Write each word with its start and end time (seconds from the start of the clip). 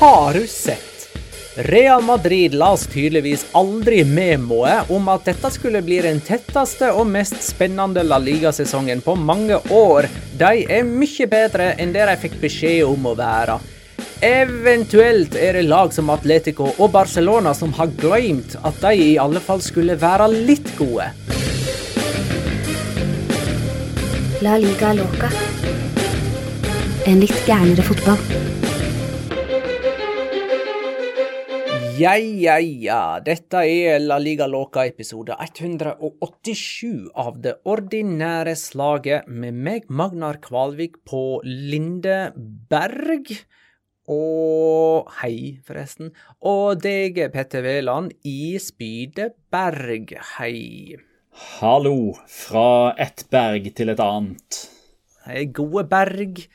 Har 0.00 0.34
du 0.34 0.46
sett? 0.46 1.08
Real 1.54 2.02
Madrid 2.02 2.54
la 2.54 2.72
oss 2.72 2.86
tydeligvis 2.86 3.46
aldri 3.52 4.04
memoet 4.04 4.88
om 4.90 5.08
at 5.12 5.26
dette 5.28 5.50
skulle 5.52 5.82
bli 5.84 5.98
den 6.00 6.22
tetteste 6.24 6.88
og 6.96 7.04
mest 7.12 7.42
spennende 7.44 8.00
La 8.08 8.16
Liga-sesongen 8.16 9.02
på 9.04 9.12
mange 9.20 9.58
år. 9.68 10.08
De 10.40 10.62
er 10.72 10.88
mye 10.88 11.26
bedre 11.28 11.74
enn 11.76 11.92
det 11.92 12.06
de 12.08 12.14
fikk 12.22 12.38
beskjed 12.40 12.86
om 12.88 13.10
å 13.10 13.12
være. 13.18 13.58
Eventuelt 14.24 15.36
er 15.36 15.58
det 15.58 15.66
lag 15.68 15.92
som 15.92 16.08
Atletico 16.16 16.70
og 16.78 16.94
Barcelona 16.96 17.52
som 17.52 17.76
har 17.76 17.92
glemt 18.00 18.56
at 18.56 18.80
de 18.80 18.94
i 19.04 19.18
alle 19.20 19.44
fall 19.44 19.60
skulle 19.60 19.98
være 20.00 20.30
litt 20.32 20.72
gode. 20.80 21.10
La 24.40 24.56
liga 24.64 24.94
loca. 24.96 25.28
En 27.04 27.20
litt 27.20 27.44
gærnere 27.44 27.84
fotball. 27.84 28.59
Ja, 32.00 32.14
ja, 32.16 32.54
ja. 32.62 33.18
Dette 33.20 33.60
er 33.68 33.98
La 34.00 34.16
Liga 34.22 34.46
Loca 34.48 34.86
episode 34.88 35.34
187 35.36 37.10
av 37.18 37.40
det 37.44 37.58
ordinære 37.68 38.54
slaget 38.56 39.26
med 39.28 39.58
meg, 39.66 39.90
Magnar 39.92 40.38
Kvalvik, 40.40 40.96
på 41.04 41.42
Lindeberg. 41.44 43.34
Og 44.08 45.12
hei, 45.18 45.58
forresten. 45.66 46.14
Og 46.40 46.80
deg, 46.80 47.20
Petter 47.34 47.66
Veland, 47.66 48.14
i 48.24 48.54
Spydeberg. 48.56 50.16
Hei. 50.38 50.96
Hallo, 51.58 52.14
fra 52.24 52.94
ett 52.96 53.26
berg 53.28 53.74
til 53.76 53.92
et 53.92 54.00
annet. 54.06 54.62
Hei, 55.26 55.44
gode 55.52 55.84
berg. 55.90 56.46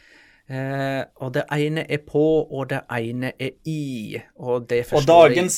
Eh, 0.45 1.01
og 1.25 1.31
det 1.33 1.47
ene 1.55 1.87
er 1.89 2.01
på, 2.05 2.21
og 2.45 2.69
det 2.69 2.83
ene 2.93 3.31
er 3.41 3.55
i. 3.65 4.17
Og 4.37 4.67
det 4.69 4.83
Og 4.85 4.91
forstår 4.93 5.27
jeg 5.27 5.35
dagens 5.35 5.57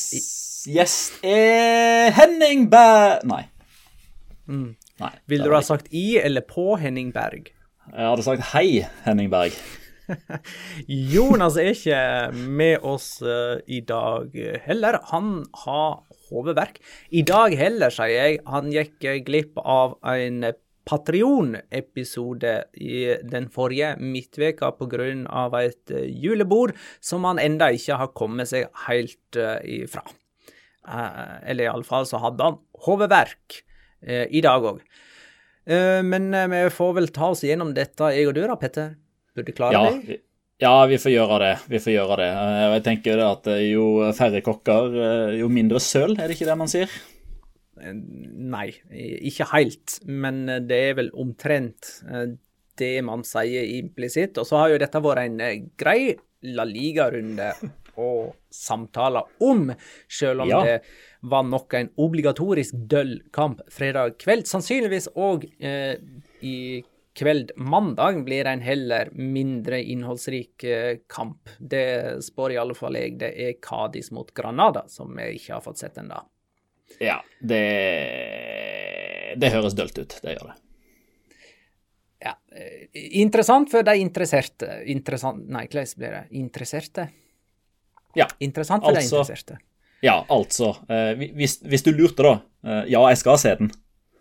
gjest 0.68 1.24
er 1.28 2.14
Henning 2.16 2.70
Bæ... 2.72 3.20
Nei. 3.28 3.44
Mm. 4.48 4.76
Nei. 5.02 5.12
Vil 5.28 5.44
du 5.44 5.52
ha 5.54 5.62
sagt 5.62 5.92
i 5.92 6.18
eller 6.22 6.46
på 6.48 6.78
Henning 6.80 7.12
Berg? 7.14 7.52
Jeg 7.92 8.08
hadde 8.08 8.24
sagt 8.24 8.48
hei, 8.54 8.88
Henning 9.04 9.30
Berg. 9.32 9.56
Jonas 11.14 11.58
er 11.60 11.74
ikke 11.74 12.00
med 12.32 12.84
oss 12.88 13.18
uh, 13.20 13.60
i 13.68 13.82
dag 13.84 14.32
heller. 14.64 15.02
Han 15.12 15.44
har 15.66 16.00
hodeverk. 16.30 16.80
I 17.12 17.26
dag 17.28 17.56
heller, 17.60 17.92
sier 17.94 18.14
jeg. 18.16 18.40
Han 18.48 18.72
gikk 18.72 19.04
glipp 19.28 19.60
av 19.64 19.98
en 20.08 20.48
Patrion-episode 20.88 22.54
i 22.74 23.00
den 23.28 23.50
forrige 23.52 23.96
midtveka 24.00 24.72
pga. 24.78 25.60
et 25.62 25.92
eh, 25.92 26.06
julebord 26.24 26.74
som 27.00 27.24
han 27.28 27.40
enda 27.40 27.70
ikke 27.72 27.98
har 28.00 28.14
kommet 28.16 28.48
seg 28.48 28.68
helt 28.88 29.36
eh, 29.36 29.84
ifra. 29.84 30.04
Eh, 30.88 31.50
eller 31.52 31.68
iallfall 31.68 32.06
så 32.08 32.22
hadde 32.24 32.44
han 32.44 32.60
hodeverk 32.86 33.64
i 34.08 34.42
dag 34.46 34.62
òg. 34.62 34.82
men 36.06 36.30
vi 36.52 36.60
får 36.70 36.92
vel 36.94 37.08
ta 37.10 37.32
oss 37.32 37.42
gjennom 37.44 37.72
dette, 37.74 38.12
jeg 38.14 38.28
og 38.30 38.36
du 38.36 38.44
da, 38.46 38.56
Petter? 38.56 38.92
Burde 39.36 39.56
klare 39.58 39.74
Ja, 39.74 39.90
det? 40.06 40.20
ja, 40.62 40.86
vi 40.86 41.00
får 41.02 41.12
gjøre 41.12 41.40
det. 41.42 41.56
Vi 41.68 41.80
får 41.82 41.94
gjøre 41.96 42.18
det. 42.22 42.28
Jeg 42.30 42.84
tenker 42.86 43.24
at 43.26 43.50
jo 43.66 43.88
færre 44.14 44.44
kokker, 44.46 45.34
jo 45.34 45.50
mindre 45.50 45.82
søl, 45.82 46.14
er 46.14 46.30
det 46.30 46.38
ikke 46.38 46.46
det 46.52 46.60
man 46.62 46.70
sier? 46.70 46.94
Nei, 47.78 48.68
ikke 49.30 49.48
helt, 49.54 50.00
men 50.06 50.46
det 50.68 50.78
er 50.90 50.98
vel 51.00 51.12
omtrent 51.18 51.92
eh, 52.10 52.36
det 52.78 52.94
man 53.06 53.26
sier 53.28 53.68
implisitt. 53.78 54.38
Og 54.38 54.48
så 54.50 54.62
har 54.62 54.74
jo 54.74 54.80
dette 54.82 55.02
vært 55.04 55.26
en 55.26 55.40
eh, 55.44 55.60
grei 55.80 56.16
La 56.54 56.66
Liga-runde 56.68 57.52
å 57.98 58.10
samtale 58.54 59.24
om, 59.46 59.72
selv 60.10 60.46
om 60.46 60.52
Ja. 60.52 60.60
det 60.66 60.76
var 61.28 61.44
nok 61.48 61.74
en 61.74 61.90
obligatorisk 61.98 62.76
døll 62.90 63.18
kamp 63.34 63.64
fredag 63.74 64.20
kveld. 64.22 64.46
Sannsynligvis 64.50 65.10
òg 65.18 65.48
eh, 65.60 65.98
i 66.46 66.84
kveld 67.18 67.56
mandag 67.58 68.20
blir 68.28 68.46
det 68.46 68.52
en 68.54 68.62
heller 68.62 69.10
mindre 69.18 69.80
innholdsrik 69.82 70.64
eh, 70.64 71.00
kamp. 71.10 71.50
Det 71.58 72.22
spår 72.22 72.54
i 72.54 72.60
alle 72.62 72.78
fall 72.78 73.00
jeg. 73.00 73.18
Det 73.18 73.32
er 73.34 73.58
Kadis 73.62 74.12
mot 74.14 74.30
Granada, 74.38 74.86
som 74.94 75.10
vi 75.18 75.32
ikke 75.40 75.56
har 75.58 75.66
fått 75.66 75.82
sett 75.82 75.98
ennå. 75.98 76.22
Ja, 77.00 77.20
det 77.42 79.38
Det 79.38 79.52
høres 79.54 79.76
dølt 79.78 79.98
ut. 80.02 80.16
Det 80.24 80.34
gjør 80.38 80.48
det. 80.52 80.56
Ja, 82.26 82.34
eh, 82.58 82.88
interessant 83.22 83.70
for 83.72 83.84
de 83.86 83.94
interesserte. 84.02 84.70
Interessant 84.90 85.44
Nei, 85.54 85.68
hvordan 85.68 85.98
blir 86.00 86.16
det? 86.16 86.24
Interesserte? 86.40 87.10
Ja, 88.18 88.26
Interessant 88.42 88.84
for 88.84 88.92
altså- 88.96 89.02
de 89.02 89.18
interesserte. 89.22 89.58
ja 90.02 90.24
altså. 90.30 90.72
eh, 90.90 91.14
Hvis, 91.36 91.60
hvis 91.62 91.84
du 91.84 91.92
lurte, 91.92 92.24
da. 92.24 92.42
eh, 92.66 92.86
Ja, 92.90 93.08
jeg 93.10 93.18
skal 93.18 93.38
se 93.38 93.56
den. 93.56 93.72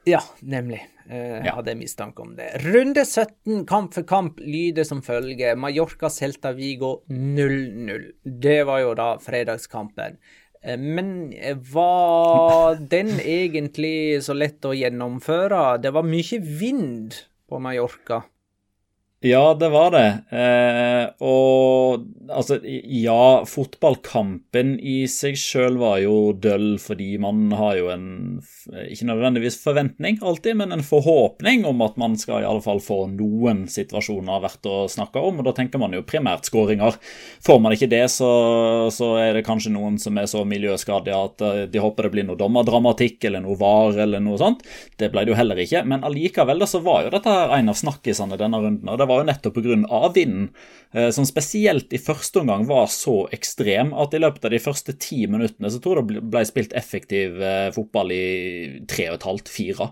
Ja, 0.07 0.21
nemlig. 0.43 0.81
Jeg 1.09 1.53
hadde 1.55 1.75
mistanke 1.79 2.21
om 2.21 2.35
det. 2.35 2.49
Runde 2.65 3.05
17, 3.05 3.65
kamp 3.65 3.95
for 3.95 4.03
kamp, 4.03 4.39
lyder 4.41 4.85
som 4.85 5.01
følger. 5.03 5.55
Mallorca 5.57 6.09
Celta 6.11 6.53
Vigo 6.53 7.03
0-0. 7.09 8.13
Det 8.25 8.65
var 8.67 8.81
jo 8.81 8.95
da 8.95 9.17
fredagskampen. 9.19 10.17
Eh, 10.63 10.79
Men 10.79 11.33
eh, 11.33 11.57
var 11.73 12.75
den 12.95 13.09
egentlig 13.21 14.23
så 14.25 14.37
lett 14.37 14.65
å 14.65 14.75
gjennomføre? 14.77 15.79
Det 15.83 15.93
var 15.95 16.07
mye 16.07 16.41
vind 16.41 17.15
på 17.49 17.61
Mallorca. 17.63 18.23
Ja, 19.27 19.55
det 19.55 19.69
var 19.73 19.91
det. 19.91 20.07
Eh, 20.31 21.07
og 21.27 22.05
altså, 22.31 22.59
ja, 22.63 23.43
fotballkampen 23.49 24.77
i 24.79 24.99
seg 25.11 25.39
sjøl 25.41 25.79
var 25.81 25.99
jo 26.05 26.31
døll, 26.39 26.77
fordi 26.83 27.17
man 27.23 27.49
har 27.57 27.79
jo 27.81 27.89
en 27.91 28.07
ikke 28.87 29.09
nødvendigvis 29.09 29.59
forventning 29.63 30.21
alltid, 30.23 30.59
men 30.61 30.75
en 30.75 30.85
forhåpning 30.87 31.65
om 31.67 31.83
at 31.87 31.97
man 32.01 32.15
skal 32.21 32.45
i 32.45 32.49
alle 32.49 32.63
fall 32.63 32.83
få 32.83 33.07
noen 33.15 33.65
situasjoner 33.71 34.45
verdt 34.45 34.69
å 34.71 34.77
snakke 34.91 35.23
om. 35.23 35.41
Og 35.41 35.49
da 35.49 35.55
tenker 35.57 35.83
man 35.83 35.97
jo 35.97 36.05
primært 36.07 36.47
skåringer. 36.47 36.99
Får 37.47 37.61
man 37.63 37.75
ikke 37.75 37.91
det, 37.91 38.05
så, 38.15 38.31
så 38.95 39.13
er 39.23 39.39
det 39.39 39.47
kanskje 39.49 39.75
noen 39.75 39.99
som 40.03 40.19
er 40.21 40.31
så 40.31 40.45
miljøskadige 40.47 41.23
at 41.31 41.47
eh, 41.47 41.65
de 41.73 41.83
håper 41.83 42.07
det 42.07 42.15
blir 42.15 42.29
noe 42.31 42.39
dommerdramatikk 42.39 43.27
eller 43.27 43.43
noe 43.43 43.59
var 43.59 43.99
eller 44.07 44.23
noe 44.23 44.39
sånt. 44.41 44.63
Det 45.01 45.11
ble 45.11 45.27
det 45.27 45.35
jo 45.35 45.41
heller 45.41 45.65
ikke. 45.67 45.83
Men 45.89 46.07
allikevel 46.07 46.63
så 46.71 46.83
var 46.85 47.07
jo 47.07 47.15
dette 47.17 47.35
en 47.59 47.75
av 47.75 47.79
snakkisene 47.79 48.39
denne 48.39 48.63
runden. 48.63 48.89
og 48.89 48.99
det 49.01 49.09
var 49.11 49.16
jo 49.21 49.29
nettopp 49.29 49.59
pga. 49.59 50.01
vinden, 50.15 50.51
eh, 50.93 51.11
som 51.11 51.27
spesielt 51.29 51.93
i 51.93 52.01
første 52.03 52.41
omgang 52.41 52.67
var 52.69 52.87
så 52.93 53.29
ekstrem 53.33 53.93
at 53.95 54.15
i 54.15 54.23
løpet 54.23 54.45
av 54.45 54.55
de 54.55 54.63
første 54.63 54.97
ti 54.99 55.27
minuttene 55.27 55.71
så 55.73 55.81
tror 55.83 56.01
jeg 56.01 56.17
det 56.17 56.25
ble 56.31 56.45
spilt 56.49 56.77
effektiv 56.77 57.41
eh, 57.41 57.71
fotball 57.75 58.13
i 58.13 58.27
tre 58.89 59.11
og 59.11 59.21
et 59.21 59.29
halvt, 59.31 59.53
fire. 59.53 59.91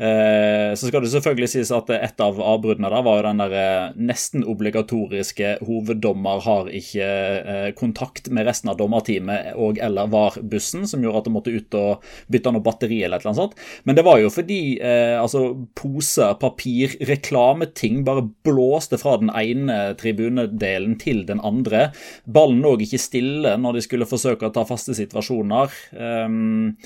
Eh, 0.00 0.72
Så 0.74 0.88
skal 0.88 1.04
det 1.04 1.10
selvfølgelig 1.12 1.50
sies 1.52 1.70
at 1.74 1.90
et 1.92 2.22
av 2.24 2.38
avbruddene 2.40 2.88
der 2.88 3.04
var 3.04 3.18
jo 3.18 3.24
den 3.26 3.42
der 3.42 3.54
eh, 3.60 3.96
nesten 4.00 4.46
obligatoriske 4.48 5.58
hoveddommer 5.66 6.40
har 6.46 6.70
ikke 6.72 7.08
eh, 7.40 7.68
kontakt 7.76 8.30
med 8.32 8.48
resten 8.48 8.72
av 8.72 8.78
dommerteamet 8.80 9.52
og 9.60 9.80
eller 9.82 10.08
VAR-bussen, 10.08 10.86
som 10.88 11.04
gjorde 11.04 11.20
at 11.20 11.28
de 11.28 11.34
måtte 11.34 11.52
ut 11.52 11.76
og 11.76 12.06
bytte 12.32 12.54
noe 12.54 12.64
batteri 12.64 13.02
eller 13.04 13.20
et 13.20 13.26
eller 13.26 13.34
annet 13.34 13.42
sånt. 13.42 13.84
Men 13.84 13.98
det 13.98 14.06
var 14.06 14.22
jo 14.22 14.32
fordi 14.32 14.60
eh, 14.78 15.18
altså 15.20 15.44
poser, 15.76 16.32
papir, 16.40 16.96
reklameting 17.10 18.00
bare 18.06 18.24
blåste 18.46 18.96
fra 19.00 19.18
den 19.20 19.32
ene 19.36 19.80
tribunedelen 20.00 20.96
til 21.02 21.26
den 21.28 21.44
andre. 21.44 21.90
Ballen 22.24 22.64
lå 22.64 22.76
ikke 22.80 23.00
stille 23.00 23.56
når 23.60 23.76
de 23.76 23.84
skulle 23.84 24.08
forsøke 24.08 24.48
å 24.48 24.54
ta 24.54 24.64
faste 24.68 24.96
situasjoner. 24.96 25.74
Um, 25.92 26.76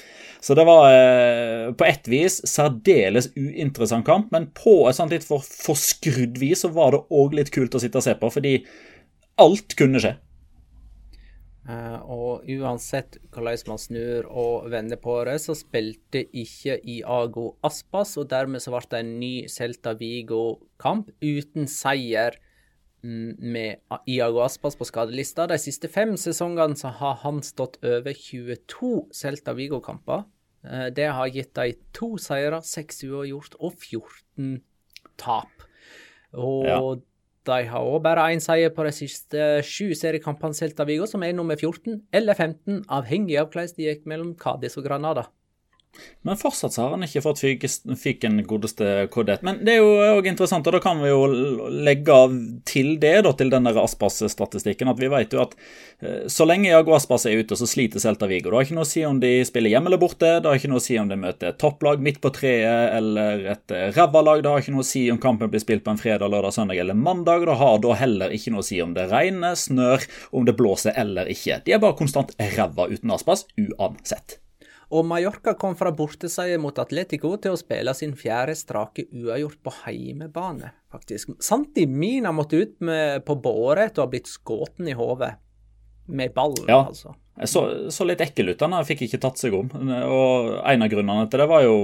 så 0.44 0.52
det 0.58 0.66
var 0.68 0.90
eh, 0.92 1.70
på 1.72 1.86
ett 1.88 2.08
vis 2.12 2.42
særdeles 2.44 3.30
uinteressant 3.32 4.04
kamp, 4.04 4.28
men 4.34 4.50
på 4.52 4.82
et 4.90 4.98
sånt 4.98 5.14
litt 5.14 5.24
for 5.24 5.40
forskrudd 5.40 6.36
vis 6.36 6.66
så 6.66 6.68
var 6.74 6.92
det 6.92 7.00
òg 7.16 7.38
litt 7.38 7.52
kult 7.54 7.72
å 7.72 7.80
sitte 7.80 8.02
og 8.02 8.04
se 8.04 8.12
på, 8.20 8.28
fordi 8.34 8.58
alt 9.40 9.72
kunne 9.78 10.02
skje. 10.04 10.12
Uh, 11.64 11.96
og 12.12 12.48
uansett 12.52 13.16
hvordan 13.32 13.70
man 13.70 13.80
snur 13.80 14.26
og 14.28 14.66
vender 14.68 15.00
på 15.00 15.14
det, 15.24 15.38
så 15.40 15.54
spilte 15.56 16.26
ikke 16.36 16.76
Iago 16.92 17.54
Aspas, 17.64 18.18
og 18.20 18.28
dermed 18.28 18.60
så 18.60 18.74
ble 18.74 18.82
det 18.90 19.00
en 19.00 19.14
ny 19.22 19.32
Celta 19.48 19.94
Vigo-kamp 19.96 21.08
uten 21.24 21.64
seier 21.72 22.36
mm, 23.00 23.40
med 23.40 23.80
Iago 24.12 24.44
Aspas 24.44 24.76
på 24.76 24.90
skadelista. 24.90 25.48
De 25.48 25.56
siste 25.56 25.88
fem 25.88 26.18
sesongene 26.20 26.76
så 26.76 26.92
har 27.00 27.16
han 27.24 27.40
stått 27.40 27.80
over 27.80 28.12
22 28.12 28.92
Celta 29.16 29.56
Vigo-kamper. 29.56 30.28
Eh, 30.64 30.90
Det 30.90 31.12
har 31.12 31.28
gitt 31.28 31.54
dem 31.54 31.74
to 31.92 32.16
seire, 32.16 32.60
seks 32.62 33.02
uavgjort 33.04 33.54
og 33.60 33.74
14 33.78 34.62
tap. 35.16 35.50
Og 36.34 36.64
Ja. 36.66 36.80
de 37.44 37.68
har 37.68 37.80
òg 37.84 38.02
bare 38.02 38.32
én 38.32 38.40
seier 38.40 38.70
på 38.70 38.84
de 38.84 38.90
siste 38.92 39.62
sju 39.62 39.92
seriekampene 39.94 40.54
Celta 40.54 40.84
Vigo, 40.86 41.06
som 41.06 41.22
er 41.22 41.32
nummer 41.32 41.56
14 41.56 42.02
eller 42.12 42.34
15, 42.34 42.84
avhengig 42.88 43.38
av 43.38 43.50
hvordan 43.50 43.76
det 43.76 43.84
gikk 43.98 44.06
mellom 44.06 44.34
Cádiz 44.34 44.76
og 44.78 44.84
Granada. 44.84 45.26
Men 46.24 46.38
fortsatt 46.40 46.72
så 46.72 46.82
har 46.86 46.94
han 46.94 47.04
ikke 47.04 47.22
fått 47.24 47.42
fyke- 47.42 47.96
fyken 48.00 48.38
godeste 48.48 49.08
Kodet. 49.12 49.42
Men 49.44 49.58
det 49.64 49.74
er 49.76 49.82
jo 49.82 50.18
òg 50.18 50.28
interessant, 50.30 50.66
og 50.66 50.76
da 50.76 50.80
kan 50.80 51.02
vi 51.02 51.10
jo 51.10 51.26
legge 51.68 52.14
av 52.14 52.32
til 52.68 52.94
det, 53.02 53.14
da, 53.26 53.32
til 53.36 53.52
den 53.52 53.68
der 53.68 53.80
Aspas-statistikken, 53.82 54.88
at 54.90 55.00
vi 55.00 55.10
vet 55.12 55.34
jo 55.36 55.42
at 55.44 55.52
eh, 56.00 56.24
så 56.32 56.46
lenge 56.48 56.70
Jago 56.70 56.94
Aspas 56.96 57.26
er 57.28 57.40
ute, 57.42 57.58
så 57.58 57.68
sliter 57.68 58.00
Celta 58.02 58.28
Vigo. 58.30 58.50
Det 58.50 58.56
har 58.58 58.68
ikke 58.68 58.78
noe 58.78 58.86
å 58.88 58.92
si 58.92 59.04
om 59.04 59.20
de 59.20 59.32
spiller 59.46 59.74
hjemme 59.74 59.92
eller 59.92 60.00
borte, 60.00 60.38
det 60.40 60.48
har 60.48 60.60
ikke 60.60 60.72
noe 60.72 60.80
å 60.82 60.86
si 60.86 60.98
om 61.00 61.10
de 61.10 61.18
møter 61.20 61.52
et 61.52 61.60
topplag 61.60 62.00
midt 62.04 62.20
på 62.24 62.32
treet 62.34 62.96
eller 62.98 63.44
et 63.54 63.74
eh, 63.76 63.90
ræva 63.96 64.24
lag, 64.24 64.44
det 64.44 64.52
har 64.52 64.64
ikke 64.64 64.74
noe 64.76 64.84
å 64.86 64.90
si 64.94 65.04
om 65.12 65.20
kampen 65.20 65.52
blir 65.52 65.62
spilt 65.62 65.84
på 65.84 65.92
en 65.92 66.00
fredag, 66.00 66.32
lørdag, 66.32 66.56
søndag 66.56 66.80
eller 66.80 66.96
mandag, 66.98 67.44
det 67.48 67.58
har 67.60 67.82
da 67.84 67.98
heller 68.00 68.34
ikke 68.34 68.54
noe 68.54 68.64
å 68.64 68.68
si 68.70 68.80
om 68.84 68.96
det 68.96 69.10
regner, 69.12 69.58
snør, 69.58 70.08
om 70.32 70.48
det 70.48 70.56
blåser 70.58 70.96
eller 71.00 71.28
ikke. 71.32 71.60
De 71.66 71.76
er 71.76 71.82
bare 71.84 71.98
konstant 71.98 72.32
ræva 72.56 72.88
uten 72.90 73.12
Aspas, 73.14 73.46
uansett. 73.60 74.40
Og 74.94 75.02
Mallorca 75.10 75.56
kom 75.58 75.74
fra 75.78 75.90
borteseier 75.96 76.60
mot 76.62 76.76
Atletico 76.78 77.32
til 77.42 77.56
å 77.56 77.58
spille 77.58 77.94
sin 77.98 78.12
fjerde 78.18 78.54
strake 78.58 79.08
uavgjort 79.10 79.58
på 79.66 79.72
heimebane, 79.82 80.70
faktisk. 80.94 81.32
Santi 81.42 81.86
Mina 81.90 82.30
måtte 82.36 82.60
ut 82.62 82.76
med, 82.84 83.24
på 83.26 83.34
båre 83.42 83.88
etter 83.88 84.04
å 84.04 84.06
ha 84.06 84.12
blitt 84.12 84.30
skutt 84.30 84.78
i 84.86 84.94
hodet. 84.94 85.32
Med 86.06 86.34
ballen, 86.36 86.68
Ja. 86.68 86.84
altså. 86.92 87.14
Jeg 87.34 87.50
så, 87.50 87.60
så 87.90 88.04
litt 88.06 88.20
ekkel 88.22 88.52
ut. 88.52 88.60
Han 88.62 88.76
fikk 88.86 89.08
ikke 89.08 89.18
tatt 89.24 89.40
seg 89.40 89.54
om. 89.58 89.66
Og 89.74 90.50
En 90.70 90.84
av 90.86 90.90
grunnene 90.92 91.24
til 91.32 91.40
det 91.42 91.48
var 91.50 91.64
jo 91.64 91.78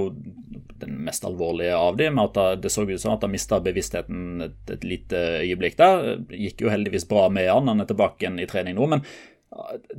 den 0.81 0.93
mest 1.05 1.25
alvorlige 1.27 1.75
av 1.75 1.97
dem, 1.99 2.15
med 2.15 2.31
at 2.37 2.61
det 2.63 2.71
så 2.71 2.85
ut 2.87 3.01
som 3.01 3.17
at 3.17 3.25
han 3.25 3.33
mista 3.33 3.59
bevisstheten 3.61 4.45
et, 4.47 4.61
et 4.77 4.85
lite 4.87 5.19
øyeblikk 5.43 5.75
der. 5.81 6.21
Gikk 6.31 6.63
jo 6.63 6.71
heldigvis 6.71 7.05
bra 7.09 7.27
med 7.33 7.49
han, 7.51 7.67
han 7.67 7.83
er 7.83 7.89
tilbake 7.89 8.23
igjen 8.23 8.39
i 8.39 8.47
trening 8.49 8.79
nå. 8.79 8.87
Men 8.95 9.03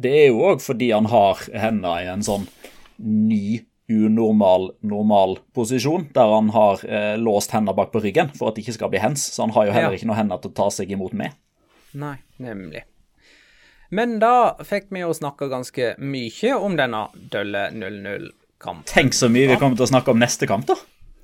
det 0.01 0.15
er 0.23 0.27
jo 0.31 0.41
òg 0.49 0.63
fordi 0.65 0.89
han 0.95 1.11
har 1.13 1.45
hendene 1.53 1.99
i 2.01 2.09
en 2.15 2.25
sånn 2.25 2.49
ny, 3.03 3.61
unormal, 3.93 4.71
normal 4.87 5.37
posisjon, 5.53 6.07
der 6.15 6.31
han 6.33 6.49
har 6.55 6.81
eh, 6.87 7.17
låst 7.21 7.51
hendene 7.53 7.75
bak 7.77 7.91
på 7.93 8.01
ryggen 8.05 8.31
for 8.39 8.49
at 8.49 8.57
det 8.57 8.63
ikke 8.65 8.77
skal 8.79 8.93
bli 8.93 9.01
hens. 9.03 9.27
Så 9.35 9.43
han 9.45 9.53
har 9.57 9.67
jo 9.69 9.73
heller 9.75 9.93
Ja. 9.93 9.99
ikke 9.99 10.09
noe 10.09 10.17
hender 10.17 10.41
til 10.41 10.51
å 10.53 10.57
ta 10.63 10.69
seg 10.73 10.91
imot 10.95 11.13
med. 11.19 11.35
Nei, 11.99 12.15
nemlig. 12.41 12.85
Men 13.93 14.15
da 14.23 14.55
fikk 14.65 14.87
vi 14.95 15.03
jo 15.03 15.11
snakka 15.13 15.51
ganske 15.53 15.91
mye 16.01 16.55
om 16.57 16.79
denne 16.79 17.03
dølle 17.35 17.67
0-0-kampen. 17.77 18.87
Tenk 18.89 19.13
så 19.13 19.29
mye 19.29 19.51
vi 19.51 19.59
kommer 19.61 19.77
til 19.77 19.85
å 19.85 19.91
snakke 19.93 20.15
om 20.15 20.23
neste 20.23 20.49
kamp, 20.49 20.65
da. 20.71 20.79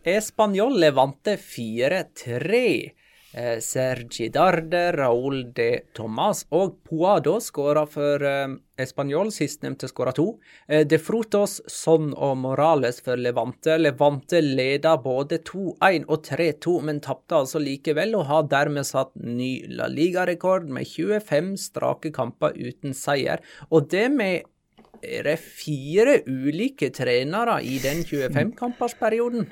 Español 0.05 0.77
levante 0.81 1.39
4-3. 1.41 2.93
Eh, 3.33 3.61
Sergi 3.61 4.31
Darde, 4.33 4.93
Raúl 4.93 5.43
de 5.53 5.83
Tomàs 5.93 6.47
og 6.57 6.79
Puado 6.89 7.35
skåra 7.45 7.83
for 7.85 8.25
eh, 8.25 8.55
Español, 8.81 9.29
sistnevnte 9.35 9.91
skåra 9.91 10.15
to. 10.17 10.39
Eh, 10.67 10.87
de 10.89 10.97
Frutos, 10.97 11.59
Son 11.69 12.15
og 12.17 12.39
Morales 12.41 13.03
for 13.05 13.21
Levante. 13.21 13.77
Levante 13.77 14.41
leda 14.41 14.97
både 15.05 15.43
2-1 15.45 16.09
og 16.09 16.25
3-2, 16.25 16.79
men 16.89 17.03
tapte 17.05 17.37
altså 17.43 17.61
likevel, 17.61 18.17
og 18.17 18.31
har 18.33 18.49
dermed 18.49 18.89
satt 18.89 19.13
ny 19.21 19.53
La 19.77 19.91
Liga-rekord 19.93 20.73
med 20.73 20.89
25 20.89 21.53
strake 21.69 22.15
kamper 22.17 22.57
uten 22.57 22.97
seier. 22.97 23.45
Og 23.69 23.91
det 23.93 24.09
med 24.15 24.49
er 25.05 25.29
det 25.29 25.39
fire 25.39 26.23
ulike 26.27 26.89
trenere 26.91 27.61
i 27.63 27.77
den 27.79 28.01
25-kampersperioden? 28.09 29.45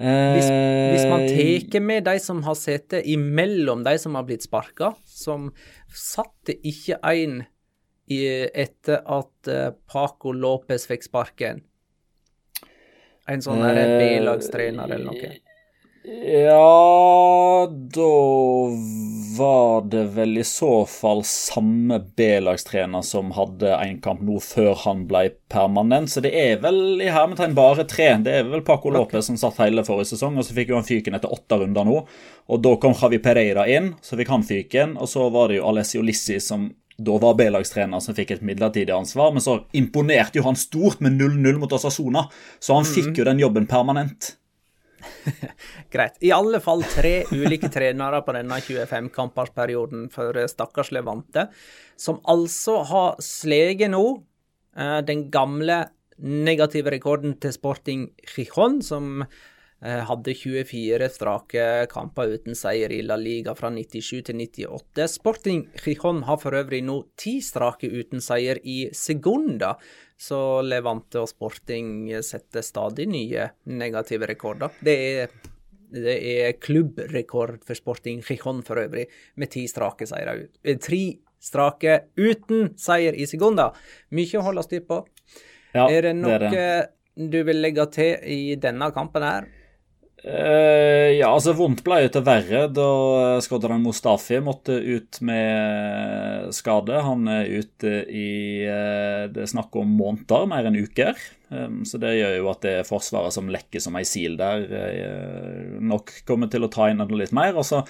Hvis, 0.00 0.46
hvis 0.48 1.06
man 1.10 1.26
Eh, 1.26 1.32
tar 1.36 1.82
med 1.84 2.06
de 2.08 2.14
som 2.24 2.40
har 2.46 2.56
sittet 2.56 3.04
imellom 3.04 3.82
de 3.84 3.98
som 4.00 4.14
har 4.16 4.24
blitt 4.24 4.46
sparka, 4.46 4.94
som 5.04 5.50
satte 5.92 6.54
ikke 6.56 6.96
en 7.04 7.42
etter 8.10 9.04
at 9.04 9.50
eh, 9.52 9.68
Paco 9.86 10.32
Lopez 10.32 10.88
fikk 10.88 11.04
sparken. 11.06 11.60
En 13.28 13.44
sånn 13.44 13.60
Eh, 13.62 13.98
B-lagstrener 14.00 14.88
eller 14.88 15.04
noe. 15.04 15.34
Ja 16.02 17.68
Da 17.68 18.12
var 19.38 19.82
det 19.90 20.04
vel 20.04 20.38
i 20.38 20.44
så 20.44 20.86
fall 20.88 21.20
samme 21.24 21.98
B-lagstrener 22.16 23.02
som 23.04 23.34
hadde 23.36 23.74
en 23.74 23.98
kamp 24.00 24.22
nå 24.24 24.38
før 24.40 24.72
han 24.86 25.04
ble 25.10 25.26
permanent, 25.52 26.08
så 26.12 26.22
det 26.24 26.32
er 26.36 26.58
vel 26.64 27.02
i 27.04 27.10
hermetegn 27.12 27.54
bare 27.56 27.84
tre. 27.88 28.08
Det 28.24 28.32
er 28.32 28.48
vel 28.48 28.64
Paco 28.64 28.92
Lopez 28.92 29.28
som 29.28 29.36
satt 29.40 29.60
hele 29.60 29.84
forrige 29.84 30.14
sesong, 30.14 30.40
og 30.40 30.44
så 30.46 30.56
fikk 30.56 30.72
jo 30.72 30.80
han 30.80 30.88
fyken 30.88 31.16
etter 31.16 31.32
åtte 31.32 31.60
runder 31.60 31.88
nå. 31.88 32.02
Og 32.48 32.64
da 32.64 32.74
kom 32.80 32.96
Javi 32.96 33.20
Pereira 33.22 33.68
inn, 33.68 33.94
så 34.04 34.16
fikk 34.20 34.32
han 34.32 34.44
fyken, 34.46 34.96
og 35.00 35.08
så 35.08 35.28
var 35.32 35.52
det 35.52 35.60
jo 35.60 35.68
Alessio 35.68 36.04
Lissi 36.04 36.40
som 36.40 36.70
da 37.00 37.16
var 37.20 37.36
B-lagstrener 37.38 38.00
som 38.04 38.16
fikk 38.16 38.34
et 38.34 38.44
midlertidig 38.44 38.92
ansvar, 38.92 39.32
men 39.32 39.44
så 39.44 39.62
imponerte 39.76 40.40
jo 40.40 40.48
han 40.48 40.58
stort 40.58 41.00
med 41.04 41.16
0-0 41.20 41.60
mot 41.60 41.72
Osasona, 41.72 42.26
så 42.60 42.76
han 42.76 42.88
fikk 42.88 43.20
jo 43.20 43.28
den 43.28 43.40
jobben 43.40 43.68
permanent. 43.68 44.34
Greit. 45.92 46.18
I 46.24 46.32
alle 46.34 46.60
fall 46.64 46.82
tre 46.88 47.24
ulike 47.32 47.70
trenere 47.72 48.22
på 48.26 48.34
denne 48.36 48.58
25-kampersperioden 48.64 50.08
for 50.14 50.36
eh, 50.38 50.48
stakkars 50.50 50.92
Levante, 50.94 51.48
som 52.00 52.20
altså 52.30 52.80
har 52.90 53.22
sleget 53.24 53.92
nå 53.94 54.04
eh, 54.76 55.00
den 55.06 55.28
gamle 55.32 55.84
negative 56.20 56.92
rekorden 56.92 57.38
til 57.40 57.54
Sporting 57.56 58.10
Gijon, 58.28 58.80
som 58.84 59.24
hadde 59.80 60.34
24 60.36 61.06
strake 61.08 61.62
kamper 61.88 62.34
uten 62.34 62.56
seier 62.58 62.92
i 62.92 62.98
La 63.00 63.16
Liga 63.16 63.54
fra 63.56 63.70
97 63.72 64.18
til 64.28 64.36
98. 64.42 65.06
Sporting 65.08 65.62
Gijon 65.80 66.22
har 66.28 66.36
for 66.42 66.52
øvrig 66.58 66.82
nå 66.84 66.98
ti 67.16 67.38
strake 67.40 67.88
uten 67.88 68.20
seier 68.20 68.60
i 68.68 68.90
Segunda, 68.92 69.70
så 70.20 70.60
Levante 70.60 71.22
og 71.22 71.30
Sporting 71.30 72.10
setter 72.26 72.60
stadig 72.66 73.06
nye 73.08 73.46
negative 73.72 74.28
rekorder. 74.28 74.74
Det 74.84 74.96
er, 75.22 75.32
det 75.96 76.16
er 76.34 76.58
klubbrekord 76.60 77.62
for 77.64 77.78
Sporting 77.78 78.20
Gijon 78.26 78.60
for 78.66 78.82
øvrig, 78.82 79.06
med 79.40 79.48
ti 79.54 79.64
strake 79.70 80.04
seire 80.10 80.36
ut. 80.42 80.60
Eh, 80.60 80.76
Tre 80.76 81.00
strake 81.40 81.94
uten 82.20 82.74
seier 82.76 83.16
i 83.16 83.24
Segunda. 83.24 83.70
Mye 84.12 84.36
å 84.36 84.44
holde 84.44 84.66
styr 84.68 84.84
på. 84.84 85.00
Ja, 85.72 85.86
er 85.88 86.10
det 86.10 86.12
noe 86.18 86.36
det 86.36 86.50
er 86.50 86.52
det. 86.52 87.30
du 87.32 87.40
vil 87.48 87.62
legge 87.64 87.88
til 87.94 88.28
i 88.28 88.58
denne 88.60 88.90
kampen 88.92 89.24
her? 89.24 89.48
Eh, 90.20 91.16
ja, 91.16 91.30
altså 91.30 91.54
vondt 91.56 91.80
ble 91.86 92.02
jo 92.02 92.10
til 92.12 92.24
verre 92.26 92.66
da 92.68 92.88
Skodran 93.40 93.80
Mustafi 93.80 94.36
måtte 94.44 94.76
ut 94.76 95.20
med 95.24 96.52
skade. 96.56 97.00
Han 97.06 97.24
er 97.32 97.48
ute 97.48 97.94
i 98.04 98.30
uh, 98.68 99.24
det 99.32 99.46
er 99.46 99.52
snakk 99.54 99.76
om 99.80 99.96
måneder, 99.96 100.44
mer 100.50 100.68
enn 100.68 100.76
uker. 100.76 101.16
Um, 101.48 101.82
så 101.88 101.98
det 102.02 102.18
gjør 102.18 102.36
jo 102.36 102.50
at 102.52 102.62
det 102.66 102.76
er 102.82 102.88
Forsvaret 102.88 103.34
som 103.34 103.48
lekker 103.50 103.82
som 103.82 103.96
ei 103.96 104.06
sil 104.08 104.36
der, 104.40 104.68
Uh, 104.70 105.78
nok 105.80 106.12
kommer 106.28 106.50
til 106.52 106.66
å 106.66 106.72
ta 106.72 106.90
inn 106.90 107.00
enda 107.00 107.16
litt 107.16 107.32
mer. 107.36 107.56
Og 107.56 107.64
så 107.66 107.80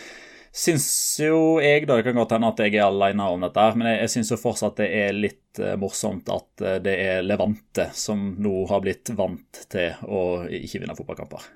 syns 0.51 0.89
jo 1.23 1.61
jeg, 1.63 1.87
da, 1.87 1.97
det 1.99 2.09
kan 2.09 2.19
godt 2.19 2.35
hende 2.35 2.51
at 2.51 2.63
jeg 2.65 2.75
er 2.75 2.89
alene 2.89 3.29
om 3.31 3.47
dette, 3.47 3.67
men 3.79 3.91
jeg, 3.91 4.01
jeg 4.05 4.13
syns 4.17 4.33
jo 4.35 4.41
fortsatt 4.41 4.83
det 4.83 4.91
er 5.03 5.15
litt 5.17 5.61
eh, 5.63 5.77
morsomt 5.81 6.31
at 6.33 6.67
eh, 6.67 6.81
det 6.83 6.97
er 7.05 7.25
Levante 7.27 7.91
som 7.97 8.33
nå 8.39 8.65
har 8.71 8.83
blitt 8.85 9.15
vant 9.19 9.65
til 9.71 10.03
å 10.11 10.23
ikke 10.47 10.83
vinne 10.83 10.99
fotballkamper. 10.99 11.47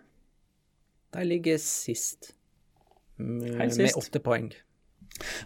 De 1.14 1.24
ligger 1.26 1.58
sist. 1.62 2.34
Helt 3.18 3.74
sist. 3.74 3.80
Med 3.80 3.98
åtte 4.02 4.22
poeng. 4.22 4.52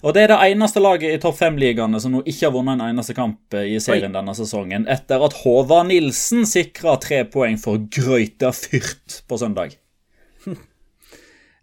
Og 0.01 0.15
det 0.17 0.23
er 0.25 0.33
det 0.33 0.39
eneste 0.49 0.81
laget 0.81 1.13
i 1.13 1.21
topp 1.21 1.37
fem-ligaene 1.37 1.99
som 2.01 2.15
nå 2.15 2.23
ikke 2.25 2.47
har 2.47 2.55
vunnet 2.55 2.79
en 2.79 2.87
eneste 2.87 3.13
kamp 3.17 3.53
i 3.59 3.77
serien 3.85 4.15
denne 4.15 4.33
sesongen, 4.37 4.87
etter 4.89 5.21
at 5.27 5.37
Håvard 5.43 5.91
Nilsen 5.91 6.49
sikra 6.49 6.97
tre 7.03 7.21
poeng 7.29 7.61
for 7.61 7.83
Grøyta 7.93 8.55
Fyrt 8.57 9.21
på 9.29 9.41
søndag. 9.41 9.77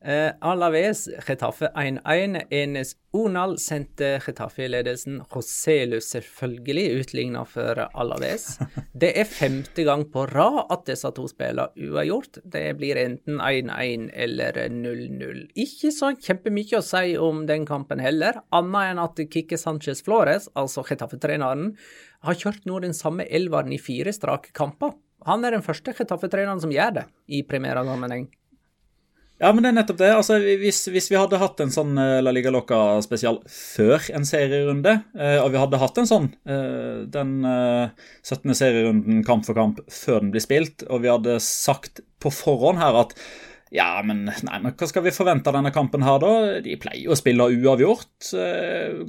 Eh, 0.06 0.32
Alaves 0.40 1.10
Getafe 1.28 1.72
1-1. 1.76 2.42
Enes 2.50 2.96
Onal 3.12 3.56
sendte 3.58 4.20
Getafe-ledelsen. 4.22 5.24
Roselus 5.34 6.12
selvfølgelig 6.14 7.00
utligna 7.00 7.42
for 7.50 7.82
Alaves. 7.88 8.60
Det 9.02 9.10
er 9.18 9.26
femte 9.26 9.82
gang 9.88 10.04
på 10.14 10.28
rad 10.30 10.60
at 10.70 10.86
disse 10.92 11.10
to 11.18 11.26
spiller 11.32 11.74
uavgjort. 11.74 12.38
Det 12.44 12.64
blir 12.78 13.02
enten 13.02 13.42
1-1 13.42 14.12
eller 14.14 14.62
0-0. 14.78 15.42
Ikke 15.66 15.90
så 15.96 16.14
kjempemye 16.14 16.78
å 16.78 16.86
si 16.86 17.18
om 17.18 17.42
den 17.50 17.66
kampen 17.66 18.04
heller, 18.04 18.44
annet 18.54 18.92
enn 18.92 19.02
at 19.08 19.26
Kikki 19.26 19.58
Sanchez 19.58 20.06
Flores, 20.06 20.52
altså 20.54 20.86
Getafe-treneren, 20.86 21.74
har 22.30 22.38
kjørt 22.38 22.70
nå 22.70 22.78
den 22.86 22.94
samme 22.94 23.26
elveren 23.26 23.74
i 23.74 23.82
fire 23.82 24.14
strake 24.14 24.54
kamper. 24.54 24.94
Han 25.26 25.42
er 25.42 25.58
den 25.58 25.66
første 25.66 25.98
Getafe-treneren 25.98 26.62
som 26.62 26.74
gjør 26.74 27.00
det 27.00 27.10
i 27.34 27.42
premieresammenheng. 27.48 28.30
Ja, 29.42 29.50
men 29.52 29.66
det 29.66 29.72
er 29.72 29.76
nettopp 29.76 29.98
det. 30.00 30.12
Altså, 30.16 30.38
hvis, 30.62 30.86
hvis 30.92 31.10
vi 31.12 31.18
hadde 31.20 31.40
hatt 31.42 31.60
en 31.60 31.74
sånn 31.74 31.98
eh, 32.00 32.22
La 32.24 32.32
Liga 32.32 32.54
Loca 32.56 33.02
spesial 33.04 33.42
før 33.52 34.06
en 34.16 34.28
serierunde, 34.28 34.94
eh, 35.18 35.40
og 35.42 35.50
vi 35.52 35.60
hadde 35.60 35.80
hatt 35.82 35.98
en 36.00 36.08
sånn 36.08 36.30
eh, 36.48 37.02
den 37.12 37.34
eh, 37.50 37.90
17. 38.24 38.56
serierunden 38.56 39.26
kamp 39.28 39.44
for 39.48 39.58
kamp 39.58 39.82
før 39.92 40.22
den 40.24 40.32
blir 40.32 40.44
spilt, 40.44 40.86
og 40.88 41.04
vi 41.04 41.12
hadde 41.12 41.42
sagt 41.44 42.00
på 42.24 42.32
forhånd 42.32 42.80
her 42.80 43.02
at 43.04 43.12
ja, 43.76 43.90
men, 44.08 44.22
nei, 44.30 44.60
men 44.64 44.72
hva 44.78 44.88
skal 44.88 45.04
vi 45.04 45.12
forvente 45.12 45.52
av 45.52 45.58
denne 45.58 45.74
kampen 45.76 46.06
her, 46.06 46.22
da? 46.22 46.62
De 46.64 46.78
pleier 46.80 47.12
å 47.12 47.18
spille 47.18 47.48
uavgjort. 47.58 48.30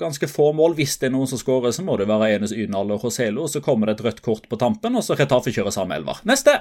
Ganske 0.01 0.27
få 0.33 0.49
mål. 0.59 0.75
Hvis 0.81 0.97
det 0.99 1.07
er 1.07 1.13
noen 1.15 1.29
som 1.31 1.39
skårer, 1.39 1.77
så 1.77 1.85
må 1.87 1.95
det 2.01 2.09
være 2.11 2.33
Enes 2.35 2.57
Ynal 2.57 2.91
og 2.97 3.05
Roselo. 3.05 3.47
Så 3.53 3.63
kommer 3.63 3.93
det 3.93 3.99
et 3.99 4.03
rødt 4.09 4.25
kort 4.27 4.49
på 4.51 4.59
tampen, 4.59 4.97
og 4.99 5.07
så 5.07 5.15
Retafe 5.21 5.55
kjører 5.55 5.77
samme 5.77 6.01
elver. 6.01 6.25
Neste! 6.27 6.57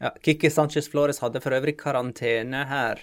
Ja, 0.00 0.10
Kikki 0.24 0.48
Sanchez 0.50 0.88
Flores 0.88 1.20
hadde 1.20 1.42
for 1.44 1.52
øvrig 1.52 1.74
karantene 1.80 2.62
her 2.70 3.02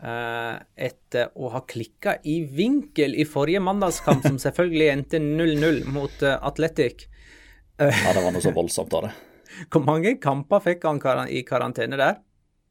uh, 0.00 0.56
etter 0.80 1.34
å 1.36 1.50
ha 1.52 1.60
klikka 1.68 2.14
i 2.24 2.38
vinkel 2.48 3.12
i 3.20 3.26
forrige 3.28 3.60
mandagskamp, 3.60 4.24
som 4.24 4.38
selvfølgelig 4.40 4.88
endte 4.94 5.20
0-0 5.20 5.82
mot 5.92 6.22
uh, 6.24 6.38
Atletic. 6.48 7.06
Ja, 7.80 8.12
det 8.12 8.22
var 8.24 8.32
noe 8.32 8.44
så 8.44 8.52
voldsomt 8.56 8.92
av 8.96 9.06
det. 9.08 9.12
Hvor 9.72 9.84
mange 9.84 10.14
kamper 10.22 10.62
fikk 10.64 10.84
han 10.88 11.00
kar 11.02 11.26
i 11.28 11.42
karantene 11.48 11.96
der? 12.00 12.18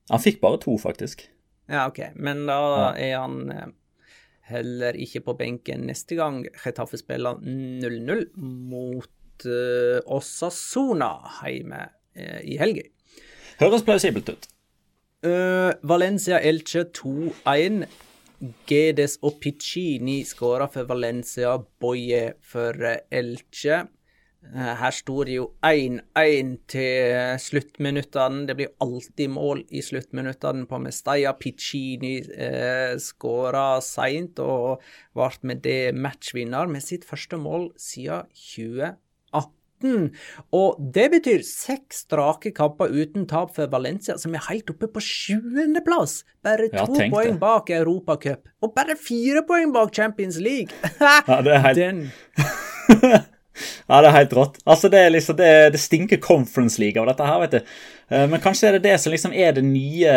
Han 0.10 0.22
fikk 0.24 0.40
bare 0.42 0.58
to, 0.62 0.74
faktisk. 0.82 1.28
Ja, 1.70 1.86
OK, 1.90 2.00
men 2.18 2.48
da 2.50 2.58
Ja. 2.58 2.86
er 2.98 3.16
han 3.22 3.52
eh, 3.54 3.68
heller 4.50 4.98
ikke 4.98 5.22
på 5.28 5.36
benken 5.38 5.84
neste 5.86 6.16
gang 6.18 6.40
Getafe 6.64 6.98
spiller 6.98 7.38
0-0 7.46 8.24
mot 8.42 9.46
uh, 9.46 10.00
Osasuna 10.10 11.12
hjemme 11.44 11.84
uh, 12.18 12.40
i 12.42 12.58
helga. 12.58 12.88
Høres 13.60 13.84
plausibelt 13.84 14.30
ut. 14.32 14.46
Uh, 15.26 15.76
Valencia 15.84 16.40
Elche 16.40 16.86
2-1. 16.96 17.84
Gedes 18.70 19.18
og 19.20 19.42
Piccini 19.44 20.22
skåra 20.24 20.70
for 20.72 20.88
Valencia, 20.88 21.58
Boye 21.60 22.38
for 22.40 22.86
eh, 22.88 23.02
Elche. 23.12 23.82
Eh, 24.48 24.70
her 24.80 24.96
står 24.96 25.28
det 25.28 25.36
jo 25.36 25.50
1-1 25.68 26.54
til 26.72 27.42
sluttminuttene. 27.44 28.46
Det 28.48 28.56
blir 28.56 28.72
alltid 28.80 29.36
mål 29.36 29.66
i 29.76 29.84
sluttminuttene 29.84 30.64
på 30.72 30.80
Mestalla. 30.80 31.36
Piccini 31.36 32.16
uh, 32.32 32.96
skåra 32.96 33.68
seint 33.84 34.40
og 34.40 34.80
ble 35.12 35.30
med 35.52 35.66
det 35.68 35.92
matchvinner 36.00 36.72
med 36.72 36.88
sitt 36.88 37.04
første 37.04 37.36
mål 37.36 37.74
siden 37.76 38.32
2018. 38.32 39.59
Og 40.56 40.80
det 40.94 41.06
betyr 41.14 41.44
seks 41.46 42.04
strake 42.06 42.52
kamper 42.56 42.92
uten 42.92 43.26
tap 43.30 43.54
for 43.56 43.70
Valencia, 43.72 44.18
som 44.18 44.34
er 44.36 44.44
helt 44.50 44.70
oppe 44.74 44.88
på 44.92 45.00
sjuendeplass. 45.04 46.24
Bare 46.44 46.70
to 46.74 46.96
ja, 47.00 47.10
poeng 47.12 47.36
det. 47.36 47.40
bak 47.42 47.70
Europacup, 47.70 48.48
og 48.64 48.74
bare 48.76 48.96
fire 49.00 49.44
poeng 49.48 49.72
bak 49.76 49.94
Champions 49.96 50.38
League. 50.40 50.72
Ja, 51.00 51.42
det 51.42 51.54
er 51.56 51.64
helt- 51.68 51.78
Den 51.80 52.10
Ja, 53.90 54.04
det 54.04 54.12
er 54.12 54.18
helt 54.20 54.34
rått. 54.38 54.60
Altså, 54.70 54.90
det, 54.94 55.02
liksom, 55.10 55.36
det, 55.40 55.50
det 55.74 55.80
stinker 55.82 56.22
Conference 56.22 56.78
League 56.82 57.02
av 57.02 57.08
dette 57.10 57.26
her, 57.26 57.40
vet 57.42 57.56
du. 57.58 57.74
Eh, 58.14 58.28
Men 58.30 58.44
kanskje 58.44 58.70
er 58.70 58.78
det 58.78 58.84
det 58.86 59.00
som 59.02 59.14
liksom 59.16 59.34
er 59.34 59.56
det 59.58 59.64
nye 59.66 60.14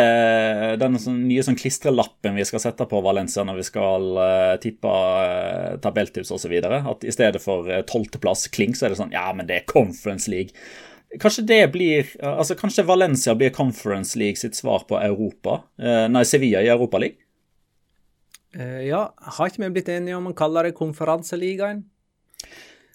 den 0.77 0.99
sånn, 1.01 1.23
nye 1.25 1.41
sånn 1.45 1.57
klistrelappen 1.57 2.37
vi 2.37 2.45
skal 2.45 2.61
sette 2.61 2.85
på 2.89 3.01
Valencia 3.01 3.41
når 3.47 3.59
vi 3.63 3.65
skal 3.67 4.07
uh, 4.19 4.53
tippe 4.61 4.93
uh, 4.93 5.73
tabelltips 5.81 6.31
osv. 6.37 6.53
At 6.69 7.03
i 7.03 7.13
stedet 7.17 7.41
for 7.41 7.69
tolvteplass 7.89 8.45
klink, 8.53 8.77
så 8.77 8.85
er 8.87 8.93
det 8.93 9.01
sånn 9.01 9.15
Ja, 9.15 9.25
men 9.33 9.49
det 9.49 9.57
er 9.57 9.69
Conference 9.73 10.29
League. 10.29 10.53
Kanskje 11.19 11.43
det 11.45 11.67
blir 11.73 12.07
eh, 12.19 12.29
Altså, 12.37 12.55
kanskje 12.55 12.85
Valencia 12.87 13.35
blir 13.35 13.53
Conference 13.53 14.19
League 14.19 14.35
sitt 14.41 14.55
svar 14.55 14.85
på 14.89 14.97
Europa? 15.01 15.61
Eh, 15.81 16.07
nei, 16.09 16.23
Sevilla 16.25 16.61
i 16.61 16.71
Europa? 16.73 17.01
Eh, 18.57 18.81
Ja, 18.87 19.13
har 19.17 19.49
ikke 19.49 19.63
vi 19.65 19.73
blitt 19.77 19.89
enige 19.89 20.17
om 20.17 20.31
å 20.31 20.37
kalle 20.37 20.63
det 20.67 20.77
Konferanseligaen? 20.77 21.83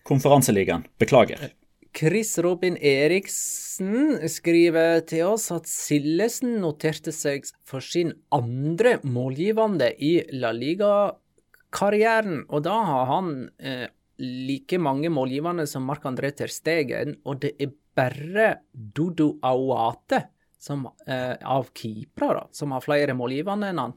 Konferanseligaen. 0.09 0.87
Beklager. 1.01 1.51
Chris 1.99 2.35
Robin 2.45 2.77
Eriksen 2.85 4.19
skriver 4.31 5.01
til 5.09 5.25
oss 5.33 5.49
at 5.55 5.67
Sillesen 5.69 6.59
noterte 6.63 7.13
seg 7.17 7.49
for 7.67 7.81
sin 7.85 8.13
andre 8.35 8.99
målgivende 9.09 9.89
i 10.05 10.13
La 10.37 10.53
Liga-karrieren, 10.55 12.45
og 12.49 12.63
da 12.67 12.77
har 12.91 13.07
han 13.13 13.31
eh, 13.59 13.87
like 14.21 14.79
mange 14.83 15.11
målgivende 15.15 15.67
som 15.71 15.87
Marc-André 15.89 16.33
Ter 16.37 16.53
Stegen, 16.53 17.17
og 17.25 17.41
det 17.45 17.55
er 17.63 17.73
bare 17.99 18.51
Dodo 18.73 19.33
Awate 19.47 20.25
som, 20.59 20.87
eh, 21.07 21.35
av 21.43 21.71
keepere 21.75 22.47
som 22.55 22.73
har 22.75 22.83
flere 22.85 23.15
målgivende 23.17 23.73
enn 23.73 23.79
han. 23.83 23.97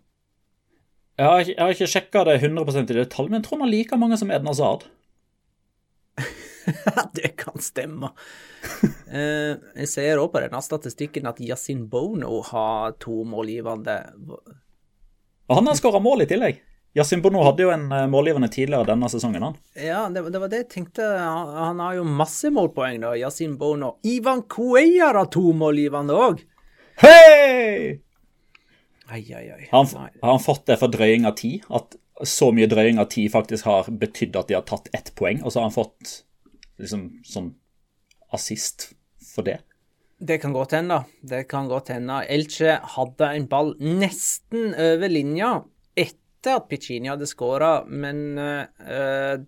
Jeg 1.20 1.27
har, 1.27 1.39
ikke- 1.44 1.56
jeg 1.56 1.62
har 1.62 1.74
ikke 1.75 1.91
sjekka 1.94 2.24
det 2.25 2.39
100% 2.41 2.89
i 2.89 2.94
detalj, 3.03 3.30
men 3.30 3.41
jeg 3.41 3.50
tror 3.50 3.60
han 3.60 3.68
har 3.68 3.75
like 3.77 3.98
mange 4.00 4.18
som 4.18 4.32
Edna 4.32 4.50
Hazard. 4.50 4.86
det 7.13 7.27
kan 7.27 7.62
stemme. 7.62 8.12
Eh, 9.12 9.56
jeg 9.82 9.89
ser 9.89 10.22
òg 10.22 10.32
på 10.34 10.41
denne 10.44 10.62
statistikken 10.63 11.30
at 11.30 11.39
Yasin 11.44 11.88
Bono 11.89 12.41
har 12.51 12.98
to 13.01 13.24
målgivende. 13.27 13.98
Og 15.50 15.56
han 15.58 15.68
har 15.68 15.80
skåra 15.80 16.01
mål 16.03 16.25
i 16.25 16.30
tillegg. 16.30 16.62
Yasin 16.98 17.22
Bono 17.24 17.44
hadde 17.48 17.63
jo 17.63 17.72
en 17.72 17.88
eh, 17.96 18.08
målgivende 18.12 18.50
tidligere 18.51 18.89
denne 18.91 19.10
sesongen. 19.10 19.44
han. 19.44 19.58
Ja, 19.80 20.10
det, 20.10 20.25
det 20.30 20.39
var 20.44 20.51
det 20.51 20.63
jeg 20.65 20.70
tenkte. 20.75 21.08
Han, 21.08 21.53
han 21.56 21.84
har 21.84 21.98
jo 22.01 22.06
masse 22.08 22.51
målpoeng, 22.51 23.00
da, 23.03 23.15
Yasin 23.20 23.58
Bono. 23.58 23.96
Ivan 24.03 24.44
Cuellar 24.51 25.20
har 25.22 25.32
to 25.32 25.53
målgivende 25.56 26.18
òg. 26.20 26.44
Hei! 27.01 28.01
Ai, 29.12 29.24
ai, 29.36 29.46
ai. 29.51 29.63
Har 29.72 29.86
han, 29.86 30.12
har 30.22 30.30
han 30.30 30.44
fått 30.44 30.68
det 30.68 30.77
for 30.80 30.91
drøying 30.91 31.25
av 31.27 31.36
tid? 31.39 31.63
At 31.72 31.96
så 32.28 32.51
mye 32.56 32.70
drøying 32.70 33.00
av 33.01 33.10
ti 33.13 33.28
faktisk 33.32 33.68
har 33.70 33.90
betydd 33.90 34.38
at 34.40 34.50
de 34.50 34.58
har 34.58 34.68
tatt 34.68 34.90
ett 34.98 35.13
poeng, 35.18 35.42
og 35.44 35.51
så 35.51 35.62
har 35.62 35.70
han 35.70 35.75
fått 35.75 36.22
liksom 36.82 37.08
sånn 37.28 37.51
assist 38.36 38.92
for 39.34 39.46
det? 39.48 39.60
Det 40.22 40.38
kan 40.42 40.54
godt 40.54 40.75
hende. 40.78 41.01
Det 41.25 41.48
kan 41.50 41.70
godt 41.70 41.90
hende. 41.90 42.22
Elche 42.30 42.78
hadde 42.96 43.30
en 43.36 43.48
ball 43.50 43.74
nesten 43.82 44.75
over 44.78 45.10
linja 45.10 45.56
etter 45.98 46.60
at 46.60 46.68
Piccini 46.70 47.10
hadde 47.10 47.30
skåra, 47.30 47.84
men 47.90 48.38
uh, 48.38 49.42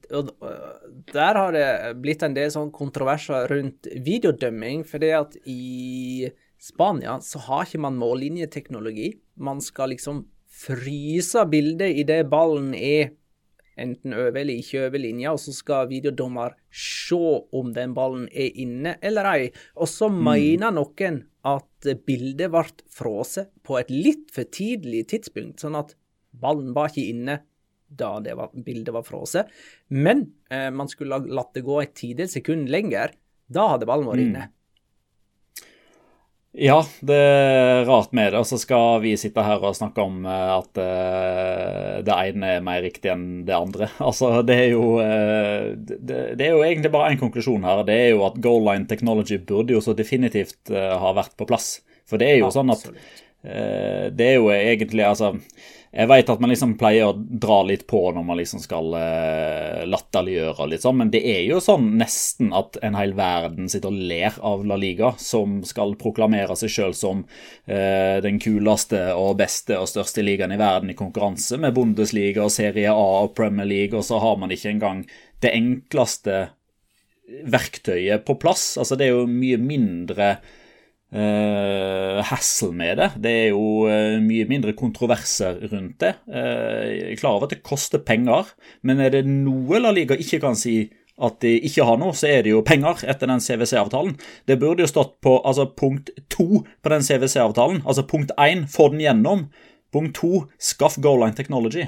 der 1.14 1.40
har 1.40 1.54
det 1.54 1.68
blitt 2.02 2.26
en 2.26 2.38
del 2.38 2.50
sånn 2.54 2.74
kontroverser 2.74 3.50
rundt 3.54 3.90
videodømming, 4.06 4.82
fordi 4.90 5.14
at 5.18 5.38
i 5.46 6.30
Spania 6.62 7.20
så 7.22 7.42
har 7.48 7.68
ikke 7.68 7.82
man 7.86 7.98
mållinjeteknologi. 8.02 9.12
Man 9.36 9.62
skal 9.62 9.94
liksom 9.94 10.26
fryse 10.54 11.44
bildet 11.50 12.00
idet 12.04 12.24
ballen 12.32 12.74
er 12.78 13.14
enten 13.80 14.14
over 14.14 14.38
eller 14.38 14.60
ikke 14.62 14.84
over 14.86 15.02
linja, 15.02 15.34
og 15.34 15.42
så 15.42 15.54
skal 15.56 15.90
videodommer 15.90 16.54
se 16.70 17.18
om 17.56 17.72
den 17.74 17.96
ballen 17.98 18.28
er 18.30 18.54
inne 18.62 18.98
eller 19.02 19.30
ei. 19.32 19.48
Og 19.82 19.90
så 19.90 20.12
mm. 20.12 20.20
mener 20.30 20.76
noen 20.76 21.24
at 21.50 21.90
bildet 22.08 22.54
ble 22.54 22.68
frosset 22.94 23.50
på 23.66 23.80
et 23.80 23.90
litt 23.92 24.30
for 24.34 24.48
tidlig 24.54 25.08
tidspunkt, 25.12 25.64
sånn 25.64 25.80
at 25.80 25.96
ballen 26.30 26.72
var 26.76 26.94
ikke 26.94 27.10
inne 27.10 27.40
da 27.94 28.16
var, 28.34 28.50
bildet 28.66 28.94
var 28.94 29.06
frosset. 29.06 29.50
Men 29.94 30.26
eh, 30.50 30.70
man 30.74 30.90
skulle 30.90 31.20
ha 31.20 31.36
latt 31.42 31.54
det 31.54 31.66
gå 31.66 31.82
et 31.82 31.94
tidels 31.98 32.34
sekund 32.38 32.72
lenger. 32.74 33.14
Da 33.54 33.68
hadde 33.74 33.90
ballen 33.90 34.10
vært 34.10 34.22
mm. 34.22 34.30
inne. 34.32 34.48
Ja, 36.54 36.84
det 37.02 37.16
er 37.18 37.88
rart 37.88 38.12
med 38.14 38.30
det. 38.30 38.38
Og 38.44 38.46
så 38.46 38.60
skal 38.62 39.00
vi 39.02 39.16
sitte 39.18 39.42
her 39.42 39.64
og 39.66 39.74
snakke 39.74 40.04
om 40.06 40.22
eh, 40.30 40.52
at 40.54 40.78
uh, 40.78 41.96
det 42.06 42.18
ene 42.30 42.52
er 42.60 42.66
mer 42.66 42.84
riktig 42.86 43.10
enn 43.10 43.26
det 43.48 43.56
andre. 43.58 43.90
Altså, 44.10 44.30
det 44.46 44.60
er 44.68 44.70
jo, 44.76 45.00
uh, 45.02 45.74
det, 45.74 46.38
er 46.38 46.54
jo 46.54 46.62
egentlig 46.62 46.94
bare 46.94 47.10
én 47.16 47.22
konklusjon 47.22 47.66
her. 47.66 47.82
Det 47.88 47.98
er 47.98 48.12
jo 48.14 48.22
at 48.28 48.38
goal 48.44 48.62
line 48.70 48.86
technology 48.90 49.40
burde 49.42 49.74
jo 49.74 49.82
så 49.82 49.98
definitivt 49.98 50.70
ha 50.70 51.14
vært 51.18 51.34
på 51.40 51.50
plass. 51.50 51.80
For 52.06 52.22
det 52.22 52.30
er 52.30 52.42
jo 52.44 52.54
sånn 52.54 52.74
at 52.74 52.86
det 53.44 54.24
er 54.24 54.38
jo 54.38 54.46
egentlig 54.54 55.04
altså 55.04 55.34
jeg 55.94 56.10
vet 56.10 56.30
at 56.34 56.40
man 56.42 56.50
liksom 56.50 56.72
pleier 56.80 57.12
å 57.12 57.18
dra 57.18 57.60
litt 57.68 57.84
på 57.86 58.00
når 58.16 58.24
man 58.26 58.40
liksom 58.40 58.62
skal 58.64 58.96
eh, 58.98 59.84
latterliggjøre 59.86 60.80
sånn, 60.82 60.98
men 61.04 61.12
det 61.14 61.22
er 61.30 61.44
jo 61.46 61.60
sånn 61.62 61.92
nesten 62.00 62.50
at 62.58 62.80
en 62.82 62.98
hel 62.98 63.14
verden 63.18 63.70
sitter 63.70 63.94
og 63.94 64.00
ler 64.10 64.40
av 64.42 64.64
La 64.66 64.78
Liga, 64.82 65.12
som 65.22 65.60
skal 65.70 65.94
proklamere 66.02 66.58
seg 66.58 66.74
sjøl 66.74 66.98
som 66.98 67.22
eh, 67.70 68.18
den 68.26 68.42
kuleste 68.42 69.04
og 69.14 69.38
beste 69.44 69.78
og 69.78 69.92
største 69.92 70.26
ligaen 70.26 70.56
i 70.56 70.60
verden 70.62 70.90
i 70.90 70.98
konkurranse 70.98 71.62
med 71.62 71.78
Bundesliga 71.78 72.42
og 72.48 72.56
Serie 72.56 72.90
A 72.90 73.08
og 73.28 73.36
Premier 73.38 73.70
League, 73.70 73.94
og 73.94 74.08
så 74.08 74.18
har 74.24 74.42
man 74.42 74.54
ikke 74.56 74.74
engang 74.74 75.06
det 75.46 75.54
enkleste 75.54 76.48
verktøyet 77.54 78.26
på 78.26 78.36
plass. 78.42 78.80
Altså, 78.82 78.98
det 78.98 79.08
er 79.08 79.16
jo 79.20 79.30
mye 79.30 79.62
mindre 79.62 80.34
uh, 81.14 82.22
hassle 82.26 82.72
med 82.76 82.98
det. 83.00 83.10
Det 83.22 83.34
er 83.44 83.48
jo 83.52 83.86
uh, 83.88 84.18
mye 84.24 84.48
mindre 84.50 84.74
kontroverser 84.78 85.62
rundt 85.72 86.00
det. 86.04 86.16
Uh, 86.28 86.90
jeg 86.90 87.14
er 87.14 87.22
klar 87.22 87.38
over 87.38 87.48
at 87.48 87.56
det 87.56 87.64
koster 87.66 88.02
penger, 88.04 88.52
men 88.82 89.02
er 89.04 89.14
det 89.14 89.24
noe 89.30 89.82
La 89.82 89.94
Liga 89.96 90.18
ikke 90.20 90.42
kan 90.44 90.58
si 90.60 90.78
at 91.24 91.38
de 91.46 91.52
ikke 91.68 91.86
har 91.86 92.00
noe, 92.02 92.16
så 92.18 92.26
er 92.32 92.42
det 92.46 92.56
jo 92.56 92.64
penger 92.66 93.04
etter 93.06 93.30
den 93.30 93.44
CWC-avtalen. 93.44 94.16
Det 94.50 94.58
burde 94.62 94.82
jo 94.82 94.90
stått 94.90 95.20
på 95.22 95.38
altså, 95.46 95.68
punkt 95.70 96.10
to 96.34 96.64
på 96.66 96.94
den 96.94 97.06
CWC-avtalen. 97.06 97.84
Altså 97.86 98.06
punkt 98.10 98.34
én, 98.42 98.66
få 98.66 98.90
den 98.96 99.04
gjennom. 99.04 99.46
Punkt 99.94 100.18
to, 100.18 100.48
skaff 100.58 100.98
goal 100.98 101.22
line 101.22 101.38
technology. 101.38 101.86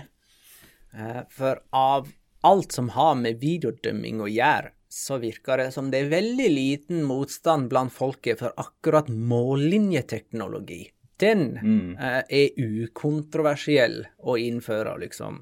For 1.33 1.57
av 1.73 2.05
alt 2.45 2.77
som 2.77 2.93
har 2.93 3.17
med 3.17 3.41
videodømming 3.41 4.21
å 4.21 4.29
gjøre, 4.29 4.74
så 4.95 5.17
virker 5.17 5.57
det 5.59 5.71
som 5.75 5.89
det 5.91 6.05
er 6.05 6.11
veldig 6.13 6.45
liten 6.53 7.01
motstand 7.03 7.67
blant 7.71 7.91
folket 7.91 8.39
for 8.39 8.55
akkurat 8.61 9.09
mållinjeteknologi. 9.11 10.85
Den 11.19 11.41
mm. 11.59 11.89
eh, 11.99 12.21
er 12.39 12.61
ukontroversiell 12.63 14.05
å 14.23 14.37
innføre, 14.39 14.93
liksom. 15.03 15.41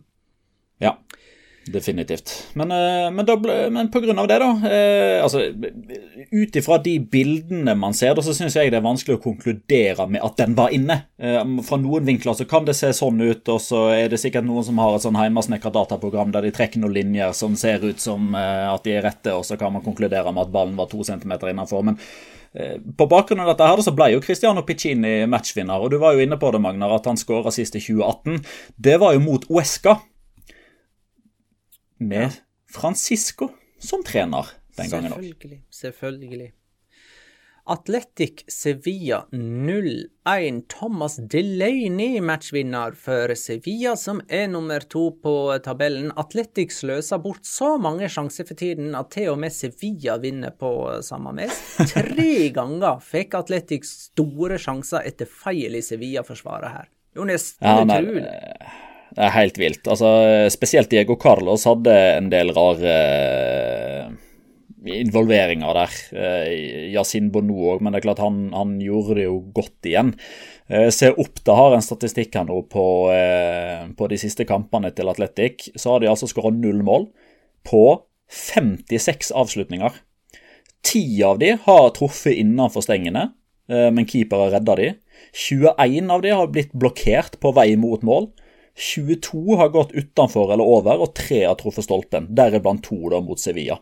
Ja. 0.81 0.95
Definitivt. 1.65 2.47
Men, 2.53 2.71
eh, 2.71 3.11
men, 3.11 3.25
men 3.73 3.91
på 3.91 3.99
grunn 4.03 4.19
av 4.19 4.27
det, 4.27 4.39
da 4.41 4.49
eh, 4.67 5.23
altså, 5.23 5.45
Ut 6.31 6.55
ifra 6.59 6.77
de 6.83 6.97
bildene 6.99 7.75
man 7.79 7.95
ser, 7.95 8.15
da, 8.17 8.23
så 8.25 8.35
syns 8.35 8.57
jeg 8.57 8.73
det 8.73 8.81
er 8.81 8.85
vanskelig 8.85 9.15
å 9.15 9.23
konkludere 9.23 10.07
med 10.11 10.23
at 10.25 10.35
den 10.41 10.57
var 10.57 10.73
inne. 10.75 10.99
Eh, 11.15 11.39
fra 11.63 11.79
noen 11.79 12.09
vinkler 12.09 12.35
så 12.35 12.47
kan 12.49 12.67
det 12.67 12.75
se 12.75 12.91
sånn 12.95 13.21
ut, 13.23 13.47
og 13.47 13.63
så 13.63 13.85
er 13.95 14.11
det 14.11 14.19
sikkert 14.19 14.47
noen 14.47 14.67
som 14.67 14.83
har 14.83 14.97
et 14.97 15.05
sånn 15.05 15.19
hjemmesnekra 15.19 15.71
dataprogram 15.73 16.35
der 16.35 16.49
de 16.49 16.53
trekker 16.55 16.83
noen 16.83 16.97
linjer 16.99 17.33
som 17.37 17.55
ser 17.59 17.85
ut 17.85 18.03
som 18.03 18.35
eh, 18.35 18.67
at 18.67 18.83
de 18.83 18.97
er 18.97 19.07
rette, 19.07 19.31
og 19.31 19.47
så 19.47 19.59
kan 19.59 19.71
man 19.75 19.85
konkludere 19.85 20.35
med 20.35 20.49
at 20.49 20.53
ballen 20.53 20.75
var 20.79 20.91
to 20.91 21.03
centimeter 21.07 21.53
innenfor. 21.53 21.87
Men 21.87 21.99
eh, 22.51 22.75
på 22.75 23.07
bakgrunn 23.07 23.45
av 23.45 23.53
dette 23.53 23.71
her 23.71 23.87
så 23.87 23.95
ble 23.95 24.11
jo 24.17 24.23
Cristiano 24.25 24.67
Piccini 24.67 25.21
matchvinner, 25.31 25.79
og 25.79 25.95
du 25.95 26.01
var 26.03 26.17
jo 26.17 26.27
inne 26.27 26.39
på 26.41 26.51
det, 26.51 26.59
Magnar, 26.63 26.99
at 26.99 27.07
han 27.07 27.19
skåra 27.19 27.55
sist 27.55 27.79
i 27.79 27.85
2018. 27.87 28.41
Det 28.75 28.99
var 28.99 29.15
jo 29.15 29.23
mot 29.23 29.47
Uesca 29.47 30.01
med 32.07 32.41
Francisco 32.71 33.51
som 33.79 34.03
trener 34.05 34.51
den 34.77 34.91
gangen 34.91 35.15
òg. 35.15 35.23
Selvfølgelig. 35.23 35.63
Selvfølgelig. 35.69 36.51
Atletic 37.65 38.43
Sevilla 38.47 39.25
0-1. 39.31 40.61
Thomas 40.67 41.15
Delaney 41.15 42.19
matchvinner 42.19 42.91
for 42.91 43.31
Sevilla, 43.39 43.95
som 43.95 44.19
er 44.27 44.49
nummer 44.51 44.83
to 44.83 45.05
på 45.23 45.35
tabellen. 45.63 46.11
Atletic 46.19 46.75
sløser 46.75 47.21
bort 47.23 47.47
så 47.47 47.77
mange 47.79 48.09
sjanser 48.11 48.47
for 48.49 48.59
tiden 48.59 48.91
at 48.99 49.13
til 49.15 49.31
og 49.31 49.39
med 49.39 49.55
Sevilla 49.55 50.17
vinner 50.19 50.51
på 50.59 50.73
samme 51.07 51.31
mes. 51.39 51.61
Tre 51.93 52.31
ganger 52.57 52.99
fikk 52.99 53.39
Atletic 53.39 53.87
store 53.87 54.59
sjanser 54.59 55.07
etter 55.07 55.29
feil 55.31 55.79
i 55.79 55.85
Sevilla-forsvaret 55.85 56.75
her. 56.75 56.91
Jo, 57.15 57.29
nesten 57.29 57.63
ja, 57.63 57.79
utrolig. 57.79 58.27
Det 59.13 59.21
er 59.21 59.33
helt 59.35 59.57
vilt. 59.61 59.85
Altså, 59.85 60.09
spesielt 60.53 60.89
Diego 60.89 61.15
Carlos 61.21 61.67
hadde 61.69 61.93
en 62.15 62.31
del 62.31 62.49
rare 62.55 62.93
uh, 64.07 64.15
involveringer 64.89 65.77
der. 65.77 65.99
Uh, 66.17 66.47
Yasin 66.95 67.29
Bono 67.33 67.59
òg, 67.75 67.83
men 67.83 67.93
det 67.93 68.01
er 68.01 68.07
klart 68.07 68.23
han, 68.23 68.47
han, 68.57 68.79
gjorde 68.81 69.19
det 69.19 69.27
jo 69.27 69.37
godt 69.53 69.89
igjen. 69.89 70.15
Uh, 70.71 70.89
Se 70.89 71.11
opp, 71.13 71.43
det 71.45 71.59
har 71.59 71.77
en 71.77 71.85
statistikk 71.85 72.39
her 72.39 72.49
nå 72.49 72.63
på, 72.73 72.87
på 73.99 74.09
de 74.09 74.21
siste 74.21 74.47
kampene 74.49 74.89
til 74.97 75.13
Atletic. 75.13 75.69
Så 75.77 75.93
har 75.93 76.01
de 76.01 76.09
altså 76.09 76.29
skåra 76.31 76.53
null 76.55 76.81
mål 76.85 77.11
på 77.69 77.85
56 78.33 79.29
avslutninger. 79.37 80.01
Ti 80.83 81.05
av 81.23 81.37
de 81.39 81.53
har 81.67 81.91
truffet 81.95 82.41
innenfor 82.41 82.83
stengene, 82.83 83.29
men 83.69 84.07
keeper 84.09 84.41
har 84.41 84.57
redda 84.57 84.73
de. 84.75 84.87
21 85.37 86.09
av 86.11 86.23
de 86.25 86.33
har 86.33 86.49
blitt 86.51 86.73
blokkert 86.75 87.37
på 87.39 87.53
vei 87.55 87.69
mot 87.79 88.01
mål. 88.03 88.33
22 88.75 89.55
har 89.55 89.69
gått 89.69 89.91
utenfor 89.91 90.53
eller 90.53 90.65
over, 90.65 91.03
og 91.05 91.13
tre 91.13 91.43
har 91.45 91.57
truffet 91.59 91.85
stolpen, 91.85 92.31
deriblant 92.33 92.81
to 92.87 92.97
da 93.11 93.19
mot 93.21 93.39
Sevilla. 93.39 93.77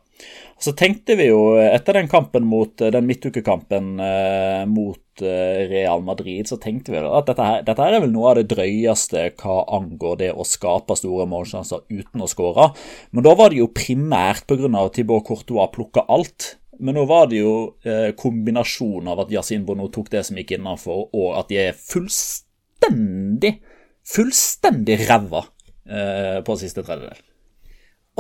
Så 0.62 0.74
tenkte 0.78 1.16
vi 1.18 1.30
jo, 1.30 1.56
etter 1.64 1.96
den 1.98 2.10
kampen 2.12 2.44
mot, 2.46 2.76
den 2.78 3.08
midtukekampen 3.08 3.96
eh, 4.04 4.66
mot 4.70 5.24
eh, 5.24 5.64
Real 5.72 6.04
Madrid, 6.06 6.50
så 6.52 6.60
tenkte 6.62 6.94
vi 6.94 7.00
at 7.08 7.32
dette 7.32 7.48
her, 7.48 7.64
dette 7.66 7.88
her, 7.88 7.96
er 7.96 8.04
vel 8.04 8.14
noe 8.14 8.34
av 8.34 8.42
det 8.42 8.50
drøyeste 8.52 9.30
hva 9.40 9.62
angår 9.80 10.20
det 10.26 10.32
å 10.36 10.46
skape 10.46 11.00
store 11.00 11.26
målsjanser 11.32 11.88
uten 11.88 12.28
å 12.28 12.30
skåre. 12.30 12.70
Men 13.16 13.26
da 13.26 13.36
var 13.40 13.56
det 13.56 13.64
jo 13.64 13.72
primært 13.74 14.46
pga. 14.52 14.70
at 14.84 14.94
Tibor 15.00 15.24
Courtois 15.26 15.72
plukka 15.72 16.06
alt. 16.12 16.58
Men 16.82 16.98
nå 16.98 17.08
var 17.08 17.30
det 17.32 17.40
jo 17.40 17.78
eh, 17.86 18.12
kombinasjonen 18.18 19.14
av 19.14 19.24
at 19.24 19.32
Yasin 19.34 19.66
Bono 19.66 19.88
tok 19.88 20.12
det 20.12 20.26
som 20.28 20.38
gikk 20.38 20.58
innenfor, 20.58 21.10
og 21.14 21.36
at 21.40 21.50
de 21.50 21.62
er 21.64 21.78
fullstendig 21.78 23.60
fullstendig 24.08 25.00
ræva 25.10 25.46
eh, 25.86 26.40
på 26.46 26.58
siste 26.60 26.84
tredjedel. 26.86 27.22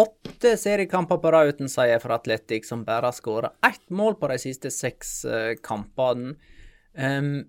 Åtte 0.02 0.56
seriekamper 0.58 1.20
på 1.20 1.32
rad 1.34 1.50
uten 1.52 1.70
seier 1.70 2.00
for 2.00 2.15
Atletic, 2.15 2.67
som 2.67 2.86
bare 2.88 3.10
har 3.10 3.15
skåra 3.15 3.52
ett 3.67 3.89
mål 3.91 4.15
på 4.22 4.30
de 4.32 4.38
siste 4.39 4.72
seks 4.72 5.17
uh, 5.28 5.52
kampene. 5.63 6.38
Um, 6.96 7.44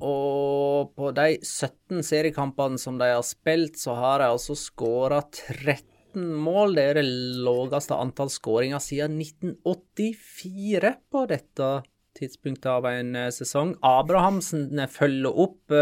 og 0.00 0.90
på 0.96 1.12
de 1.14 1.36
17 1.44 2.02
seriekampene 2.06 2.80
som 2.80 2.98
de 2.98 3.12
har 3.12 3.22
spilt, 3.26 3.78
så 3.78 3.94
har 4.00 4.18
de 4.18 4.32
altså 4.32 4.56
skåra 4.58 5.20
13 5.22 6.26
mål. 6.42 6.74
Det 6.74 6.88
er 6.88 6.98
det 6.98 7.06
laveste 7.46 7.94
antall 7.94 8.32
skåringer 8.34 8.82
siden 8.82 9.20
1984 9.22 10.94
på 11.12 11.24
dette 11.30 11.70
tidspunktet 12.18 12.72
av 12.72 12.90
en 12.90 13.14
uh, 13.14 13.28
sesong. 13.30 13.76
Abrahamsen 13.86 14.74
følger 14.90 15.38
opp 15.46 15.78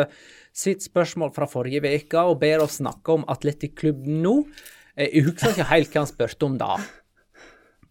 sitt 0.59 0.83
spørsmål 0.85 1.33
fra 1.37 1.49
forrige 1.51 1.83
uke 1.87 2.25
og 2.27 2.41
ber 2.43 2.65
oss 2.65 2.81
snakke 2.83 3.15
om 3.15 3.27
Atletic 3.31 3.77
Klubb 3.79 4.07
nå. 4.07 4.41
Eh, 4.97 5.13
jeg 5.13 5.29
husker 5.29 5.55
ikke 5.55 5.69
helt 5.73 5.93
hva 5.93 6.03
han 6.03 6.11
spurte 6.11 6.49
om 6.49 6.59
da. 6.61 6.79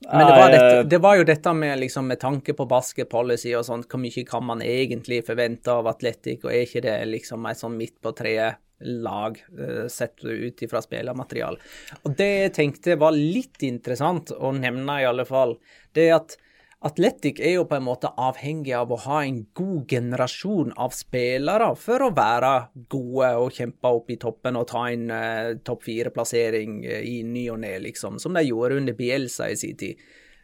Men 0.05 0.27
det 0.27 0.33
var, 0.37 0.51
dette, 0.53 0.81
det 0.91 0.97
var 1.01 1.17
jo 1.17 1.25
dette 1.25 1.53
med, 1.57 1.79
liksom, 1.81 2.05
med 2.11 2.19
tanke 2.21 2.53
på 2.53 2.67
basketpolicy 2.69 3.55
og 3.57 3.65
sånn, 3.65 3.85
hvor 3.89 4.01
mye 4.03 4.23
kan 4.29 4.45
man 4.45 4.61
egentlig 4.61 5.23
forvente 5.25 5.73
av 5.73 5.89
Atletic, 5.89 6.43
og 6.45 6.53
er 6.53 6.67
ikke 6.67 6.83
det 6.85 6.95
liksom 7.09 7.47
et 7.49 7.57
sånn 7.57 7.77
midt 7.79 7.95
på 8.03 8.13
treet 8.15 8.61
lag 8.85 9.39
uh, 9.57 9.87
sett 9.89 10.21
ut 10.21 10.61
ifra 10.61 10.83
spillermateriale. 10.85 11.57
Og 12.05 12.13
det 12.19 12.29
jeg 12.29 12.53
tenkte 12.59 12.99
var 13.01 13.15
litt 13.17 13.65
interessant 13.65 14.29
å 14.37 14.51
nevne, 14.53 14.99
i 15.01 15.07
alle 15.09 15.25
fall, 15.25 15.55
det 15.97 16.05
er 16.11 16.19
at 16.19 16.37
Atletic 16.85 17.39
er 17.41 17.55
jo 17.55 17.63
på 17.65 17.73
en 17.79 17.87
måte 17.87 18.11
avhengig 18.21 18.75
av 18.77 18.91
å 18.93 18.99
ha 19.07 19.23
en 19.25 19.39
god 19.57 19.87
generasjon 19.89 20.75
av 20.77 20.93
spillere 20.93 21.71
for 21.81 22.05
å 22.05 22.11
være 22.13 22.51
gode 22.93 23.31
og 23.41 23.55
kjempe 23.55 23.89
opp 23.97 24.11
i 24.13 24.19
toppen 24.21 24.59
og 24.59 24.67
ta 24.69 24.83
en 24.91 25.09
uh, 25.09 25.55
topp 25.65 25.87
fire-plassering 25.87 26.83
uh, 26.85 26.99
i 27.01 27.23
ny 27.25 27.47
og 27.49 27.63
ne, 27.63 27.73
liksom, 27.81 28.19
som 28.21 28.37
de 28.37 28.45
gjorde 28.45 28.77
under 28.77 28.97
Bielsa 28.97 29.49
i 29.49 29.57
sin 29.57 29.79
tid. 29.79 30.03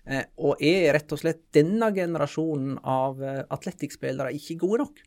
Uh, 0.10 0.24
og 0.50 0.64
er 0.66 0.90
rett 0.98 1.14
og 1.14 1.22
slett 1.22 1.44
denne 1.54 1.92
generasjonen 1.94 2.82
av 2.82 3.22
uh, 3.22 3.44
Atletic-spillere 3.54 4.34
ikke 4.34 4.58
gode 4.66 4.82
nok? 4.88 5.06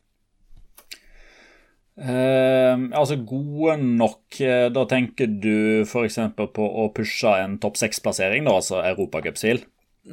Uh, 1.96 2.86
altså 2.94 3.18
gode 3.26 3.80
nok, 3.82 4.38
da 4.70 4.86
tenker 4.86 5.34
du 5.42 5.82
f.eks. 5.82 6.22
på 6.38 6.70
å 6.86 6.86
pushe 6.94 7.34
en 7.42 7.58
topp 7.58 7.82
seks-plassering, 7.82 8.46
altså 8.46 8.78
europacupsil? 8.86 9.64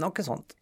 Noe 0.02 0.26
sånt. 0.26 0.58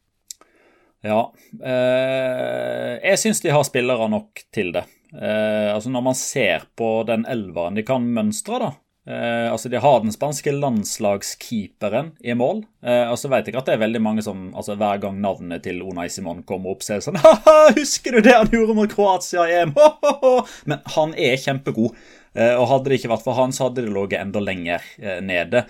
Ja. 1.05 1.21
Eh, 1.63 2.93
jeg 3.01 3.19
syns 3.19 3.41
de 3.41 3.53
har 3.53 3.65
spillere 3.67 4.09
nok 4.11 4.43
til 4.53 4.71
det. 4.75 4.85
Eh, 5.15 5.73
altså 5.73 5.89
Når 5.89 6.05
man 6.05 6.15
ser 6.15 6.67
på 6.77 7.01
den 7.09 7.25
elveren 7.29 7.75
de 7.75 7.83
kan 7.87 8.05
mønstre, 8.15 8.59
da. 8.61 8.71
Eh, 9.09 9.47
altså 9.51 9.69
De 9.69 9.79
har 9.81 10.03
den 10.03 10.13
spanske 10.13 10.53
landslagskeeperen 10.53 12.11
i 12.21 12.35
mål. 12.37 12.63
Eh, 12.85 13.09
og 13.09 13.17
så 13.17 13.31
vet 13.33 13.49
jeg 13.49 13.57
at 13.57 13.65
det 13.65 13.75
er 13.75 13.83
veldig 13.83 14.01
mange 14.03 14.25
som 14.25 14.51
altså 14.53 14.77
hver 14.77 15.01
gang 15.01 15.17
navnet 15.23 15.65
til 15.65 15.81
Unai 15.81 16.07
Simon 16.13 16.43
kommer 16.47 16.75
opp, 16.75 16.85
så 16.85 16.95
er 16.95 17.05
sånn 17.05 17.17
Haha, 17.25 17.73
husker 17.77 18.17
du 18.17 18.21
det 18.27 18.37
han 18.37 18.51
gjorde 18.53 18.77
mot 18.77 18.93
Kroatia 18.93 19.47
i 19.49 19.57
EM? 19.63 19.73
Men 20.69 20.83
han 20.95 21.15
er 21.17 21.39
kjempegod. 21.41 21.97
Eh, 22.37 22.53
og 22.55 22.69
hadde 22.69 22.91
det 22.91 23.01
ikke 23.01 23.11
vært 23.11 23.25
for 23.25 23.35
han, 23.41 23.51
så 23.51 23.67
hadde 23.67 23.83
det 23.83 23.91
ligget 23.91 24.21
enda 24.21 24.43
lenger 24.43 24.85
eh, 25.01 25.17
nede. 25.25 25.65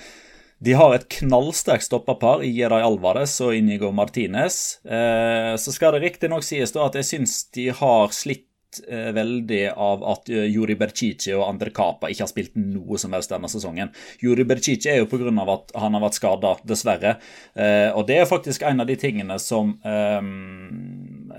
De 0.61 0.75
har 0.77 0.93
et 0.93 1.07
knallsterkt 1.09 1.87
stopperpar 1.87 2.43
i 2.45 2.51
Jedi 2.53 2.77
Alvarez 2.85 3.33
og 3.41 3.55
Inigo 3.57 3.89
Martinez. 3.97 4.77
Eh, 4.85 5.55
så 5.57 5.73
skal 5.73 5.95
det 5.95 6.03
riktignok 6.03 6.45
sies 6.45 6.73
da 6.75 6.85
at 6.85 6.97
jeg 6.99 7.07
syns 7.07 7.37
de 7.57 7.71
har 7.73 8.11
slitt 8.13 8.77
eh, 8.85 9.09
veldig 9.15 9.63
av 9.73 10.05
at 10.11 10.29
Juri 10.29 10.75
Bercici 10.77 11.33
og 11.33 11.47
Andre 11.47 11.73
Kapa 11.73 12.11
ikke 12.11 12.27
har 12.27 12.29
spilt 12.29 12.59
noe 12.61 12.99
som 13.01 13.17
helst 13.17 13.33
denne 13.33 13.49
sesongen. 13.49 13.89
Juri 14.21 14.45
Bercici 14.45 14.91
er 14.91 14.99
jo 15.01 15.09
pga. 15.09 15.33
at 15.55 15.73
han 15.81 15.97
har 15.97 16.05
vært 16.05 16.19
skada, 16.19 16.53
dessverre. 16.61 17.15
Eh, 17.57 17.89
og 17.89 18.05
det 18.11 18.19
er 18.21 18.29
faktisk 18.29 18.61
en 18.61 18.85
av 18.85 18.91
de 18.91 18.99
tingene 19.01 19.39
som 19.41 19.79
eh, 19.81 20.21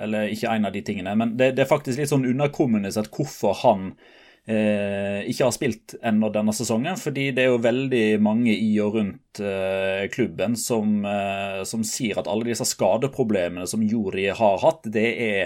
Eller 0.03 0.35
ikke 0.35 0.51
en 0.51 0.67
av 0.67 0.75
de 0.75 0.83
tingene, 0.83 1.15
men 1.15 1.37
det, 1.39 1.53
det 1.55 1.63
er 1.63 1.71
faktisk 1.71 2.03
litt 2.03 2.11
sånn 2.11 2.27
underkommunisert 2.27 3.15
hvorfor 3.15 3.55
han 3.63 3.93
eh, 4.47 5.23
ikke 5.31 5.47
har 5.47 5.55
spilt 5.55 5.95
ennå 6.03 6.31
denne 6.35 6.55
sesongen. 6.57 6.99
Fordi 7.01 7.31
det 7.35 7.45
er 7.45 7.53
jo 7.53 7.63
veldig 7.63 8.07
mange 8.25 8.55
i 8.55 8.73
og 8.83 8.99
rundt 8.99 9.43
eh, 9.43 10.09
klubben 10.13 10.57
som, 10.59 11.01
eh, 11.07 11.63
som, 11.69 11.87
sier 11.87 12.21
at 12.21 12.31
alle 12.31 12.51
disse 12.51 12.67
skadeproblemene 12.69 13.69
som 13.71 13.85
Juri 13.87 14.29
har 14.33 14.61
hatt, 14.65 14.87
det 14.93 15.09
er 15.13 15.43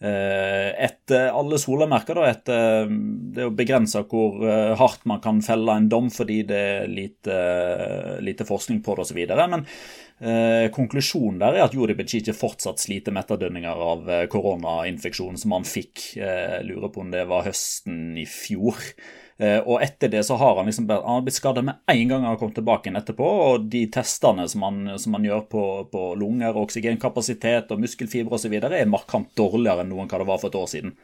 eh, 0.00 0.68
etter 0.86 1.30
alle 1.36 1.60
solemerker, 1.60 2.16
da, 2.16 2.28
etter 2.30 2.90
Det 2.90 3.42
er 3.42 3.48
jo 3.50 3.56
begrensa 3.56 4.04
hvor 4.08 4.40
eh, 4.46 4.76
hardt 4.80 5.04
man 5.10 5.22
kan 5.24 5.42
felle 5.44 5.76
en 5.76 5.90
dom 5.92 6.10
fordi 6.12 6.42
det 6.48 6.60
er 6.60 6.90
lite, 6.90 7.40
lite 8.24 8.48
forskning 8.48 8.80
på 8.84 8.96
det 8.96 9.08
osv. 9.08 9.24
Men 9.50 9.66
Eh, 10.20 10.66
konklusjonen 10.74 11.38
der 11.40 11.56
er 11.56 11.64
at 11.64 11.72
Juri 11.72 11.94
Becici 11.96 12.34
fortsatt 12.36 12.82
sliter 12.82 13.14
med 13.14 13.24
etterdønninger 13.24 13.84
av 13.86 14.10
eh, 14.10 14.26
koronainfeksjonen 14.28 15.40
som 15.40 15.54
han 15.56 15.64
fikk. 15.64 16.10
Eh, 16.20 16.60
lurer 16.66 16.92
på 16.92 17.00
om 17.00 17.12
det 17.14 17.24
var 17.30 17.46
høsten 17.46 18.18
i 18.20 18.26
fjor. 18.28 18.76
Eh, 19.40 19.56
og 19.64 19.80
etter 19.80 20.12
det 20.12 20.20
så 20.28 20.36
har 20.36 20.58
han 20.58 20.68
liksom 20.68 20.90
han 20.90 21.06
har 21.06 21.24
blitt 21.24 21.38
skada 21.38 21.64
med 21.64 21.80
en 21.88 22.02
gang 22.10 22.26
han 22.26 22.34
har 22.34 22.40
kommet 22.42 22.58
tilbake 22.60 22.90
igjen 22.90 23.00
etterpå. 23.00 23.30
Og 23.46 23.68
de 23.72 23.86
testene 23.92 24.44
som 24.52 24.66
han, 24.68 24.82
som 25.00 25.16
han 25.16 25.24
gjør 25.24 25.46
på, 25.48 25.66
på 25.92 26.06
lunger, 26.20 26.58
oksygenkapasitet 26.60 27.72
og 27.72 27.80
muskelfibre 27.80 28.36
osv. 28.36 28.58
er 28.60 28.92
markant 28.92 29.32
dårligere 29.40 29.86
enn 29.86 29.94
noen 29.94 30.10
hva 30.10 30.20
det 30.20 30.28
var 30.28 30.42
for 30.42 30.52
et 30.52 30.60
år 30.60 30.68
siden. 30.74 30.98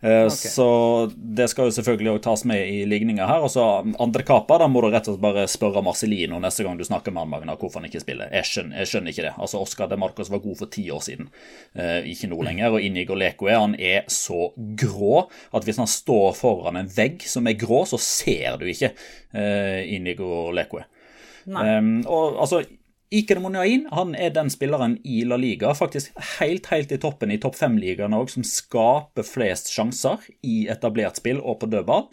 Eh, 0.00 0.24
okay. 0.24 0.50
Så 0.50 0.66
det 1.14 1.50
skal 1.52 1.68
jo 1.68 1.74
selvfølgelig 1.76 2.14
òg 2.14 2.20
tas 2.24 2.44
med 2.48 2.60
i 2.72 2.84
ligninga 2.88 3.26
her. 3.28 3.44
Og 3.44 3.52
så 3.52 3.64
andre 4.00 4.24
kaper, 4.26 4.62
da 4.62 4.68
må 4.70 4.80
du 4.80 4.88
rett 4.88 5.08
og 5.08 5.16
slett 5.16 5.24
bare 5.24 5.46
spørre 5.50 5.82
Marcelino 5.84 6.40
neste 6.40 6.64
gang 6.64 6.78
du 6.78 6.86
snakker 6.88 7.12
med 7.12 7.26
han, 7.26 7.32
Magna, 7.34 7.56
hvorfor 7.60 7.80
han 7.80 7.90
ikke 7.90 8.02
spiller. 8.04 8.32
Jeg 8.32 8.48
skjønner, 8.48 8.80
jeg 8.80 8.92
skjønner, 8.92 9.14
ikke 9.14 9.26
det. 9.28 9.34
Altså, 9.36 9.60
Oscar 9.60 9.90
de 9.90 10.00
Marcos 10.00 10.32
var 10.32 10.44
god 10.44 10.60
for 10.62 10.72
ti 10.72 10.86
år 10.92 11.04
siden, 11.04 11.28
eh, 11.74 12.08
ikke 12.12 12.30
nå 12.32 12.40
lenger. 12.48 12.76
Og 12.76 12.86
Inigo 12.86 13.18
Lecoe 13.18 13.58
han 13.60 13.76
er 13.76 14.08
så 14.12 14.50
grå 14.56 15.26
at 15.52 15.66
hvis 15.68 15.82
han 15.82 15.90
står 15.90 16.32
foran 16.38 16.80
en 16.80 16.90
vegg 16.96 17.26
som 17.28 17.48
er 17.50 17.58
grå, 17.60 17.84
så 17.88 18.00
ser 18.00 18.56
du 18.60 18.66
ikke 18.70 18.94
eh, 19.36 19.84
Inigo 19.96 20.48
Lecoe. 20.54 20.86
Um, 21.50 22.02
og 22.04 22.36
altså 22.44 22.60
Iker 23.10 23.40
Monjain 23.42 23.88
han 23.90 24.12
er 24.14 24.30
den 24.30 24.52
spilleren 24.54 24.92
i 25.02 25.24
La 25.26 25.34
Liga, 25.40 25.72
faktisk 25.74 26.14
helt 26.38 26.68
helt 26.70 26.92
i 26.94 26.98
toppen 27.02 27.32
i 27.34 27.40
topp 27.42 27.56
fem-ligaen 27.58 28.14
òg, 28.14 28.30
som 28.30 28.44
skaper 28.46 29.26
flest 29.26 29.72
sjanser 29.74 30.22
i 30.46 30.68
etablert 30.70 31.18
spill 31.18 31.40
og 31.42 31.58
på 31.58 31.70
dødball. 31.72 32.06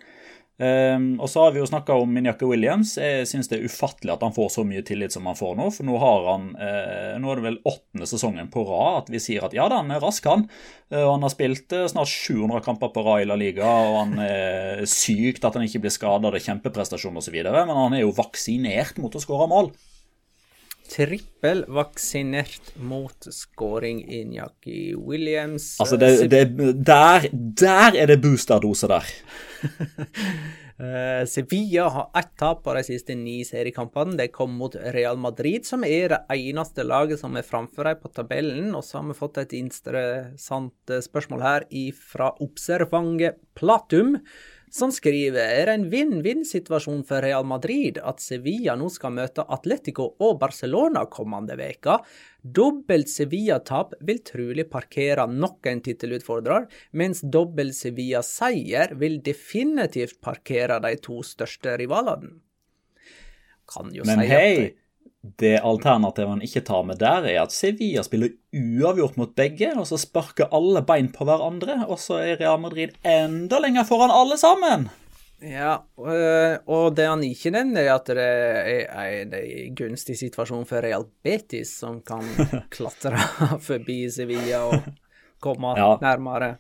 Um, 0.58 1.20
og 1.22 1.30
så 1.30 1.44
har 1.44 1.52
vi 1.54 1.60
jo 1.62 1.68
snakka 1.70 1.94
om 2.02 2.10
Minjaka 2.10 2.48
Williams. 2.50 2.96
Jeg 2.98 3.28
syns 3.30 3.46
det 3.52 3.60
er 3.60 3.68
ufattelig 3.70 4.16
at 4.16 4.24
han 4.26 4.34
får 4.34 4.48
så 4.56 4.64
mye 4.66 4.82
tillit 4.82 5.14
som 5.14 5.28
han 5.30 5.38
får 5.38 5.52
nå. 5.60 5.68
For 5.76 5.86
nå 5.86 6.00
har 6.02 6.26
han 6.32 6.48
uh, 6.58 7.12
Nå 7.22 7.30
er 7.30 7.38
det 7.38 7.46
vel 7.46 7.60
åttende 7.70 8.08
sesongen 8.10 8.50
på 8.50 8.64
rad 8.66 9.04
at 9.04 9.12
vi 9.14 9.22
sier 9.22 9.46
at 9.46 9.54
ja 9.54 9.68
da, 9.70 9.84
han 9.84 9.94
er 9.94 10.02
rask, 10.02 10.26
han. 10.26 10.48
Uh, 10.90 11.04
han 11.12 11.22
har 11.22 11.34
spilt 11.36 11.78
uh, 11.78 11.84
snart 11.94 12.10
700 12.10 12.64
kamper 12.66 12.90
på 12.96 13.04
rad 13.06 13.22
i 13.22 13.30
La 13.30 13.38
Liga, 13.38 13.70
og 13.70 14.00
han 14.00 14.18
er 14.26 14.82
sykt 14.90 15.46
at 15.46 15.62
han 15.62 15.70
ikke 15.70 15.84
blir 15.86 15.94
skada. 15.94 16.34
Det 16.34 16.42
er 16.42 16.48
kjempeprestasjon 16.50 17.22
osv. 17.22 17.38
Men 17.46 17.78
han 17.84 18.00
er 18.00 18.02
jo 18.02 18.18
vaksinert 18.18 18.98
mot 19.04 19.14
å 19.14 19.22
skåre 19.22 19.46
mål 19.54 19.70
trippelvaksinert 20.90 22.74
mot 22.84 23.28
scoring 23.34 24.02
Njaki 24.32 24.96
Williams. 24.96 25.76
Altså, 25.82 25.98
det, 25.98 26.30
det, 26.32 26.46
der, 26.86 27.28
der 27.34 27.98
er 27.98 28.10
det 28.12 28.22
boosterdose 28.24 28.90
der. 28.92 29.12
Uh, 30.78 31.26
Sevilla 31.32 31.88
har 31.90 32.10
ett 32.20 32.34
tap 32.40 32.64
på 32.66 32.76
de 32.78 32.84
siste 32.88 33.16
ni 33.18 33.40
seriekampene. 33.48 34.18
Det 34.20 34.30
kom 34.36 34.58
mot 34.60 34.76
Real 34.96 35.18
Madrid, 35.22 35.66
som 35.68 35.86
er 35.88 36.14
det 36.14 36.22
eneste 36.38 36.86
laget 36.88 37.22
som 37.22 37.36
er 37.38 37.48
framfor 37.48 37.90
dem 37.90 38.04
på 38.04 38.14
tabellen. 38.14 38.76
Og 38.78 38.86
så 38.86 39.02
har 39.02 39.10
vi 39.10 39.18
fått 39.18 39.42
et 39.44 39.58
interessant 39.58 40.94
eh, 40.94 41.04
spørsmål 41.04 41.46
her 41.46 41.68
fra 41.98 42.34
Observange 42.44 43.36
Platum 43.58 44.18
som 44.74 44.92
skriver 44.92 45.54
er 45.62 45.70
en 45.72 45.86
vinn-vinn-situasjon 45.92 47.04
for 47.08 47.24
Real 47.24 47.46
Madrid 47.48 48.00
at 48.04 48.20
Sevilla 48.24 48.76
nå 48.80 48.90
skal 48.92 49.14
møte 49.16 49.46
Atletico 49.54 50.10
og 50.24 50.40
Barcelona 50.42 51.06
kommende 51.12 51.56
veka. 51.60 51.98
Dobbelt 52.42 53.10
Sevilla-tap 53.12 53.96
vil 54.08 54.20
trolig 54.28 54.68
parkere 54.72 55.28
nok 55.32 55.68
en 55.72 55.84
tittelutfordrer, 55.86 56.68
mens 57.00 57.24
dobbelt 57.24 57.78
Sevilla-seier 57.78 58.98
vil 59.00 59.22
definitivt 59.24 60.20
parkere 60.24 60.82
de 60.84 60.94
to 61.04 61.22
største 61.26 61.78
rivalene. 61.80 62.36
Kan 63.68 63.92
jo 63.96 64.06
Men 64.08 64.22
si 64.22 64.28
hei, 64.32 64.52
det 65.42 65.58
alternativet 65.66 66.30
han 66.30 66.44
ikke 66.46 66.64
tar 66.68 66.86
med 66.88 67.00
der, 67.02 67.26
er 67.30 67.42
at 67.44 67.56
Sevilla 67.56 68.04
spiller 68.06 68.34
uavgjort 68.56 69.18
mot 69.20 69.34
begge, 69.38 69.74
og 69.78 69.88
så 69.90 70.00
sparker 70.02 70.52
alle 70.56 70.84
bein 70.88 71.12
på 71.14 71.28
hverandre, 71.28 71.82
og 71.88 72.00
så 72.02 72.22
er 72.24 72.40
Real 72.42 72.62
Madrid 72.62 72.96
enda 73.08 73.60
lenger 73.64 73.88
foran 73.90 74.14
alle 74.14 74.40
sammen. 74.42 74.88
Ja, 75.38 75.76
øh, 76.02 76.56
og 76.66 76.96
det 76.98 77.06
han 77.06 77.22
ikke 77.22 77.52
nevner, 77.54 77.84
er 77.84 77.92
at 78.00 78.08
det 78.10 79.36
er 79.38 79.44
en 79.68 79.76
gunstig 79.78 80.18
situasjon 80.18 80.66
for 80.66 80.82
Real 80.82 81.06
Betis, 81.24 81.76
som 81.84 82.00
kan 82.06 82.26
klatre 82.74 83.22
forbi 83.62 84.08
Sevilla 84.10 84.64
og 84.66 84.90
komme 85.44 85.76
ja. 85.78 85.92
nærmere 86.02 86.56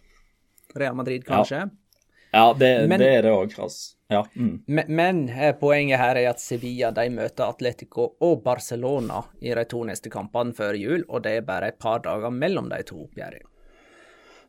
Real 0.77 0.97
Madrid, 0.97 1.25
kanskje. 1.25 1.65
Ja. 1.65 1.86
Ja, 2.31 2.53
det, 2.59 2.71
men, 2.89 2.99
det 2.99 3.11
er 3.17 3.25
det 3.25 3.33
òg. 3.33 3.53
Altså. 3.59 3.95
Ja. 4.11 4.21
Mm. 4.35 4.63
Men, 4.65 4.95
men, 4.95 5.21
eh, 5.29 5.53
poenget 5.59 5.99
her 5.99 6.15
er 6.15 6.29
at 6.31 6.39
Sevilla 6.39 6.93
de 6.95 7.09
møter 7.11 7.47
Atletico 7.47 8.13
og 8.23 8.41
Barcelona 8.45 9.23
i 9.43 9.51
de 9.55 9.65
to 9.67 9.83
neste 9.87 10.11
kampene 10.11 10.55
før 10.55 10.77
jul, 10.79 11.03
og 11.07 11.25
det 11.25 11.37
er 11.39 11.47
bare 11.47 11.73
et 11.73 11.79
par 11.79 12.03
dager 12.05 12.31
mellom 12.31 12.69
de 12.71 12.81
to 12.87 13.01
oppgjørene. 13.07 13.47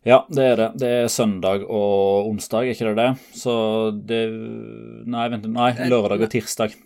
Ja, 0.06 0.22
det 0.30 0.44
er 0.44 0.60
det. 0.60 0.68
Det 0.78 0.90
er 1.02 1.08
søndag 1.10 1.64
og 1.66 2.28
onsdag, 2.30 2.68
er 2.68 2.76
ikke 2.76 2.92
det 2.92 3.00
det? 3.00 3.08
Så 3.36 3.54
det 4.08 4.22
Nei, 5.08 5.26
vent, 5.32 5.48
nei, 5.50 5.72
eh, 5.74 5.88
lørdag 5.90 6.22
og 6.22 6.30
tirsdag. 6.32 6.76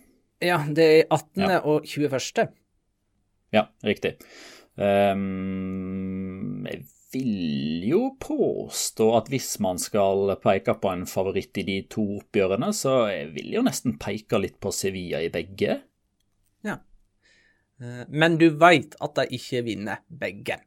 Ja, 0.43 0.57
det 0.67 0.87
er 0.89 1.05
18. 1.07 1.43
Ja. 1.45 1.59
og 1.61 1.85
21. 1.87 2.49
Ja, 3.53 3.67
riktig. 3.85 4.15
Um, 4.75 6.12
vil 7.13 7.83
jo 7.87 8.01
påstå 8.21 9.09
at 9.17 9.29
hvis 9.31 9.55
man 9.63 9.79
skal 9.81 10.35
peke 10.43 10.75
på 10.81 10.91
en 10.91 11.05
favoritt 11.09 11.57
i 11.61 11.65
de 11.67 11.77
to 11.91 12.05
oppgjørene, 12.19 12.71
så 12.75 12.97
jeg 13.11 13.31
vil 13.37 13.53
jo 13.59 13.63
nesten 13.65 13.97
peke 14.01 14.41
litt 14.41 14.59
på 14.63 14.73
Sevilla 14.73 15.21
i 15.23 15.31
begge. 15.33 15.79
Ja. 16.65 16.79
Eh, 17.81 18.03
men 18.09 18.37
du 18.41 18.49
veit 18.59 18.97
at 18.99 19.17
de 19.19 19.27
ikke 19.39 19.63
vinner 19.69 20.03
begge. 20.07 20.59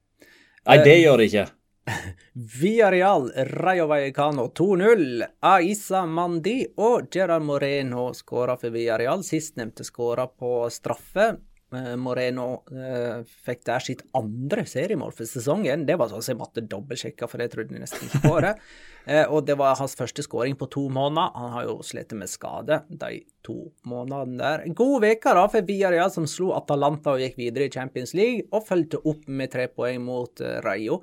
Nei, 0.67 0.81
det 0.83 0.97
gjør 0.99 1.23
de 1.23 1.31
ikke. 1.31 1.47
Villarreal, 2.61 3.29
Rayo 3.53 3.87
Vallecano 3.87 4.49
2-0. 4.55 5.23
Aisa 5.47 6.07
Mandi 6.07 6.63
og 6.83 7.07
Gerard 7.15 7.47
Moreno 7.47 8.09
skåra 8.15 8.57
for 8.59 8.75
Villarreal. 8.75 9.23
Sistnevnte 9.25 9.87
skåra 9.87 10.27
på 10.27 10.67
straffe. 10.75 11.37
Eh, 11.75 11.97
Moreno 11.99 12.63
eh, 12.71 13.25
fikk 13.47 13.65
der 13.67 13.83
sitt 13.83 14.05
andre 14.15 14.63
seriemål 14.71 15.11
for 15.17 15.27
sesongen. 15.27 15.83
Det 15.89 15.97
var 15.99 16.13
sånn 16.13 16.23
at 16.23 16.31
jeg 16.31 16.39
måtte 16.39 16.63
dobbeltsjekke, 16.63 17.27
for 17.27 17.43
det 17.43 17.49
trodde 17.55 17.75
jeg 17.75 17.83
nesten 17.83 18.07
ikke 18.07 18.23
på 18.29 18.37
det. 18.47 18.55
Eh, 19.07 19.23
og 19.31 19.45
det 19.47 19.55
var 19.55 19.77
hans 19.79 19.93
første 19.95 20.19
skåring 20.27 20.57
på 20.59 20.67
to 20.67 20.81
måneder. 20.91 21.29
Han 21.39 21.53
har 21.53 21.67
jo 21.69 21.77
slitt 21.87 22.11
med 22.19 22.27
skade 22.27 22.81
de 22.91 23.21
to 23.47 23.69
månedene 23.87 24.41
der. 24.41 24.65
God 24.75 25.07
uke 25.07 25.35
da 25.39 25.45
for 25.47 25.69
Villarreal, 25.69 26.11
som 26.11 26.27
slo 26.27 26.49
Atalanta 26.57 27.13
og 27.15 27.23
gikk 27.23 27.39
videre 27.39 27.69
i 27.69 27.71
Champions 27.71 28.17
League, 28.19 28.49
og 28.51 28.67
fulgte 28.67 28.99
opp 29.07 29.29
med 29.31 29.53
tre 29.55 29.69
poeng 29.71 30.03
mot 30.03 30.43
Rayo. 30.67 30.99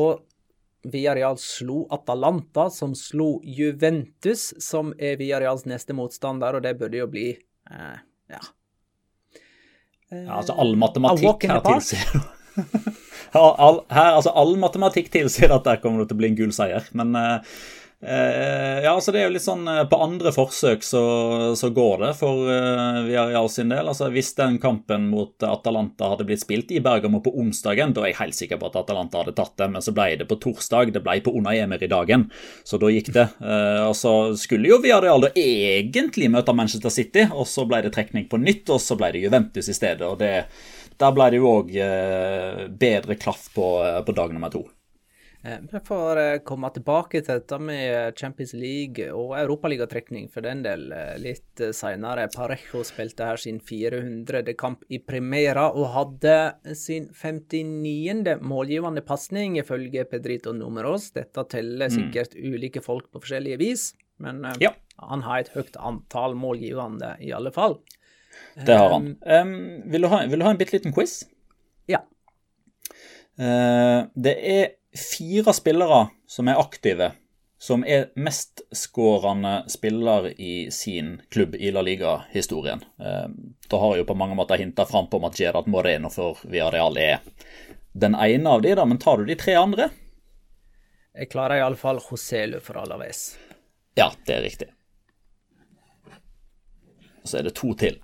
Og 0.00 0.24
Villarreal 0.88 1.36
slo 1.36 1.82
Atalanta, 1.92 2.70
som 2.72 2.96
slo 2.96 3.42
Juventus, 3.44 4.54
som 4.56 4.96
er 4.96 5.20
Villarreals 5.20 5.68
neste 5.68 5.92
motstander, 5.92 6.56
og 6.56 6.64
det 6.64 6.78
burde 6.80 7.04
jo 7.04 7.12
bli 7.12 7.28
eh, 7.34 7.96
ja. 8.32 8.40
Ja. 10.14 10.38
Altså, 10.38 10.56
all 10.58 10.74
matematikk 10.78 11.48
her 11.50 11.62
tilsier 11.66 12.22
all, 13.34 13.80
her, 13.90 14.12
altså, 14.14 14.30
all 14.30 14.54
matematikk 14.62 15.10
tilsier 15.14 15.54
at 15.54 15.66
der 15.66 15.80
kommer 15.82 16.02
det 16.02 16.12
til 16.12 16.18
å 16.18 16.22
bli 16.22 16.30
en 16.30 16.38
gul 16.38 16.54
seier, 16.54 16.86
men 16.94 17.16
Eh, 17.18 17.56
ja, 18.06 18.90
altså 18.92 19.12
det 19.14 19.20
er 19.20 19.28
jo 19.28 19.32
litt 19.32 19.44
sånn 19.44 19.64
eh, 19.70 19.84
På 19.88 19.96
andre 20.04 20.28
forsøk 20.34 20.82
så, 20.84 21.04
så 21.56 21.70
går 21.72 22.02
det 22.02 22.10
for 22.18 22.50
uh, 22.50 23.00
Villarreal 23.06 23.48
sin 23.48 23.72
del. 23.72 23.88
altså 23.88 24.10
Hvis 24.12 24.34
den 24.36 24.58
kampen 24.60 25.06
mot 25.08 25.42
Atalanta 25.46 26.10
hadde 26.12 26.26
blitt 26.28 26.42
spilt 26.42 26.74
i 26.74 26.82
Bergamo 26.84 27.22
på 27.24 27.32
onsdagen, 27.40 27.94
da 27.96 28.04
er 28.04 28.12
jeg 28.12 28.20
helt 28.20 28.38
sikker 28.38 28.60
på 28.60 28.68
at 28.68 28.76
Atalanta 28.82 29.22
hadde 29.22 29.36
tatt 29.38 29.56
det, 29.60 29.70
men 29.72 29.84
så 29.84 29.94
ble 29.96 30.10
det 30.20 30.28
på 30.28 30.38
torsdag. 30.42 30.92
Det 30.92 31.04
ble 31.06 31.16
på 31.24 31.32
Una 31.38 31.56
Emery-dagen, 31.56 32.28
så 32.66 32.80
da 32.82 32.92
gikk 32.92 33.12
det. 33.14 33.26
Og 33.88 33.94
så 33.96 34.12
skulle 34.40 34.68
jo 34.68 34.80
Villarreal 34.82 35.24
da 35.24 35.32
egentlig 35.38 36.28
møte 36.32 36.54
Manchester 36.56 36.92
City, 36.92 37.26
og 37.32 37.48
så 37.48 37.64
ble 37.68 37.84
det 37.86 37.94
trekning 37.96 38.28
på 38.28 38.40
nytt, 38.42 38.68
og 38.74 38.82
så 38.82 38.98
ble 39.00 39.14
det 39.14 39.24
Juventus 39.24 39.70
i 39.70 39.76
stedet. 39.76 40.04
og 40.08 40.18
det 40.20 40.34
der 41.00 41.10
ble 41.10 41.26
det 41.32 41.40
jo 41.40 41.50
òg 41.50 41.72
bedre 42.78 43.16
klaff 43.18 43.48
på, 43.56 43.66
på 44.06 44.14
dag 44.14 44.34
nummer 44.34 44.52
to. 44.52 44.66
Eh, 45.44 45.58
vi 45.72 45.80
får 45.80 46.16
eh, 46.16 46.38
komme 46.40 46.70
tilbake 46.72 47.20
til 47.20 47.36
dette 47.36 47.56
med 47.60 48.16
Champions 48.16 48.54
League 48.56 49.10
og 49.12 49.34
Europaligatrekning 49.36 50.30
for 50.32 50.46
den 50.46 50.62
del 50.64 50.86
eh, 50.96 51.18
litt 51.20 51.60
senere. 51.76 52.30
Parejo 52.32 52.80
spilte 52.88 53.26
her 53.28 53.40
sin 53.40 53.58
400. 53.60 54.54
kamp 54.56 54.86
i 54.88 55.02
Primera 55.04 55.66
og 55.68 55.90
hadde 55.92 56.36
sin 56.80 57.10
59. 57.12 58.38
målgivende 58.40 59.02
pasning, 59.04 59.58
ifølge 59.60 60.06
Pedrito 60.08 60.54
Numeros. 60.56 61.10
Dette 61.12 61.44
teller 61.52 61.92
sikkert 61.92 62.32
mm. 62.38 62.46
ulike 62.54 62.80
folk 62.84 63.10
på 63.12 63.20
forskjellige 63.20 63.58
vis, 63.60 63.90
men 64.24 64.40
ja. 64.62 64.70
han 64.96 65.26
har 65.26 65.42
et 65.42 65.50
høyt 65.52 65.76
antall 65.76 66.38
målgivende 66.40 67.18
i 67.20 67.34
alle 67.36 67.52
fall. 67.52 67.76
Det 68.64 68.78
har 68.80 68.88
han. 68.94 69.10
Um, 69.20 69.52
vil, 69.92 70.06
du 70.06 70.08
ha, 70.08 70.22
vil, 70.24 70.40
du 70.40 70.46
ha, 70.46 70.54
en 70.54 70.62
bitte 70.62 70.78
liten 70.78 70.96
quiz? 70.96 71.18
Ja. 71.90 72.00
Uh, 73.36 74.08
det 74.16 74.34
er 74.40 74.72
fire 74.98 75.52
spillere 75.52 76.06
som 76.26 76.48
er 76.48 76.60
aktive, 76.60 77.12
som 77.58 77.84
er 77.86 78.10
mestskårende 78.14 79.64
spiller 79.72 80.28
i 80.40 80.70
sin 80.70 81.22
klubb 81.30 81.54
i 81.54 81.70
La 81.70 81.82
Liga-historien. 81.82 82.82
Eh, 83.00 83.26
da 83.70 83.80
har 83.80 83.94
jeg 83.94 84.04
jo 84.04 84.08
på 84.12 84.18
mange 84.18 84.36
måter 84.38 84.60
hinta 84.60 84.86
fram 84.86 85.08
på 85.10 85.22
at 85.26 85.40
Gerard 85.40 85.70
Moreno 85.70 86.10
for 86.12 86.42
Villarreal 86.44 86.98
er 87.00 87.22
den 87.94 88.14
ene 88.18 88.50
av 88.50 88.62
de, 88.62 88.74
da, 88.74 88.84
men 88.84 88.98
tar 88.98 89.18
du 89.18 89.24
de 89.24 89.36
tre 89.38 89.54
andre? 89.54 89.88
Jeg 91.14 91.30
klarer 91.30 91.62
iallfall 91.62 92.00
Joselu 92.02 92.58
for 92.60 92.80
Alaves. 92.82 93.36
Ja, 93.94 94.10
det 94.26 94.34
er 94.34 94.42
riktig. 94.42 94.70
Og 97.22 97.30
så 97.30 97.38
er 97.38 97.46
det 97.46 97.54
to 97.54 97.70
til. 97.78 98.00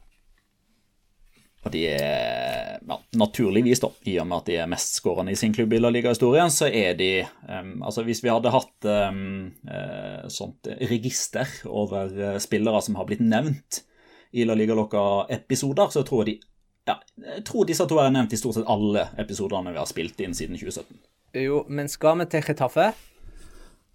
Og 1.60 1.72
de 1.74 1.82
er 1.92 2.78
ja, 2.80 2.96
naturligvis, 3.20 3.82
da, 3.82 3.90
i 4.08 4.14
og 4.22 4.28
med 4.30 4.38
at 4.38 4.46
de 4.48 4.56
er 4.62 4.68
mestskårende 4.70 5.34
i 5.34 5.38
sin 5.38 5.52
klubb 5.52 5.74
i 5.76 5.80
La 5.80 5.90
Liga-historien, 5.92 6.48
så 6.52 6.70
er 6.72 6.94
de 6.96 7.10
um, 7.44 7.82
Altså 7.84 8.04
Hvis 8.06 8.22
vi 8.24 8.32
hadde 8.32 8.52
hatt 8.54 8.88
um, 9.12 9.50
uh, 9.68 10.24
sånt 10.32 10.70
register 10.88 11.50
over 11.68 12.08
uh, 12.16 12.38
spillere 12.40 12.80
som 12.84 12.96
har 12.96 13.08
blitt 13.10 13.20
nevnt 13.20 13.82
i 14.32 14.46
La 14.48 14.56
Liga-lokka-episoder, 14.56 15.92
så 15.92 16.04
tror 16.06 16.24
jeg 16.24 16.32
de 16.32 16.38
ja, 16.88 16.96
jeg 17.36 17.44
tror 17.46 17.66
disse 17.68 17.84
to 17.86 17.98
er 18.00 18.08
nevnt 18.10 18.32
i 18.32 18.38
stort 18.40 18.56
sett 18.56 18.70
alle 18.70 19.04
episodene 19.20 19.74
vi 19.74 19.78
har 19.78 19.86
spilt 19.86 20.18
inn 20.24 20.32
siden 20.34 20.56
2017. 20.58 20.96
Jo, 21.44 21.60
men 21.68 21.90
skal 21.92 22.16
vi 22.22 22.26
til 22.32 22.42
Chetaffe? 22.42 22.88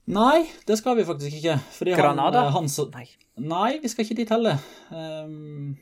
Nei, 0.06 0.46
det 0.70 0.78
skal 0.78 1.00
vi 1.00 1.08
faktisk 1.08 1.40
ikke. 1.40 1.58
Fordi 1.80 1.96
Granada? 1.98 2.46
Han, 2.46 2.54
han 2.54 2.70
så, 2.70 2.86
nei. 2.94 3.08
nei, 3.42 3.80
vi 3.82 3.90
skal 3.92 4.06
ikke 4.06 4.20
dit 4.22 4.32
heller. 4.32 4.62
Um, 4.94 5.74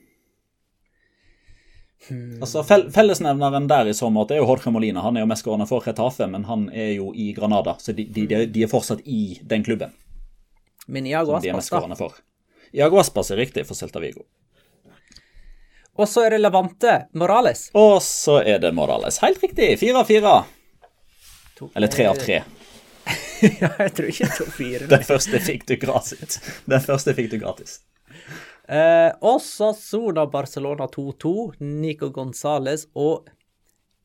Hmm. 2.09 2.41
Altså, 2.41 2.63
Fellesnevneren 2.63 3.67
der 3.67 3.87
i 3.87 3.93
så 3.95 4.09
måte 4.11 4.35
er 4.35 4.41
jo 4.41 4.47
Jorge 4.49 4.71
Molina. 4.75 5.01
Han 5.05 5.17
er 5.17 5.23
jo 5.23 5.29
mestskårende 5.31 5.67
for 5.69 5.85
Retafe, 5.85 6.27
men 6.27 6.45
han 6.49 6.67
er 6.69 6.93
jo 6.97 7.13
i 7.15 7.31
Granada, 7.33 7.77
så 7.79 7.95
de, 7.95 8.05
de, 8.05 8.27
de 8.27 8.63
er 8.63 8.71
fortsatt 8.71 9.05
i 9.07 9.39
den 9.41 9.63
klubben. 9.63 9.93
Men 10.85 11.07
Iago 11.07 11.37
Aspas, 11.37 11.69
da? 11.69 12.09
Iago 12.73 12.99
Aspas 12.99 13.31
er 13.31 13.39
riktig 13.39 13.63
for 13.67 13.79
Celta 13.79 14.01
Vigo. 14.03 14.25
Og 15.93 16.09
så 16.09 16.25
er 16.25 16.33
det 16.33 16.41
Levante 16.41 17.03
Morales. 17.13 17.67
Og 17.77 18.01
så 18.03 18.39
er 18.41 18.59
det 18.59 18.73
Morales. 18.73 19.19
Helt 19.21 19.43
riktig. 19.43 19.75
Fire 19.79 20.01
av 20.01 20.09
fire. 20.09 20.33
Eller 21.75 21.87
tre 21.87 22.07
av 22.09 22.17
tre. 22.17 22.41
ja, 23.61 23.69
jeg 23.77 23.93
tror 23.93 24.09
ikke 24.09 24.29
to 24.39 24.47
fire. 24.57 24.87
Den 24.89 25.05
første 25.05 25.39
fikk 25.43 25.67
du 25.69 25.75
gratis. 25.77 26.39
Den 26.65 26.81
første 26.81 27.13
fikk 27.13 27.29
du 27.35 27.37
gratis. 27.43 27.77
Eh, 28.67 29.11
Osasuna 29.21 30.25
Barcelona 30.25 30.87
2-2. 30.87 31.53
Nico 31.59 32.09
Gonzales 32.09 32.87
og 32.93 33.29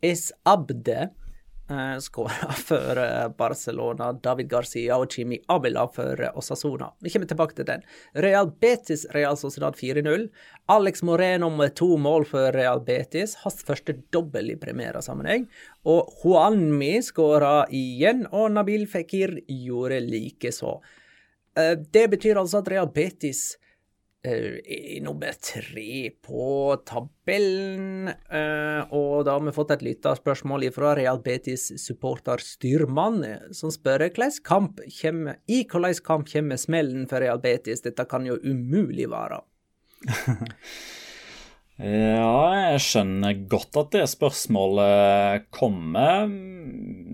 Esabde 0.02 1.10
eh, 1.70 1.98
skåra 1.98 2.52
for 2.68 2.98
eh, 2.98 3.28
Barcelona. 3.38 4.12
David 4.12 4.48
Garcia 4.48 4.98
og 4.98 5.14
Jimmy 5.16 5.38
Abila 5.46 5.86
for 5.94 6.20
eh, 6.20 6.38
Osasuna. 6.38 6.90
Vi 7.00 7.10
kommer 7.10 7.30
tilbake 7.30 7.54
til 7.54 7.68
den. 7.68 7.84
Real 8.14 8.50
Betis 8.50 9.06
Real 9.14 9.36
Sociedad 9.36 9.76
4-0. 9.78 10.28
Alex 10.66 11.02
Moreno 11.02 11.50
med 11.50 11.76
to 11.76 11.96
mål 11.96 12.26
for 12.26 12.52
Real 12.52 12.82
Betis. 12.84 13.36
Hans 13.44 13.62
første 13.66 13.94
dobbel 14.14 14.52
i 14.54 14.58
premieresammenheng. 14.58 15.46
Og 15.86 16.10
Juanmi 16.22 16.96
skåra 17.04 17.62
igjen, 17.70 18.26
og 18.32 18.50
Nabil 18.56 18.88
Fikir 18.90 19.38
gjorde 19.46 20.02
likeså. 20.02 20.80
Eh, 21.58 21.74
det 21.78 22.08
betyr 22.10 22.42
altså 22.42 22.62
at 22.62 22.74
Real 22.74 22.90
Betis 22.90 23.52
uh, 24.28 24.98
nummer 25.04 25.32
tre 25.42 26.10
på 26.24 26.44
tabellen. 26.88 28.10
Uh, 28.28 28.84
og 28.92 29.24
da 29.26 29.36
har 29.36 29.46
vi 29.46 29.54
fått 29.56 29.74
et 29.76 29.86
lite 29.86 30.14
spørsmål 30.20 30.68
fra 30.74 30.94
Real 30.98 31.22
Betis 31.24 31.70
supporter 31.80 32.42
Styrmann, 32.44 33.24
som 33.56 33.72
spør 33.74 34.06
hvordan 34.08 34.38
kamp 34.44 34.84
kommer, 35.00 35.40
i 35.48 35.64
hvilken 35.64 36.04
kamp 36.04 36.30
kommer 36.30 36.60
smellen 36.60 37.08
for 37.10 37.24
Real 37.24 37.40
Betis. 37.42 37.84
Dette 37.86 38.06
kan 38.10 38.28
jo 38.28 38.38
umulig 38.44 39.08
være. 39.10 39.42
Ja, 41.78 42.72
jeg 42.74 42.80
skjønner 42.82 43.36
godt 43.46 43.76
at 43.78 43.92
det 43.94 44.06
spørsmålet 44.10 45.44
kommer. 45.54 46.26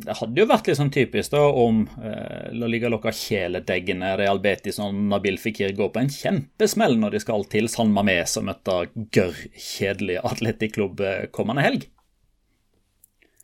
Det 0.04 0.16
hadde 0.16 0.40
jo 0.40 0.46
vært 0.48 0.70
litt 0.70 0.78
sånn 0.78 0.92
typisk 0.94 1.34
da 1.34 1.42
om 1.60 1.82
eh, 2.00 2.48
La 2.56 2.70
Liga 2.72 2.88
Loca 2.88 3.12
kjæledeggene 3.12 4.14
Real 4.16 4.40
Betis 4.44 4.80
og 4.80 4.96
Nabil 4.96 5.36
Fikir 5.40 5.74
går 5.76 5.90
på 5.92 6.00
en 6.00 6.12
kjempesmell 6.12 6.96
når 7.00 7.16
de 7.16 7.20
skal 7.26 7.44
til 7.52 7.68
San 7.72 7.92
Mames 7.92 8.38
og 8.40 8.48
møte 8.48 8.78
gørrkjedelig 9.12 10.22
atletikklubb 10.32 11.04
eh, 11.04 11.26
kommende 11.36 11.66
helg. 11.66 11.84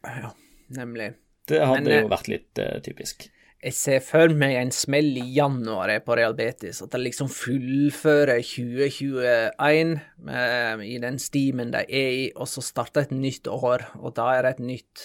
Ja, 0.01 0.33
nemlig. 0.73 1.13
Det 1.51 1.61
hadde 1.61 1.85
Men, 1.85 1.93
jo 1.99 2.07
eh, 2.07 2.11
vært 2.17 2.33
litt 2.33 2.65
eh, 2.65 2.79
typisk 2.87 3.29
jeg 3.61 3.77
ser 3.77 4.05
for 4.05 4.33
meg 4.41 4.57
en 4.57 4.71
smell 4.73 5.11
i 5.21 5.25
januar 5.37 5.93
på 6.05 6.17
Real 6.17 6.37
Betis. 6.37 6.81
At 6.85 6.95
de 6.95 7.03
liksom 7.03 7.29
fullfører 7.33 8.41
2021 8.41 9.99
med, 10.29 10.85
i 10.87 10.97
den 11.03 11.21
stimen 11.21 11.75
de 11.75 11.85
er 11.85 12.15
i, 12.23 12.31
og 12.33 12.49
så 12.49 12.65
starter 12.65 13.05
et 13.05 13.13
nytt 13.17 13.51
år, 13.53 13.85
og 14.01 14.15
da 14.17 14.31
er 14.37 14.47
det 14.47 14.55
et 14.57 14.65
nytt 14.71 15.05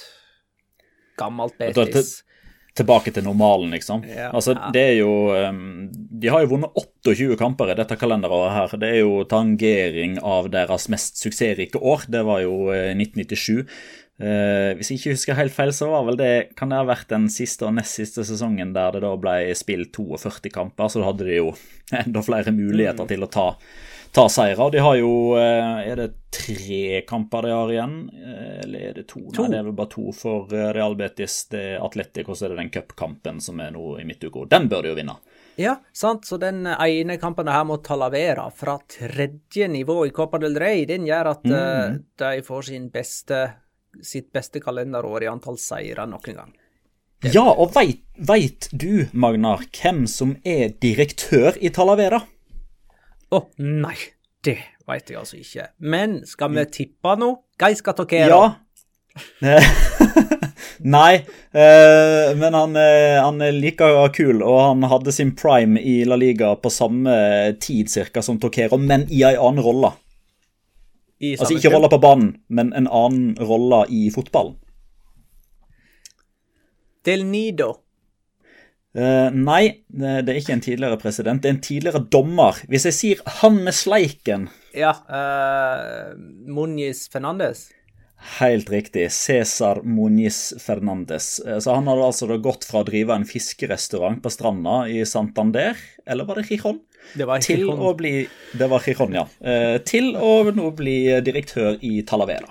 gammelt 1.20 1.58
Betis. 1.60 2.22
Tilbake 2.76 3.12
til 3.16 3.24
normalen, 3.24 3.72
liksom. 3.72 4.02
Ja, 4.04 4.34
altså, 4.36 4.52
det 4.76 4.82
er 4.84 4.98
jo 4.98 5.12
De 5.32 6.28
har 6.28 6.42
jo 6.44 6.50
vunnet 6.58 6.76
28 6.76 7.38
kamper 7.40 7.72
i 7.72 7.78
dette 7.80 7.96
kalenderåret 7.96 8.52
her. 8.52 8.74
Det 8.82 8.90
er 8.90 9.00
jo 9.00 9.22
tangering 9.32 10.18
av 10.20 10.50
deres 10.52 10.90
mest 10.92 11.22
suksessrike 11.24 11.80
år. 11.80 12.04
Det 12.12 12.26
var 12.28 12.44
jo 12.44 12.66
uh, 12.68 12.92
1997. 12.92 13.64
Uh, 14.16 14.72
hvis 14.80 14.94
jeg 14.94 15.02
ikke 15.02 15.16
husker 15.18 15.36
helt 15.36 15.52
feil, 15.56 15.74
så 15.76 15.90
var 15.92 16.06
vel 16.08 16.20
det 16.20 16.34
kan 16.56 16.72
det 16.72 16.78
ha 16.80 16.88
vært 16.88 17.10
den 17.12 17.26
siste 17.32 17.68
og 17.68 17.74
nest 17.76 17.98
siste 18.00 18.24
sesongen 18.24 18.72
der 18.76 18.96
det 18.96 19.02
da 19.04 19.12
ble 19.20 19.34
spilt 19.60 19.92
42 19.98 20.54
kamper, 20.56 20.88
så 20.88 21.02
da 21.02 21.10
hadde 21.10 21.28
de 21.28 21.42
jo 21.42 21.50
enda 22.04 22.24
flere 22.24 22.56
muligheter 22.56 23.04
mm. 23.04 23.12
til 23.12 23.28
å 23.28 23.30
ta, 23.34 23.46
ta 24.16 24.26
Og 24.30 24.72
De 24.72 24.80
har 24.80 24.96
jo 25.02 25.12
uh, 25.36 25.84
Er 25.84 26.00
det 26.00 26.10
tre 26.32 27.02
kamper 27.08 27.44
de 27.44 27.52
har 27.52 27.74
igjen, 27.76 27.98
uh, 28.08 28.62
eller 28.64 28.88
er 28.90 28.94
det 29.02 29.08
to? 29.12 29.26
to? 29.36 29.44
Nei, 29.44 29.52
det 29.52 29.60
er 29.60 29.68
vel 29.68 29.80
bare 29.82 29.92
to 29.92 30.16
for 30.16 30.48
Real 30.50 30.96
Betis. 30.96 31.42
Det 31.52 31.66
er 31.76 31.84
Atletic, 31.84 32.30
og 32.30 32.40
så 32.40 32.48
er 32.48 32.56
det 32.56 32.64
den 32.64 32.72
cupkampen 32.72 33.44
som 33.44 33.60
er 33.60 33.76
nå 33.76 33.98
i 34.00 34.08
midtuka. 34.08 34.48
Den 34.48 34.72
bør 34.72 34.88
de 34.88 34.96
jo 34.96 35.00
vinne. 35.02 35.20
Ja, 35.56 35.76
sant. 35.94 36.26
Så 36.26 36.38
den 36.38 36.68
ene 36.68 37.18
kampen 37.18 37.48
her 37.48 37.64
mot 37.64 37.84
Talavera 37.84 38.50
fra 38.52 38.78
tredje 38.92 39.68
nivå 39.68 40.06
i 40.06 40.10
Copa 40.10 40.40
del 40.42 40.58
Rey, 40.60 40.84
den 40.88 41.08
gjør 41.08 41.32
at 41.32 41.46
eh, 41.48 41.96
de 42.20 42.44
får 42.44 42.68
sin 42.72 42.90
beste, 42.92 43.40
sitt 44.04 44.32
beste 44.36 44.62
kalenderår 44.64 45.26
i 45.26 45.32
antall 45.32 45.60
seire 45.62 46.08
noen 46.10 46.40
gang. 46.40 46.54
Ja, 47.26 47.46
og 47.48 47.74
veit, 47.74 48.04
veit 48.18 48.68
du, 48.72 49.08
Magnar, 49.14 49.64
hvem 49.74 50.04
som 50.10 50.36
er 50.46 50.76
direktør 50.84 51.58
i 51.58 51.72
Talavera? 51.74 52.22
Å, 53.34 53.42
nei. 53.58 53.98
Det 54.46 54.60
veit 54.86 55.10
jeg 55.10 55.18
altså 55.18 55.40
ikke. 55.40 55.72
Men 55.82 56.20
skal 56.30 56.54
vi 56.54 56.66
tippe 56.70 57.16
nå? 57.18 57.32
skal 57.80 57.98
tokere? 57.98 58.30
Ja. 58.30 58.54
Nei, 60.86 61.14
eh, 61.56 62.36
men 62.36 62.54
han, 62.54 62.76
eh, 62.78 63.16
han 63.24 63.42
er 63.42 63.56
like 63.56 63.88
kul, 64.14 64.42
og 64.44 64.60
han 64.60 64.84
hadde 64.92 65.14
sin 65.16 65.32
prime 65.38 65.80
i 65.80 66.04
La 66.06 66.18
Liga 66.20 66.52
på 66.60 66.70
samme 66.70 67.16
tid 67.64 67.90
cirka 67.90 68.22
som 68.26 68.38
Tokero, 68.42 68.78
men 68.78 69.08
i 69.10 69.24
ei 69.24 69.34
annen 69.34 69.64
rolle. 69.66 69.94
Altså 71.22 71.56
ikke 71.56 71.72
rolla 71.72 71.90
på 71.92 72.02
banen, 72.04 72.36
men 72.52 72.74
en 72.76 72.90
annen 72.92 73.36
rolle 73.40 73.86
i 73.94 74.10
fotballen. 74.12 74.58
Del 77.06 77.24
Nido. 77.30 77.72
Uh, 78.96 79.28
nei, 79.32 79.84
det 79.92 80.24
er 80.24 80.38
ikke 80.40 80.56
en 80.56 80.64
tidligere 80.64 80.98
president, 81.00 81.42
det 81.44 81.50
er 81.50 81.56
en 81.58 81.64
tidligere 81.64 82.02
dommer. 82.12 82.62
Hvis 82.72 82.88
jeg 82.88 82.96
sier 82.96 83.24
han 83.42 83.58
med 83.66 83.76
sleiken 83.76 84.48
Ja, 84.76 84.94
uh, 85.12 86.16
Muñiz 86.48 87.06
Fernandes. 87.12 87.68
Helt 88.40 88.70
riktig. 88.72 89.12
Cæsar 89.12 89.82
Muñiz 89.84 90.54
Fernandes. 90.60 91.40
Eh, 91.40 91.60
Så 91.60 91.74
han 91.76 91.88
hadde 91.88 92.08
altså 92.08 92.38
gått 92.42 92.66
fra 92.66 92.82
å 92.82 92.88
drive 92.88 93.14
en 93.14 93.28
fiskerestaurant 93.28 94.22
på 94.24 94.32
stranda 94.34 94.86
i 94.90 95.04
Santander, 95.06 95.78
eller 96.08 96.26
var 96.26 96.40
det 96.40 96.48
Gijon? 96.50 96.80
Det 97.14 97.30
var 97.30 97.46
Til 97.46 97.70
å 97.70 97.94
bli 97.98 98.14
Det 98.58 98.70
var 98.72 98.84
Chiron, 98.84 99.16
ja. 99.16 99.26
Eh, 99.40 99.78
Til 99.88 100.16
å 100.18 100.52
nå 100.52 100.72
bli 100.76 100.98
direktør 101.26 101.78
i 101.86 102.00
Talavera. 102.08 102.50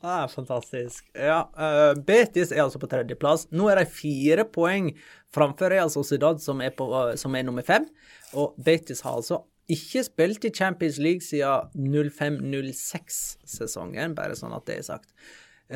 Ah, 0.00 0.28
fantastisk. 0.28 1.04
Ja, 1.14 1.50
uh, 1.54 1.94
Betis 2.02 2.52
er 2.52 2.62
altså 2.64 2.78
på 2.82 2.88
tredjeplass. 2.90 3.46
Nå 3.54 3.68
er 3.70 3.76
de 3.78 3.86
fire 3.86 4.44
poeng 4.50 4.90
framfor 5.34 5.70
Real 5.70 5.90
Sociedad, 5.92 6.40
som 6.42 6.60
er, 6.64 6.70
på, 6.74 6.88
uh, 6.90 7.14
som 7.20 7.34
er 7.38 7.44
nummer 7.46 7.62
fem. 7.66 7.86
Og 8.34 8.56
Betis 8.58 9.04
har 9.06 9.14
altså 9.20 9.44
ikke 9.70 10.02
spilt 10.04 10.44
i 10.48 10.54
Champions 10.54 10.98
League 10.98 11.22
siden 11.24 11.70
05-06-sesongen, 12.18 14.14
bare 14.18 14.36
sånn 14.38 14.54
at 14.56 14.66
det 14.66 14.76
er 14.80 14.84
sagt. 14.90 15.08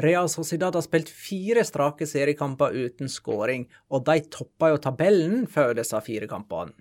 Real 0.04 0.28
Sociedad 0.28 0.74
har 0.76 0.84
spilt 0.84 1.08
fire 1.08 1.64
strake 1.64 2.06
seriekamper 2.08 2.74
uten 2.74 3.08
skåring, 3.08 3.66
og 3.88 4.04
de 4.08 4.20
toppa 4.32 4.70
jo 4.74 4.78
tabellen 4.82 5.46
før 5.48 5.74
disse 5.78 6.00
fire 6.04 6.26
kampene. 6.28 6.72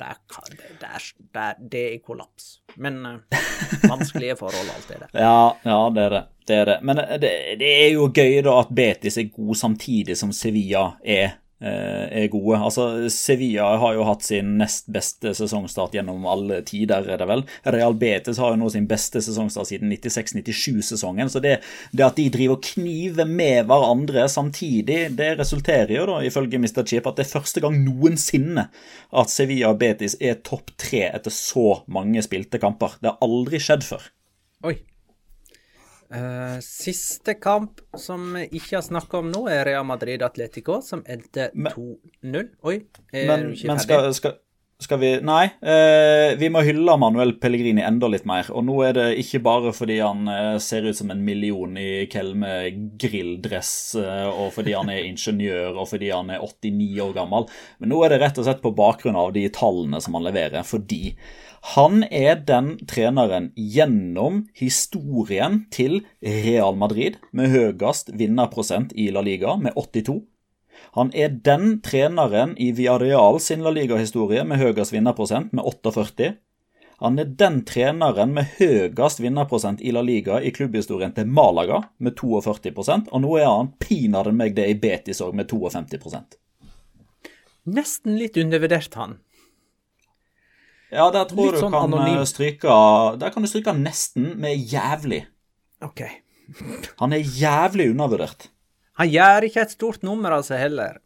Der, 0.00 0.16
der, 0.80 1.06
der, 1.34 1.58
det 1.72 1.82
er 1.94 1.98
kollaps. 2.04 2.60
Men 2.76 3.00
uh, 3.06 3.40
vanskelige 3.90 4.36
forhold, 4.40 4.72
alt 4.74 4.88
det. 4.88 5.10
Ja, 5.12 5.52
ja, 5.64 5.80
det 5.94 6.04
er 6.06 6.14
det. 6.16 6.22
Det 6.48 6.56
er 6.56 6.64
det. 6.64 6.78
Men 6.82 6.98
eh, 6.98 7.18
det, 7.20 7.30
det 7.60 7.70
er 7.84 7.90
jo 7.92 8.08
gøy 8.14 8.40
da 8.46 8.56
at 8.62 8.72
Betis 8.74 9.18
er 9.20 9.28
god 9.34 9.54
samtidig 9.60 10.16
som 10.18 10.32
Sevilla 10.34 10.86
er, 11.04 11.36
er 11.60 12.28
gode. 12.32 12.56
Altså, 12.56 12.86
Sevilla 13.12 13.66
har 13.82 13.96
jo 13.96 14.06
hatt 14.08 14.24
sin 14.24 14.54
nest 14.60 14.88
beste 14.92 15.34
sesongstart 15.36 15.94
gjennom 15.96 16.24
alle 16.30 16.62
tider, 16.66 17.04
er 17.04 17.20
det 17.20 17.28
vel. 17.28 17.44
Real 17.74 17.96
Betis 18.00 18.40
har 18.40 18.54
jo 18.54 18.60
nå 18.62 18.70
sin 18.72 18.88
beste 18.90 19.20
sesongstart 19.24 19.68
siden 19.68 19.92
96-97-sesongen. 19.92 21.30
Så 21.32 21.42
det, 21.44 21.58
det 21.92 22.06
at 22.06 22.18
de 22.18 22.28
driver 22.32 22.58
og 22.58 22.64
kniver 22.72 23.28
med 23.28 23.68
hverandre 23.70 24.26
samtidig, 24.32 25.02
det 25.18 25.32
resulterer 25.40 25.92
jo 25.98 26.06
da, 26.10 26.20
ifølge 26.26 26.60
Mr. 26.62 26.82
Chip, 26.84 27.06
at 27.06 27.20
det 27.20 27.26
er 27.26 27.34
første 27.34 27.64
gang 27.64 27.76
noensinne 27.84 28.68
at 29.10 29.32
Sevilla 29.32 29.74
og 29.74 29.80
Betis 29.82 30.16
er 30.20 30.40
topp 30.46 30.72
tre 30.80 31.06
etter 31.10 31.34
så 31.34 31.82
mange 31.90 32.22
spilte 32.24 32.60
kamper. 32.62 32.96
Det 33.00 33.12
har 33.12 33.26
aldri 33.26 33.60
skjedd 33.62 33.86
før. 33.86 34.08
Oi. 34.68 34.78
Eh, 36.10 36.58
siste 36.60 37.36
kamp 37.38 37.80
som 37.94 38.32
vi 38.34 38.48
ikke 38.58 38.80
har 38.80 38.82
snakka 38.82 39.20
om 39.22 39.30
nå, 39.30 39.44
er 39.50 39.62
Real 39.68 39.86
Madrid 39.86 40.22
Atletico, 40.26 40.80
som 40.82 41.04
endte 41.06 41.52
2-0. 41.54 42.48
Oi, 42.66 42.78
er 43.12 43.28
Men, 43.28 43.44
du 43.46 43.52
ikke 43.54 43.68
men 43.70 43.82
skal, 43.84 44.08
skal, 44.16 44.32
skal 44.82 44.98
vi 44.98 45.10
Nei. 45.22 45.44
uh, 45.62 46.34
vi 46.40 46.48
må 46.50 46.64
hylle 46.66 46.96
Manuel 46.98 47.36
Pellegrini 47.38 47.84
enda 47.86 48.10
litt 48.10 48.26
mer. 48.26 48.50
Og 48.50 48.66
nå 48.66 48.80
er 48.88 48.96
det 48.96 49.04
ikke 49.22 49.42
bare 49.46 49.70
fordi 49.76 50.00
han 50.02 50.26
uh, 50.26 50.58
ser 50.58 50.88
ut 50.88 50.98
som 50.98 51.12
en 51.14 51.22
million 51.22 51.78
i 51.78 52.08
Kelme 52.10 52.56
grilldress, 52.98 53.74
og 54.34 54.48
fordi 54.56 54.74
han 54.74 54.90
er 54.90 55.06
ingeniør, 55.06 55.76
og 55.76 55.92
fordi 55.92 56.10
han 56.10 56.34
er 56.34 56.42
89 56.42 57.04
år 57.06 57.14
gammel. 57.20 57.46
Men 57.78 57.94
nå 57.94 58.02
er 58.02 58.16
det 58.16 58.24
rett 58.24 58.42
og 58.42 58.50
slett 58.50 58.66
på 58.66 58.74
bakgrunn 58.74 59.20
av 59.20 59.30
de 59.38 59.46
tallene 59.54 60.02
som 60.02 60.18
han 60.18 60.26
leverer. 60.26 60.66
Fordi 60.66 61.14
han 61.60 62.04
er 62.08 62.40
den 62.48 62.72
treneren 62.88 63.50
gjennom 63.54 64.46
historien 64.56 65.66
til 65.70 66.00
Real 66.24 66.76
Madrid 66.80 67.18
med 67.36 67.52
høyest 67.52 68.14
vinnerprosent 68.16 68.94
i 68.96 69.10
La 69.12 69.20
Liga, 69.20 69.56
med 69.60 69.76
82. 69.76 70.22
Han 70.96 71.12
er 71.12 71.28
den 71.28 71.82
treneren 71.84 72.56
i 72.56 72.70
Villarreal 72.72 73.38
sin 73.44 73.60
La 73.62 73.70
Liga-historie 73.76 74.44
med 74.48 74.58
høyest 74.58 74.94
vinnerprosent, 74.96 75.52
med 75.52 75.68
48. 75.68 76.32
Han 77.04 77.20
er 77.20 77.28
den 77.28 77.62
treneren 77.68 78.32
med 78.36 78.56
høyest 78.56 79.20
vinnerprosent 79.20 79.84
i 79.84 79.92
La 79.92 80.00
Liga 80.04 80.40
i 80.40 80.52
klubbhistorien 80.56 81.12
til 81.12 81.28
Malaga, 81.28 81.84
med 81.98 82.16
42 82.16 82.72
og 83.12 83.20
nå 83.20 83.36
er 83.36 83.48
han 83.52 83.74
pinadø 83.78 84.32
meg 84.32 84.56
det 84.56 84.68
i 84.72 84.78
Betis 84.80 85.20
òg, 85.20 85.36
med 85.36 85.48
52 85.52 86.16
Nesten 87.68 88.16
litt 88.16 88.36
undervurdert, 88.40 88.94
han. 88.96 89.18
Ja, 90.90 91.10
der 91.14 91.24
tror 91.30 91.46
Litt 91.50 91.54
du 91.54 91.60
sånn 91.62 91.74
kan 91.74 91.86
anonym. 91.92 92.18
eh, 92.18 92.26
stryke 92.26 92.74
Der 93.20 93.30
kan 93.30 93.44
du 93.44 93.48
stryke 93.48 93.74
nesten 93.76 94.32
med 94.42 94.58
jævlig. 94.58 95.24
OK. 95.86 96.02
Han 96.98 97.12
er 97.14 97.22
jævlig 97.22 97.90
undervurdert. 97.92 98.48
Han 98.98 99.08
gjør 99.08 99.46
ikke 99.46 99.62
et 99.62 99.70
stort 99.76 100.02
nummer 100.02 100.34
av 100.34 100.42
seg 100.44 100.58
heller. 100.58 100.98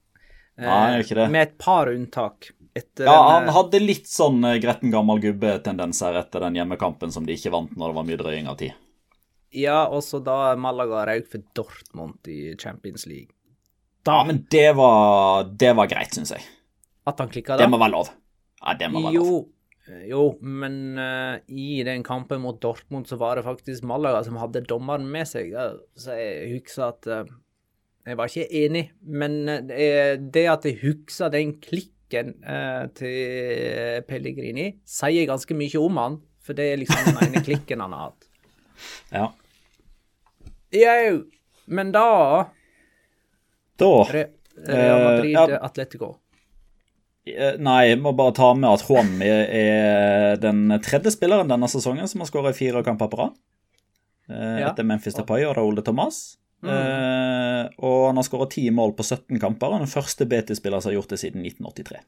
Eh, 0.59 0.64
Nei, 0.64 1.03
ikke 1.03 1.18
det. 1.18 1.31
Med 1.31 1.49
et 1.49 1.59
par 1.59 1.90
unntak. 1.92 2.51
Etter 2.75 3.05
Ja, 3.07 3.12
den, 3.12 3.31
han 3.35 3.49
eh, 3.49 3.55
hadde 3.55 3.81
litt 3.85 4.09
sånn 4.11 4.40
eh, 4.49 4.57
gretten 4.59 4.90
gammel 4.90 5.20
gubbe-tendenser 5.23 6.16
etter 6.18 6.40
den 6.49 6.57
hjemmekampen 6.59 7.12
som 7.14 7.27
de 7.27 7.37
ikke 7.37 7.53
vant 7.55 7.77
når 7.79 7.92
det 7.92 7.99
var 8.01 8.09
mye 8.09 8.18
drøying 8.25 8.49
av 8.51 8.57
tid. 8.59 8.73
Ja, 9.55 9.85
også 9.87 10.18
da 10.25 10.57
Malaga 10.59 11.05
røyk 11.07 11.29
for 11.31 11.44
Dortmund 11.55 12.27
i 12.27 12.57
Champions 12.59 13.07
League. 13.07 13.31
Ja, 14.07 14.25
men 14.27 14.47
det 14.51 14.73
var, 14.77 15.44
det 15.44 15.70
var 15.79 15.87
greit, 15.87 16.11
syns 16.16 16.33
jeg. 16.35 16.42
At 17.07 17.20
han 17.23 17.31
klikka 17.31 17.55
da? 17.55 17.62
Det 17.62 17.70
må 17.70 17.79
være 17.79 17.94
lov. 17.94 18.11
Ja, 18.64 18.75
det 18.81 18.90
må 18.90 19.05
være 19.05 19.20
lov. 19.20 19.44
Jo, 19.85 19.99
jo, 20.09 20.20
men 20.40 20.77
uh, 20.97 21.37
i 21.53 21.83
den 21.85 22.03
kampen 22.07 22.40
mot 22.40 22.57
Dortmund 22.62 23.05
så 23.11 23.18
var 23.20 23.37
det 23.37 23.44
faktisk 23.44 23.85
Malaga 23.85 24.23
som 24.25 24.38
hadde 24.40 24.62
dommeren 24.64 25.05
med 25.12 25.29
seg. 25.29 25.53
eh, 25.53 25.75
Så 25.97 26.14
jeg 26.16 26.55
husker 26.55 26.87
at 26.88 27.07
uh, 27.07 27.25
Jeg 28.07 28.16
var 28.16 28.29
ikke 28.33 28.49
enig, 28.64 28.87
men 29.03 29.37
uh, 29.49 29.61
det- 30.16 30.47
at 30.49 30.64
jeg 30.64 30.79
husker 30.83 31.29
den 31.33 31.55
klikken 31.61 32.35
eh, 32.47 32.87
til 32.94 34.03
Pellegrini, 34.09 34.66
sier 34.87 35.27
ganske 35.27 35.55
mye 35.57 35.81
om 35.81 35.97
han. 36.01 36.18
For 36.44 36.53
det 36.57 36.64
er 36.73 36.77
liksom 36.83 37.05
den 37.09 37.23
ene 37.29 37.40
klikken 37.49 37.81
han 37.81 37.92
har 37.97 38.11
hatt. 38.11 38.27
Ja. 39.12 39.29
Jau, 40.75 41.25
men 41.66 41.92
da 41.94 42.05
Da 43.81 43.92
Re 44.12 44.25
Real 44.55 45.01
Eh, 45.01 45.05
Madrid 45.05 45.33
ja. 45.35 45.59
Atletico. 45.66 46.12
Eh, 47.28 47.56
Nei, 47.60 47.80
jeg 47.90 48.00
må 48.02 48.14
bare 48.16 48.37
ta 48.37 48.52
med 48.58 48.70
at 48.70 48.84
Juan 48.87 49.16
er 49.24 50.38
den 50.42 50.68
tredje 50.84 51.14
spilleren 51.14 51.50
denne 51.50 51.68
sesongen 51.70 52.08
som 52.10 52.24
har 52.24 52.30
skåret 52.30 52.56
i 52.56 52.60
fire 52.64 52.84
kamper 52.87 53.10
på 53.12 53.20
rad. 53.22 53.37
Eh, 54.30 54.62
Etter 54.64 54.87
Memphis 54.88 55.16
Depay 55.18 55.44
og 55.48 55.56
Raúl 55.58 55.78
de 55.78 55.84
Tomas. 55.87 56.38
Eh, 56.64 57.62
og 57.84 58.06
han 58.08 58.16
har 58.16 58.24
skåret 58.24 58.54
ti 58.56 58.64
mål 58.72 58.94
på 58.96 59.04
17 59.04 59.40
kamper. 59.40 59.74
Og 59.74 59.84
den 59.84 59.90
første 59.90 60.26
BT-spiller 60.28 60.80
som 60.80 60.92
har 60.92 60.98
gjort 61.00 61.12
det 61.12 61.20
siden 61.20 61.44
1983. 61.44 62.00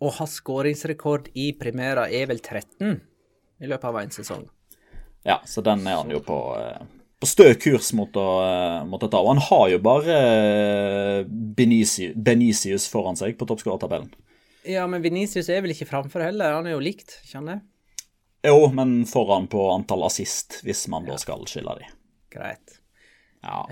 Og 0.00 0.14
hans 0.16 0.38
skåringsrekord 0.40 1.28
i 1.36 1.50
Primera 1.60 2.06
er 2.08 2.30
vel 2.30 2.40
13 2.40 3.00
i 3.60 3.68
løpet 3.68 3.90
av 3.90 3.98
en 4.00 4.14
sesong. 4.14 4.46
Ja, 5.26 5.40
så 5.44 5.60
den 5.60 5.84
er 5.84 5.98
han 6.00 6.12
jo 6.12 6.22
på, 6.24 6.38
på 7.20 7.28
stø 7.28 7.50
kurs 7.60 7.92
mot 7.96 8.14
å, 8.16 8.26
eh, 8.46 8.84
mot 8.88 9.02
ta. 9.02 9.20
Og 9.20 9.34
han 9.34 9.42
har 9.50 9.66
jo 9.74 9.78
bare 9.84 10.16
eh, 10.16 11.24
Benicius, 11.28 12.16
Benicius 12.16 12.88
foran 12.88 13.18
seg 13.20 13.36
på 13.38 13.48
toppskårertabellen. 13.48 14.08
Ja, 14.68 14.86
men 14.88 15.04
Venicius 15.04 15.48
er 15.52 15.62
vel 15.64 15.74
ikke 15.74 15.88
framfor 15.88 16.24
heller, 16.24 16.56
han 16.58 16.68
er 16.68 16.76
jo 16.76 16.82
likt, 16.84 17.18
kjenner 17.28 17.58
jeg. 17.58 17.66
Jo, 18.50 18.70
men 18.72 19.02
foran 19.08 19.46
på 19.52 19.66
antall 19.74 20.06
assist, 20.06 20.62
hvis 20.64 20.86
man 20.92 21.04
da 21.08 21.18
skal 21.20 21.44
skille 21.48 21.74
de. 21.76 21.88
Greit. 22.32 22.78
Ja. 23.44 23.62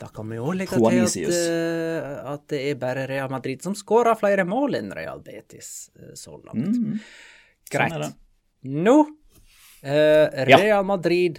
Da 0.00 0.08
kan 0.14 0.30
vi 0.30 0.38
jo 0.38 0.50
legge 0.54 0.78
til 0.78 1.02
at, 1.02 1.16
eh, 1.34 2.32
at 2.32 2.46
det 2.50 2.60
er 2.70 2.78
bare 2.82 3.06
Real 3.10 3.30
Madrid 3.30 3.62
som 3.62 3.74
skårer 3.78 4.18
flere 4.18 4.46
mål 4.46 4.78
enn 4.78 4.94
Real 4.94 5.22
Betis 5.22 5.90
så 6.18 6.38
langt. 6.46 6.78
Mm, 6.78 6.98
Greit. 7.70 7.94
sånn 7.94 7.98
er 7.98 8.06
det. 8.06 8.12
Nå 8.70 8.96
Real 9.82 10.50
Ja. 10.50 10.58
Real 10.60 10.84
Madrid, 10.84 11.38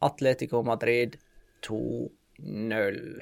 Atletico 0.00 0.62
Madrid 0.66 1.16
2-0. 1.66 3.20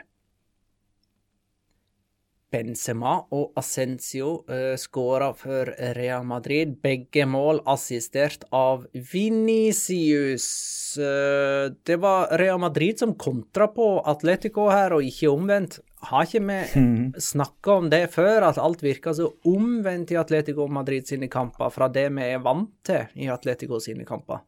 Benzema 2.49 3.19
og 3.37 3.59
Ascencio 3.61 4.31
uh, 4.49 4.73
skåra 4.81 5.33
for 5.37 5.69
Real 5.99 6.25
Madrid. 6.25 6.79
Begge 6.81 7.27
mål 7.29 7.61
assistert 7.69 8.47
av 8.55 8.87
Venicius. 9.13 10.49
Uh, 10.97 11.75
det 11.85 11.99
var 12.01 12.33
Real 12.41 12.61
Madrid 12.63 13.03
som 13.03 13.13
kontra 13.21 13.69
på 13.75 13.99
Atletico 14.09 14.71
her, 14.73 14.97
og 14.97 15.05
ikke 15.05 15.29
omvendt. 15.29 15.81
Har 16.09 16.25
ikke 16.25 16.41
vi 16.47 16.59
mm. 16.79 17.21
snakka 17.21 17.73
om 17.83 17.89
det 17.91 18.05
før, 18.15 18.47
at 18.49 18.61
alt 18.63 18.85
virker 18.87 19.17
så 19.19 19.33
omvendt 19.51 20.15
i 20.15 20.21
Atletico 20.21 20.69
Madrid 20.71 21.09
sine 21.11 21.29
kamper 21.29 21.73
fra 21.75 21.91
det 21.93 22.07
vi 22.15 22.29
er 22.31 22.45
vant 22.45 22.71
til 22.87 23.19
i 23.19 23.29
Atletico 23.35 23.81
sine 23.83 24.07
kamper? 24.09 24.45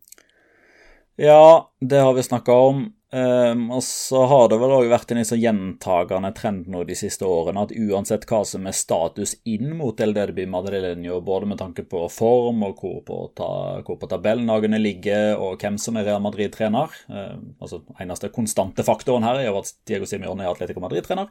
Ja, 1.20 1.70
det 1.80 1.98
har 2.00 2.14
vi 2.14 2.22
snakka 2.22 2.52
om. 2.52 2.92
Um, 3.12 3.70
og 3.74 3.82
så 3.82 4.22
har 4.30 4.46
det 4.48 4.56
vel 4.62 4.72
òg 4.72 4.86
vært 4.88 5.10
en 5.12 5.24
sånn 5.26 5.40
gjentagende 5.42 6.30
trend 6.32 6.68
nå 6.70 6.84
de 6.86 6.94
siste 6.96 7.26
årene 7.26 7.64
at 7.66 7.72
uansett 7.74 8.22
hva 8.30 8.38
som 8.46 8.68
er 8.70 8.76
status 8.78 9.34
inn 9.50 9.74
mot 9.76 9.98
El 10.00 10.14
Derby 10.16 10.46
Madrileño, 10.48 11.18
både 11.26 11.48
med 11.50 11.58
tanke 11.60 11.82
på 11.90 12.04
form 12.14 12.62
og 12.68 12.80
hvor 12.80 13.02
på, 13.04 13.18
ta, 13.36 13.50
hvor 13.84 13.98
på 14.00 14.08
tabellnagene 14.08 14.78
ligger, 14.80 15.34
og 15.42 15.60
hvem 15.60 15.76
som 15.82 15.98
er 15.98 16.06
Real 16.06 16.22
Madrid-trener 16.24 16.94
um, 17.10 17.50
altså 17.58 17.82
Eneste 18.00 18.30
konstante 18.32 18.86
faktoren 18.86 19.26
her 19.26 19.42
er 19.42 19.50
jo 19.50 19.58
at 19.60 19.74
Diego 19.90 20.08
Simione 20.08 20.46
er 20.46 20.54
Atletico 20.54 20.80
Madrid-trener. 20.86 21.28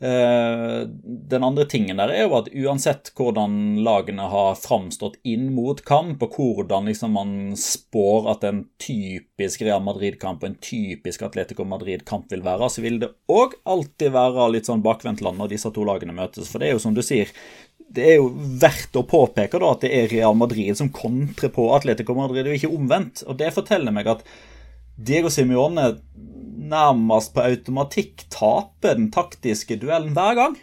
Uh, 0.00 0.88
den 1.30 1.44
andre 1.44 1.66
tingen 1.68 1.98
der 2.00 2.08
er 2.08 2.22
jo 2.22 2.38
at 2.38 2.46
uansett 2.56 3.10
hvordan 3.18 3.82
lagene 3.84 4.30
har 4.32 4.54
framstått 4.56 5.18
inn 5.28 5.50
mot 5.52 5.82
kamp, 5.84 6.22
og 6.24 6.38
hvordan 6.38 6.88
liksom 6.88 7.12
man 7.18 7.34
spår 7.60 8.30
at 8.32 8.46
en 8.48 8.62
typisk 8.80 9.60
Real 9.66 9.84
Madrid-kamp 9.84 10.40
og 10.40 10.48
en 10.48 10.60
typisk 10.64 11.26
Atletico 11.26 11.66
Madrid-kamp 11.68 12.32
vil 12.32 12.44
være, 12.46 12.70
så 12.72 12.84
vil 12.84 12.96
det 13.02 13.12
òg 13.28 13.58
alltid 13.68 14.14
være 14.16 14.48
litt 14.54 14.70
sånn 14.70 14.84
bakvendtland 14.86 15.36
når 15.36 15.52
disse 15.52 15.72
to 15.76 15.84
lagene 15.84 16.16
møtes. 16.16 16.48
For 16.48 16.62
det 16.62 16.70
er 16.70 16.78
jo 16.78 16.84
som 16.86 16.96
du 16.96 17.02
sier, 17.04 17.28
det 17.90 18.06
er 18.06 18.16
jo 18.22 18.30
verdt 18.62 18.96
å 18.96 19.04
påpeke 19.04 19.60
da 19.60 19.74
at 19.74 19.84
det 19.84 19.90
er 19.98 20.08
Real 20.14 20.38
Madrid 20.38 20.78
som 20.78 20.88
kontrer 20.94 21.52
på 21.52 21.68
Atletico 21.76 22.16
Madrid, 22.16 22.48
og 22.48 22.56
ikke 22.56 22.72
omvendt. 22.72 23.26
Og 23.28 23.36
det 23.40 23.52
forteller 23.52 23.92
meg 23.92 24.08
at 24.14 24.24
Diego 25.00 25.28
Simione 25.32 25.94
nærmest 26.70 27.34
på 27.34 27.44
automatikk 27.44 28.26
taper 28.32 28.98
den 28.98 29.10
taktiske 29.14 29.78
duellen 29.82 30.14
hver 30.16 30.38
gang. 30.38 30.58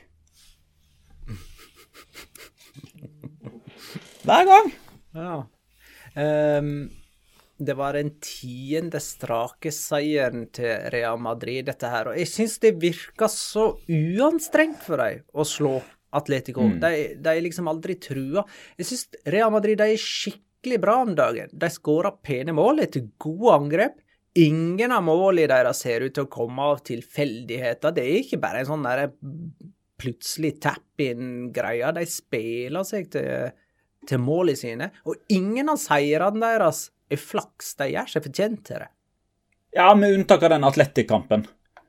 Hver 4.28 4.48
gang. 4.48 4.72
Ja. 5.16 5.36
Um, 6.18 6.72
det 7.58 7.74
var 7.78 7.96
den 7.98 8.12
tiende 8.22 9.00
strake 9.02 9.72
seieren 9.74 10.46
til 10.54 10.90
Real 10.94 11.18
Madrid, 11.22 11.66
dette 11.70 11.90
her. 11.90 12.12
Og 12.12 12.20
jeg 12.20 12.30
syns 12.30 12.58
det 12.62 12.76
virker 12.82 13.32
så 13.32 13.72
uanstrengt 13.90 14.84
for 14.86 15.02
dem 15.02 15.24
å 15.34 15.46
slå 15.48 15.78
Atletico. 16.18 16.68
Mm. 16.68 16.76
De, 16.84 16.92
de, 17.18 17.32
er 17.32 17.46
liksom 17.46 17.70
aldri 17.72 17.98
trua. 18.02 18.44
Jeg 18.78 18.92
syns 18.92 19.08
Real 19.28 19.54
Madrid 19.54 19.80
de 19.82 19.90
er 19.96 20.02
skikkelig 20.02 20.82
bra 20.84 21.00
om 21.06 21.16
dagen. 21.18 21.50
De 21.52 21.72
skårer 21.74 22.20
pene 22.24 22.56
mål 22.56 22.84
etter 22.86 23.10
gode 23.22 23.56
angrep. 23.58 23.98
Ingen 24.38 24.94
av 24.94 25.06
målene 25.06 25.50
deres 25.50 25.82
ser 25.84 26.06
ut 26.06 26.14
til 26.16 26.28
å 26.28 26.32
komme 26.32 26.66
av 26.74 26.84
tilfeldigheter. 26.86 27.96
Det 27.96 28.04
er 28.04 28.20
ikke 28.22 28.42
bare 28.42 28.62
en 28.62 28.70
sånn 28.70 28.86
der 28.86 29.08
plutselig 29.98 30.58
tap-in-greie. 30.62 31.90
De 31.98 32.06
spiller 32.10 32.86
seg 32.86 33.10
til, 33.16 33.50
til 34.08 34.22
målene 34.22 34.60
sine. 34.60 34.92
Og 35.10 35.18
ingen 35.34 35.74
av 35.74 35.82
seirene 35.82 36.44
deres 36.44 36.88
er 37.10 37.22
flaks. 37.22 37.74
De 37.80 37.90
gjør 37.96 38.14
seg 38.14 38.28
fortjent 38.28 38.64
til 38.70 38.84
det. 38.84 38.92
Ja, 39.78 39.92
med 39.98 40.16
unntak 40.16 40.46
av 40.46 40.54
den 40.54 40.68
atletikkampen. 40.68 41.48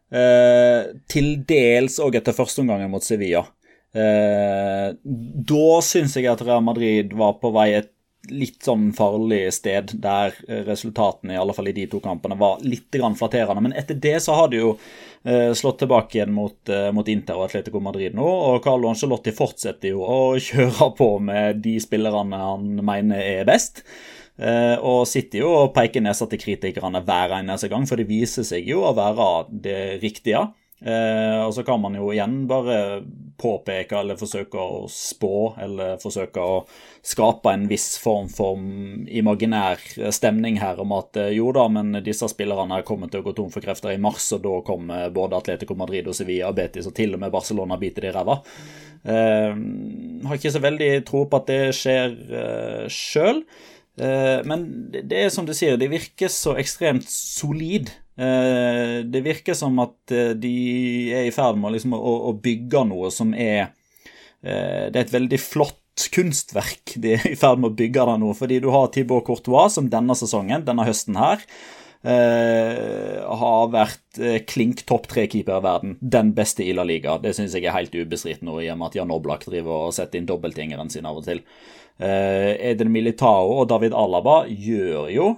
Eh, 0.09 0.89
til 1.11 1.35
dels 1.49 1.99
òg 2.01 2.17
etter 2.19 2.37
førsteomgangen 2.37 2.91
mot 2.93 3.05
Sevilla. 3.05 3.45
Eh, 3.97 4.89
da 5.53 5.69
syns 5.85 6.17
jeg 6.17 6.29
at 6.29 6.43
Real 6.45 6.65
Madrid 6.65 7.13
var 7.17 7.39
på 7.41 7.53
vei 7.55 7.71
et 7.79 7.93
litt 8.31 8.63
sånn 8.65 8.91
farlig 8.97 9.47
sted, 9.55 9.95
der 10.03 10.35
resultatene, 10.67 11.35
i 11.35 11.41
alle 11.41 11.55
fall 11.57 11.71
i 11.71 11.77
de 11.77 11.87
to 11.91 12.01
kampene, 12.05 12.39
var 12.39 12.63
litt 12.65 12.93
flatterende. 12.93 13.65
Men 13.65 13.77
etter 13.79 13.99
det 13.99 14.19
så 14.25 14.37
har 14.39 14.51
de 14.53 14.61
jo 14.61 14.75
eh, 15.25 15.53
slått 15.57 15.81
tilbake 15.83 16.19
igjen 16.19 16.35
mot, 16.35 16.59
eh, 16.69 16.91
mot, 16.93 17.09
Inter 17.09 17.39
og 17.39 17.49
Atletico 17.49 17.81
Madrid 17.81 18.17
nå, 18.17 18.27
og 18.27 18.63
Carlo 18.65 18.91
Ancelotti 18.91 19.35
fortsetter 19.37 19.95
jo 19.95 20.05
å 20.05 20.21
kjøre 20.49 20.93
på 20.99 21.11
med 21.25 21.63
de 21.65 21.79
spillerne 21.83 22.45
han 22.45 22.71
mener 22.85 23.23
er 23.23 23.49
best. 23.49 23.85
Eh, 24.39 24.77
og 24.87 25.03
sitter 25.11 25.43
jo 25.43 25.51
og 25.65 25.73
peker 25.75 26.05
nesa 26.05 26.29
til 26.31 26.39
kritikerne 26.39 27.03
hver 27.07 27.41
eneste 27.41 27.71
gang, 27.73 27.89
for 27.91 27.99
det 27.99 28.07
viser 28.11 28.47
seg 28.47 28.69
jo 28.71 28.85
å 28.87 28.95
være 28.97 29.49
det 29.51 29.83
riktige. 30.05 30.47
Eh, 30.81 31.41
og 31.43 31.55
så 31.55 31.65
kan 31.67 31.81
man 31.83 31.97
jo 31.99 32.13
igjen 32.15 32.45
bare 32.47 33.01
påpeke 33.39 33.99
eller 33.99 34.19
forsøke 34.19 34.59
å 34.63 34.85
spå 34.91 35.33
eller 35.59 35.97
forsøke 36.03 36.43
å 36.43 36.61
skape 37.03 37.51
en 37.55 37.65
viss 37.71 37.97
form 37.99 38.29
for 38.31 38.59
imaginær 38.59 39.83
stemning 40.15 40.61
her 40.63 40.79
om 40.83 40.95
at 40.95 41.19
eh, 41.19 41.33
jo 41.35 41.51
da, 41.55 41.67
men 41.73 41.99
disse 42.07 42.29
spillerne 42.31 42.83
kommer 42.87 43.11
til 43.11 43.23
å 43.23 43.27
gå 43.27 43.35
tom 43.39 43.51
for 43.55 43.65
krefter 43.65 43.95
i 43.95 44.03
mars, 44.03 44.31
og 44.37 44.45
da 44.47 44.55
kommer 44.67 45.11
både 45.15 45.41
Atletico 45.41 45.75
Madrid 45.79 46.07
og 46.11 46.19
Sevilla 46.19 46.53
Betis 46.55 46.87
og 46.87 46.95
til 46.99 47.19
og 47.19 47.25
med 47.25 47.35
Barcelona 47.35 47.79
biter 47.81 48.07
det 48.07 48.13
i 48.13 48.17
ræva. 48.19 48.39
Eh, 49.03 49.59
har 50.29 50.39
ikke 50.39 50.55
så 50.55 50.63
veldig 50.63 50.93
tro 51.09 51.25
på 51.27 51.43
at 51.43 51.51
det 51.51 51.63
skjer 51.79 52.15
eh, 52.29 52.87
sjøl. 52.93 53.43
Eh, 53.99 54.47
men 54.47 54.69
det 54.95 55.25
er 55.25 55.33
som 55.35 55.47
du 55.47 55.55
sier, 55.57 55.79
det 55.79 55.91
virker 55.91 56.31
så 56.31 56.55
ekstremt 56.59 57.09
solid. 57.11 57.91
Eh, 58.19 59.05
det 59.07 59.23
virker 59.23 59.55
som 59.55 59.77
at 59.79 60.11
eh, 60.15 60.33
de 60.35 60.55
er 61.15 61.29
i 61.29 61.35
ferd 61.35 61.59
med 61.61 61.77
liksom 61.77 61.95
å, 61.95 62.33
bygge 62.43 62.83
noe 62.91 63.13
som 63.15 63.31
er 63.35 63.75
Det 64.39 64.95
er 64.95 65.01
et 65.01 65.11
veldig 65.11 65.39
flott 65.43 66.05
kunstverk 66.15 66.93
de 67.03 67.17
er 67.17 67.25
i 67.27 67.39
ferd 67.39 67.59
med 67.59 67.73
å 67.73 67.79
bygge 67.79 68.05
der 68.07 68.21
nå. 68.23 68.31
Fordi 68.39 68.61
du 68.63 68.69
har 68.71 68.91
Thibaut 68.95 69.27
Courtois, 69.27 69.75
som 69.75 69.89
denne 69.91 70.15
sesongen, 70.15 70.63
denne 70.67 70.87
høsten 70.87 71.19
her, 71.19 71.43
har 72.07 73.73
vært 73.73 74.21
klink 74.47 74.85
topp 74.87 75.09
tre-keeper 75.11 75.59
i 75.59 75.65
verden. 75.65 75.97
Den 75.99 76.31
beste 76.37 76.63
i 76.63 76.71
La 76.71 76.85
Liga. 76.87 77.17
Det 77.19 77.35
syns 77.35 77.57
jeg 77.59 77.67
er 77.67 77.75
helt 77.75 77.99
ubestridt 77.99 78.47
nå, 78.47 78.61
i 78.63 78.71
og 78.71 78.79
med 78.79 78.93
at 78.93 79.01
Jan 79.01 79.11
Oblak 79.11 79.43
driver 79.51 79.89
og 79.89 79.97
setter 79.99 80.23
inn 80.23 80.31
dobbeltgjengeren 80.31 80.95
sin 80.95 81.11
av 81.11 81.19
og 81.19 81.27
til. 81.27 81.43
Uh, 81.99 82.55
Eden 82.63 82.93
Militao 82.95 83.57
og 83.57 83.69
David 83.73 83.97
Alaba 83.99 84.45
gjør 84.47 85.11
jo, 85.11 85.29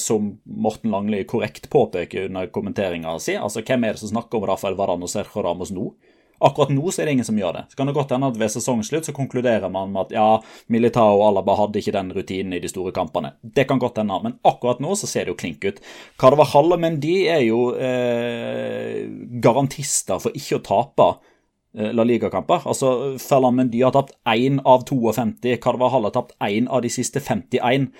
som 0.00 0.30
Morten 0.48 0.88
Langli 0.94 1.18
korrekt 1.28 1.66
påpeker 1.68 2.30
under 2.30 2.46
kommenteringa 2.48 3.10
si, 3.20 3.34
altså 3.36 3.60
hvem 3.60 3.84
er 3.84 3.92
det 3.92 4.00
som 4.00 4.14
snakker 4.14 4.38
om 4.38 4.46
Rafael 4.48 4.78
Varan 4.78 5.04
og 5.04 5.10
Sergio 5.12 5.42
Ramos 5.44 5.74
nå? 5.76 5.90
Akkurat 6.38 6.68
nå 6.68 6.90
så 6.92 7.02
er 7.02 7.08
det 7.08 7.16
ingen 7.16 7.26
som 7.26 7.38
gjør 7.38 7.54
det. 7.56 7.62
Så 7.70 7.78
kan 7.78 7.88
det 7.88 7.94
godt 7.96 8.12
hende 8.12 8.28
at 8.28 8.38
ved 8.40 8.52
sesongslutt 8.52 9.08
så 9.08 9.14
konkluderer 9.16 9.70
man 9.72 9.92
med 9.94 10.06
at 10.06 10.16
ja, 10.18 10.26
Militao 10.72 11.20
og 11.20 11.30
Alaba 11.30 11.56
hadde 11.62 11.80
ikke 11.80 11.94
den 11.96 12.12
rutinen 12.12 12.56
i 12.56 12.60
de 12.60 12.70
store 12.70 12.92
kampene. 12.96 13.32
Det 13.40 13.64
kan 13.68 13.80
godt 13.80 14.02
hende, 14.02 14.18
men 14.24 14.36
akkurat 14.46 14.82
nå 14.84 14.96
så 14.98 15.08
ser 15.08 15.26
det 15.26 15.32
jo 15.32 15.40
klink 15.40 15.64
ut. 15.64 15.80
Carvajal 16.20 16.76
men 16.82 17.00
de 17.00 17.16
er 17.32 17.46
jo 17.46 17.70
eh, 17.80 19.06
garantister 19.42 20.20
for 20.20 20.36
ikke 20.36 20.60
å 20.60 20.66
tape 20.66 21.08
eh, 21.14 21.32
La 21.76 22.06
Liga-kamper. 22.08 22.62
Altså, 22.64 23.18
Ferland 23.20 23.60
Mendy 23.60 23.82
har 23.84 23.92
tapt 23.92 24.14
én 24.32 24.62
av 24.64 24.86
52. 24.88 25.58
Carvajal 25.60 26.08
har 26.08 26.14
tapt 26.14 26.32
én 26.46 26.70
av 26.72 26.80
de 26.84 26.90
siste 26.92 27.20
51. 27.20 27.90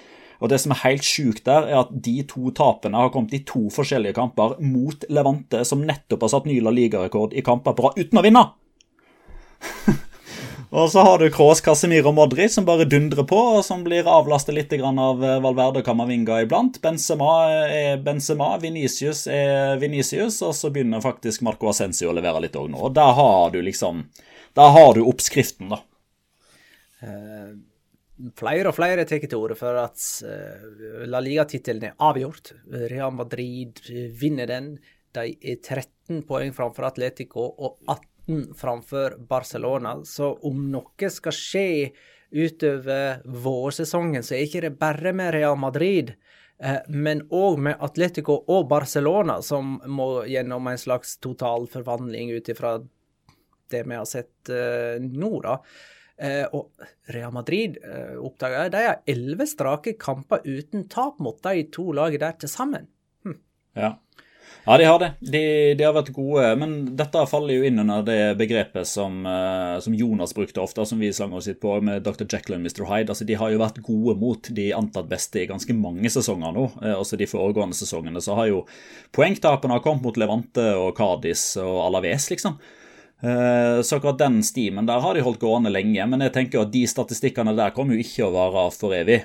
Og 0.40 0.48
Det 0.48 0.58
som 0.60 0.72
er 0.72 0.82
helt 0.82 1.04
sjukt 1.04 1.44
der, 1.48 1.68
er 1.68 1.82
at 1.82 1.92
de 1.92 2.22
to 2.28 2.50
tapene 2.56 2.96
har 2.96 3.12
kommet 3.12 3.34
i 3.36 3.44
to 3.48 3.66
forskjellige 3.72 4.16
kamper 4.18 4.58
mot 4.60 5.04
Levante, 5.08 5.64
som 5.64 5.84
nettopp 5.84 6.26
har 6.26 6.34
satt 6.34 6.48
ny 6.48 6.58
La 6.60 6.72
Liga-rekord 6.74 7.36
i 7.36 7.44
kamper 7.44 7.76
bra 7.76 7.92
uten 7.96 8.20
å 8.20 8.24
vinne! 8.26 8.44
og 10.70 10.88
så 10.90 11.02
har 11.06 11.20
du 11.22 11.28
Kroos, 11.30 11.60
Casemiro 11.64 12.10
og 12.10 12.16
Modri 12.16 12.48
som 12.52 12.66
bare 12.66 12.86
dundrer 12.88 13.26
på, 13.28 13.38
og 13.58 13.62
som 13.66 13.84
blir 13.86 14.08
avlastet 14.10 14.56
litt 14.56 14.72
av 14.76 15.22
eh, 15.24 15.38
Valverde 15.44 15.82
og 15.82 15.86
Camavinga 15.86 16.40
iblant. 16.42 16.80
Benzema 16.82 17.34
er 17.52 18.02
Benzema, 18.02 18.54
Venicius 18.62 19.26
er 19.30 19.76
Venicius, 19.82 20.40
og 20.42 20.56
så 20.58 20.72
begynner 20.74 21.04
faktisk 21.04 21.44
Marco 21.46 21.70
Ascencio 21.70 22.10
å 22.10 22.16
levere 22.16 22.42
litt 22.46 22.58
òg 22.58 22.72
nå. 22.72 22.82
Og 22.88 22.96
der 22.96 23.14
har 23.20 23.54
du 23.54 23.62
liksom 23.62 24.08
Der 24.56 24.70
har 24.72 24.94
du 24.96 25.02
oppskriften, 25.04 25.68
da. 25.74 25.82
Uh 27.04 27.56
flere 28.36 28.70
og 28.70 28.76
flere 28.76 29.04
tar 29.04 29.20
til 29.20 29.38
orde 29.38 29.56
for 29.58 29.76
at 29.80 30.00
uh, 30.24 31.04
La 31.08 31.20
Liga-tittelen 31.20 31.90
er 31.90 31.96
avgjort. 32.00 32.54
Real 32.88 33.12
Madrid 33.12 33.82
vinner 34.16 34.48
den. 34.48 34.76
De 35.16 35.32
er 35.36 35.60
13 35.60 36.22
poeng 36.28 36.54
framfor 36.56 36.88
Atletico 36.88 37.44
og 37.44 37.76
18 37.84 38.15
framfor 38.56 39.16
Barcelona. 39.28 39.98
Så 40.04 40.32
om 40.46 40.66
noe 40.72 41.10
skal 41.12 41.34
skje 41.34 41.66
utover 42.34 43.22
vårsesongen, 43.24 44.24
så 44.26 44.36
er 44.36 44.46
ikke 44.46 44.64
det 44.66 44.74
bare 44.80 45.14
med 45.16 45.34
Real 45.36 45.58
Madrid. 45.60 46.14
Uh, 46.56 46.80
men 46.88 47.20
òg 47.34 47.58
med 47.60 47.82
Atletico 47.84 48.38
og 48.48 48.68
Barcelona, 48.70 49.38
som 49.44 49.76
må 49.86 50.24
gjennom 50.26 50.70
en 50.70 50.80
slags 50.80 51.18
total 51.20 51.68
forvandling 51.68 52.32
ut 52.32 52.48
ifra 52.48 52.78
det 53.70 53.82
vi 53.84 53.98
har 53.98 54.08
sett 54.08 54.50
uh, 54.50 54.96
nå. 55.02 55.34
da. 55.44 55.60
Eh, 56.16 56.46
og 56.56 56.72
Real 57.12 57.32
Madrid 57.36 57.76
eh, 57.84 58.14
oppdaga 58.16 58.70
de 58.72 58.84
har 58.86 59.02
elleve 59.10 59.44
strake 59.48 59.98
kamper 60.00 60.46
uten 60.48 60.86
tap 60.88 61.18
mot 61.20 61.36
de 61.44 61.66
to 61.72 61.90
lagene 61.96 62.22
der 62.24 62.38
til 62.40 62.48
sammen. 62.48 62.86
Hm. 63.26 63.36
Ja. 63.76 63.90
Ja, 64.68 64.78
de 64.78 64.84
har 64.84 64.98
det. 64.98 65.12
De, 65.20 65.74
de, 65.78 65.84
har 65.86 65.92
vært 65.94 66.08
gode. 66.10 66.46
Men 66.58 66.72
dette 66.98 67.20
faller 67.30 67.54
jo 67.54 67.66
inn 67.68 67.78
under 67.78 68.02
det 68.02 68.34
begrepet 68.40 68.88
som, 68.90 69.20
uh, 69.22 69.78
som 69.82 69.94
Jonas 69.94 70.32
brukte 70.34 70.58
ofte, 70.58 70.82
som 70.90 70.98
vi 70.98 71.12
slang 71.14 71.36
oss 71.38 71.46
litt 71.46 71.60
på 71.62 71.76
med 71.86 72.02
Dr. 72.02 72.24
Jekyll 72.26 72.56
og 72.56 72.64
Mr. 72.64 72.82
Hyde. 72.88 73.14
Altså, 73.14 73.26
de 73.28 73.36
har 73.38 73.52
jo 73.52 73.60
vært 73.62 73.78
gode 73.86 74.16
mot 74.18 74.50
de 74.56 74.64
antatt 74.74 75.06
beste 75.06 75.44
i 75.44 75.46
ganske 75.46 75.76
mange 75.78 76.10
sesonger 76.10 76.56
nå. 76.56 76.64
Uh, 76.80 76.96
også 76.96 77.18
de 77.20 77.28
foregående 77.30 77.78
sesongene 77.78 78.22
så 78.24 78.34
har 78.40 78.50
jo 78.50 78.64
poengtapene 79.14 79.78
kommet 79.84 80.08
mot 80.08 80.18
Levante 80.18 80.66
og 80.80 80.98
Cádiz 80.98 81.52
og 81.62 81.84
Alaves, 81.84 82.26
liksom. 82.34 82.58
Uh, 83.22 83.78
så 83.86 84.00
akkurat 84.00 84.18
den 84.18 84.40
stimen 84.44 84.90
der 84.90 84.98
har 85.00 85.14
de 85.14 85.22
holdt 85.22 85.44
gående 85.46 85.70
lenge, 85.70 86.08
men 86.10 86.26
jeg 86.26 86.34
tenker 86.34 86.64
at 86.64 86.74
de 86.74 86.82
statistikkene 86.90 87.54
der 87.54 87.70
kommer 87.76 87.94
jo 87.94 88.02
ikke 88.02 88.26
å 88.26 88.34
vare 88.34 88.66
for 88.74 88.98
evig. 88.98 89.22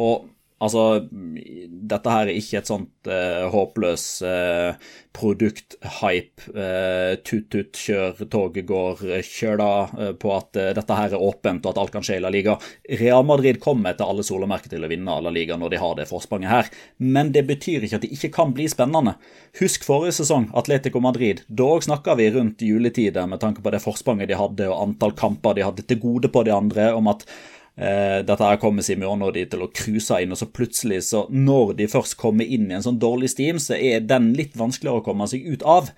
og 0.00 0.32
Altså, 0.56 1.04
dette 1.12 2.12
her 2.12 2.30
er 2.30 2.38
ikke 2.38 2.62
et 2.62 2.68
sånt 2.70 3.08
uh, 3.10 3.44
håpløs 3.52 4.04
uh, 4.24 4.78
produkthype, 5.12 6.46
uh, 6.56 7.12
tut-tut, 7.20 7.76
kjør, 7.76 8.22
toget 8.32 8.64
går, 8.64 9.02
kjør 9.20 9.58
da, 9.60 9.66
uh, 9.98 10.12
på 10.16 10.30
at 10.32 10.56
dette 10.78 10.96
her 10.96 11.12
er 11.12 11.24
åpent 11.26 11.66
og 11.66 11.74
at 11.74 11.80
alt 11.82 11.92
kan 11.92 12.06
skje 12.08 12.16
i 12.16 12.22
La 12.24 12.30
Liga. 12.32 12.54
Real 13.02 13.26
Madrid 13.28 13.60
kommer 13.60 13.92
etter 13.92 14.08
alle 14.08 14.24
solemerker 14.24 14.72
til 14.72 14.86
å 14.86 14.88
vinne 14.88 15.18
La 15.26 15.32
Liga 15.34 15.58
når 15.60 15.74
de 15.74 15.80
har 15.82 15.98
det 15.98 16.08
forspranget 16.08 16.52
her, 16.54 16.70
men 17.04 17.34
det 17.36 17.44
betyr 17.50 17.84
ikke 17.84 18.00
at 18.00 18.06
det 18.06 18.14
ikke 18.16 18.32
kan 18.38 18.54
bli 18.56 18.70
spennende. 18.72 19.18
Husk 19.60 19.84
forrige 19.84 20.16
sesong, 20.22 20.48
Atletico 20.56 21.04
Madrid. 21.04 21.42
Da 21.52 21.68
snakka 21.84 22.16
vi 22.16 22.30
rundt 22.32 22.64
juletider 22.64 23.28
med 23.28 23.44
tanke 23.44 23.60
på 23.60 23.74
det 23.76 23.84
forspranget 23.84 24.32
de 24.32 24.40
hadde 24.40 24.70
og 24.72 24.80
antall 24.86 25.12
kamper 25.20 25.60
de 25.60 25.68
hadde 25.68 25.84
til 25.84 26.00
gode 26.00 26.32
på 26.32 26.46
de 26.48 26.56
andre, 26.56 26.94
om 26.96 27.12
at 27.12 27.28
dette 27.76 28.40
her 28.40 28.56
kommer 28.56 28.80
Simeon 28.80 29.20
og 29.26 29.34
de 29.36 29.42
til 29.52 29.60
å 29.60 29.68
cruise 29.68 30.16
inn, 30.22 30.30
og 30.32 30.40
så 30.40 30.48
plutselig, 30.48 31.02
så 31.10 31.26
når 31.28 31.74
de 31.76 31.88
først 31.92 32.16
kommer 32.20 32.48
inn 32.48 32.70
i 32.70 32.78
en 32.78 32.86
sånn 32.86 33.00
dårlig 33.02 33.28
steam, 33.34 33.58
så 33.60 33.76
er 33.76 34.06
den 34.08 34.30
litt 34.38 34.56
vanskeligere 34.56 35.02
å 35.02 35.04
komme 35.04 35.28
seg 35.28 35.44
ut 35.44 35.66
av. 35.68 35.90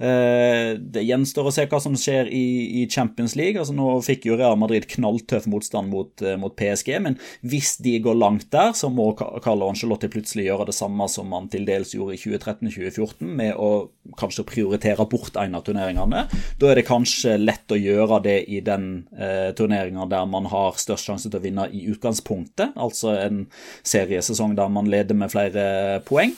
Eh, 0.00 0.72
det 0.80 1.04
gjenstår 1.04 1.46
å 1.46 1.52
se 1.54 1.66
hva 1.68 1.78
som 1.82 1.94
skjer 1.98 2.30
i, 2.32 2.86
Champions 2.90 3.36
League. 3.36 3.60
altså 3.60 3.74
Nå 3.76 3.88
fikk 4.04 4.26
jo 4.26 4.36
Real 4.38 4.56
Madrid 4.58 4.88
knalltøff 4.90 5.46
motstand 5.50 5.92
mot, 5.92 6.22
eh, 6.22 6.36
mot, 6.40 6.54
PSG, 6.56 6.96
men 7.04 7.18
hvis 7.44 7.76
de 7.84 7.98
går 8.02 8.16
langt 8.18 8.48
der, 8.50 8.72
så 8.72 8.90
må 8.92 9.12
Carlo 9.16 9.68
Angelotti 9.68 10.10
plutselig 10.12 10.48
gjøre 10.48 10.66
det 10.70 10.76
samme 10.76 11.08
som 11.08 11.32
han 11.36 11.48
til 11.52 11.66
dels 11.68 11.94
gjorde 11.94 12.16
i 12.16 12.22
2013-2014, 12.22 13.28
med 13.42 13.54
å 13.54 13.90
kanskje 14.18 14.46
prioritere 14.48 15.06
bort 15.08 15.36
en 15.40 15.54
av 15.54 15.64
turneringene. 15.66 16.26
Da 16.58 16.70
er 16.70 16.80
det 16.80 16.88
kanskje 16.88 17.38
lett 17.38 17.72
å 17.72 17.78
gjøre 17.78 18.22
det 18.24 18.38
i 18.50 18.60
den 18.64 19.06
eh, 19.16 19.52
turneringa 19.56 20.08
der 20.10 20.26
man 20.26 20.50
har 20.50 20.80
størst 20.80 21.08
sjanse 21.08 21.30
til 21.30 21.38
å 21.38 21.44
vinne 21.44 21.68
i 21.70 21.86
utgangspunktet, 21.92 22.74
altså 22.74 23.14
en 23.20 23.46
seriesesong 23.86 24.56
der 24.58 24.72
man 24.72 24.90
leder 24.90 25.16
med 25.18 25.32
flere 25.32 26.02
poeng. 26.08 26.34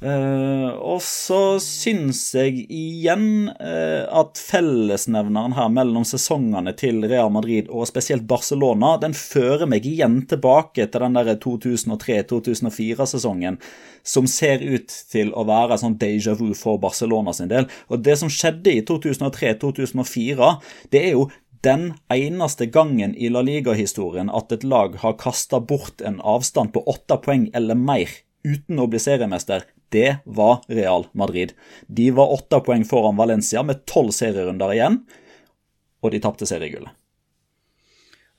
Uh, 0.00 0.72
og 0.80 1.02
så 1.04 1.60
syns 1.60 2.32
jeg 2.32 2.62
igjen 2.72 3.52
uh, 3.52 4.08
at 4.16 4.40
fellesnevneren 4.40 5.52
her 5.52 5.68
mellom 5.68 6.08
sesongene 6.08 6.72
til 6.72 7.04
Real 7.04 7.28
Madrid 7.34 7.68
og 7.68 7.84
spesielt 7.90 8.24
Barcelona, 8.28 8.98
den 9.02 9.12
fører 9.12 9.66
meg 9.68 9.84
igjen 9.84 10.26
tilbake 10.30 10.86
til 10.88 11.00
den 11.04 11.12
der 11.18 11.36
2003-2004-sesongen, 11.42 13.58
som 14.00 14.24
ser 14.24 14.64
ut 14.64 14.88
til 15.12 15.36
å 15.36 15.44
være 15.50 15.76
sånn 15.82 15.98
déjà 16.00 16.32
vu 16.38 16.54
for 16.56 16.80
Barcelona 16.80 17.32
sin 17.36 17.52
del. 17.52 17.68
Og 17.92 18.00
det 18.06 18.16
som 18.22 18.32
skjedde 18.32 18.72
i 18.72 18.80
2003-2004, 18.88 20.48
det 20.96 21.00
er 21.10 21.12
jo 21.18 21.28
den 21.60 22.00
eneste 22.08 22.72
gangen 22.72 23.12
i 23.12 23.28
La 23.28 23.44
Liga-historien 23.44 24.32
at 24.32 24.48
et 24.56 24.64
lag 24.64 24.96
har 25.02 25.20
kasta 25.20 25.60
bort 25.60 26.00
en 26.00 26.24
avstand 26.24 26.72
på 26.72 26.80
åtte 26.88 27.20
poeng 27.20 27.52
eller 27.52 27.76
mer 27.76 28.08
uten 28.48 28.80
å 28.80 28.88
bli 28.88 28.96
seriemester, 29.02 29.66
det 29.94 30.20
var 30.24 30.62
Real 30.68 31.06
Madrid. 31.12 31.52
De 31.86 32.10
var 32.14 32.32
åtte 32.32 32.62
poeng 32.66 32.86
foran 32.88 33.18
Valencia 33.18 33.62
med 33.66 33.84
tolv 33.90 34.14
serierunder 34.16 34.74
igjen, 34.76 35.02
og 36.00 36.14
de 36.14 36.22
tapte 36.22 36.48
seriegullet. 36.48 36.94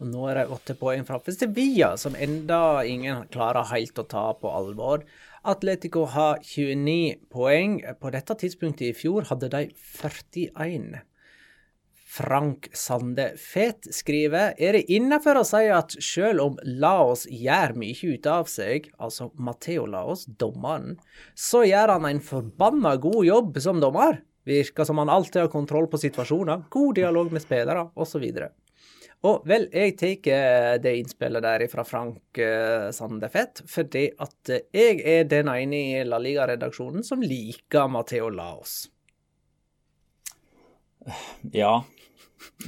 Og 0.02 0.10
nå 0.10 0.24
er 0.32 0.40
det 0.40 0.48
åtte 0.50 0.74
poeng 0.80 1.04
fra 1.06 1.20
Sevilla, 1.30 1.94
som 1.98 2.16
enda 2.18 2.82
ingen 2.90 3.28
klarer 3.30 3.70
helt 3.70 4.00
å 4.02 4.08
ta 4.10 4.32
på 4.34 4.50
alvor. 4.50 5.04
Atletico 5.46 6.08
har 6.10 6.42
29 6.42 7.28
poeng. 7.30 7.78
På 8.02 8.10
dette 8.14 8.34
tidspunktet 8.34 8.88
i 8.88 8.98
fjor 8.98 9.30
hadde 9.30 9.52
de 9.54 9.68
41. 10.02 11.04
Frank 12.12 12.68
Sande 12.76 13.30
Fet 13.40 13.88
skriver 13.96 14.52
er 14.60 14.76
det 14.76 14.92
innafor 14.92 15.38
å 15.40 15.44
si 15.48 15.62
at 15.72 15.94
selv 16.04 16.44
om 16.44 16.58
Laos 16.82 17.24
gjør 17.32 17.72
mye 17.80 18.10
ut 18.16 18.26
av 18.28 18.50
seg, 18.52 18.90
altså 19.00 19.30
Matheo 19.40 19.86
Laos, 19.88 20.26
dommeren, 20.28 20.98
så 21.40 21.64
gjør 21.64 21.94
han 21.94 22.10
en 22.10 22.20
forbanna 22.20 22.98
god 23.00 23.22
jobb 23.30 23.62
som 23.64 23.80
dommer. 23.80 24.20
Virker 24.44 24.84
som 24.90 25.00
han 25.00 25.12
alltid 25.14 25.46
har 25.46 25.54
kontroll 25.54 25.88
på 25.88 26.02
situasjoner, 26.02 26.66
god 26.74 27.00
dialog 27.00 27.32
med 27.32 27.46
spillere 27.46 27.86
osv. 27.96 28.28
Og 29.32 29.48
vel, 29.48 29.70
jeg 29.72 29.96
tar 30.02 30.82
det 30.84 30.96
innspillet 30.98 31.46
der 31.46 31.64
fra 31.72 31.86
Frank 31.88 32.44
Sandefett, 32.98 33.64
fordi 33.72 34.10
at 34.20 34.52
jeg 34.74 35.00
er 35.00 35.30
den 35.32 35.54
ene 35.54 35.82
i 35.94 36.04
La 36.04 36.20
Liga-redaksjonen 36.20 37.08
som 37.08 37.24
liker 37.24 37.88
Matheo 37.94 38.28
Laos. 38.34 38.82
Ja, 41.56 41.84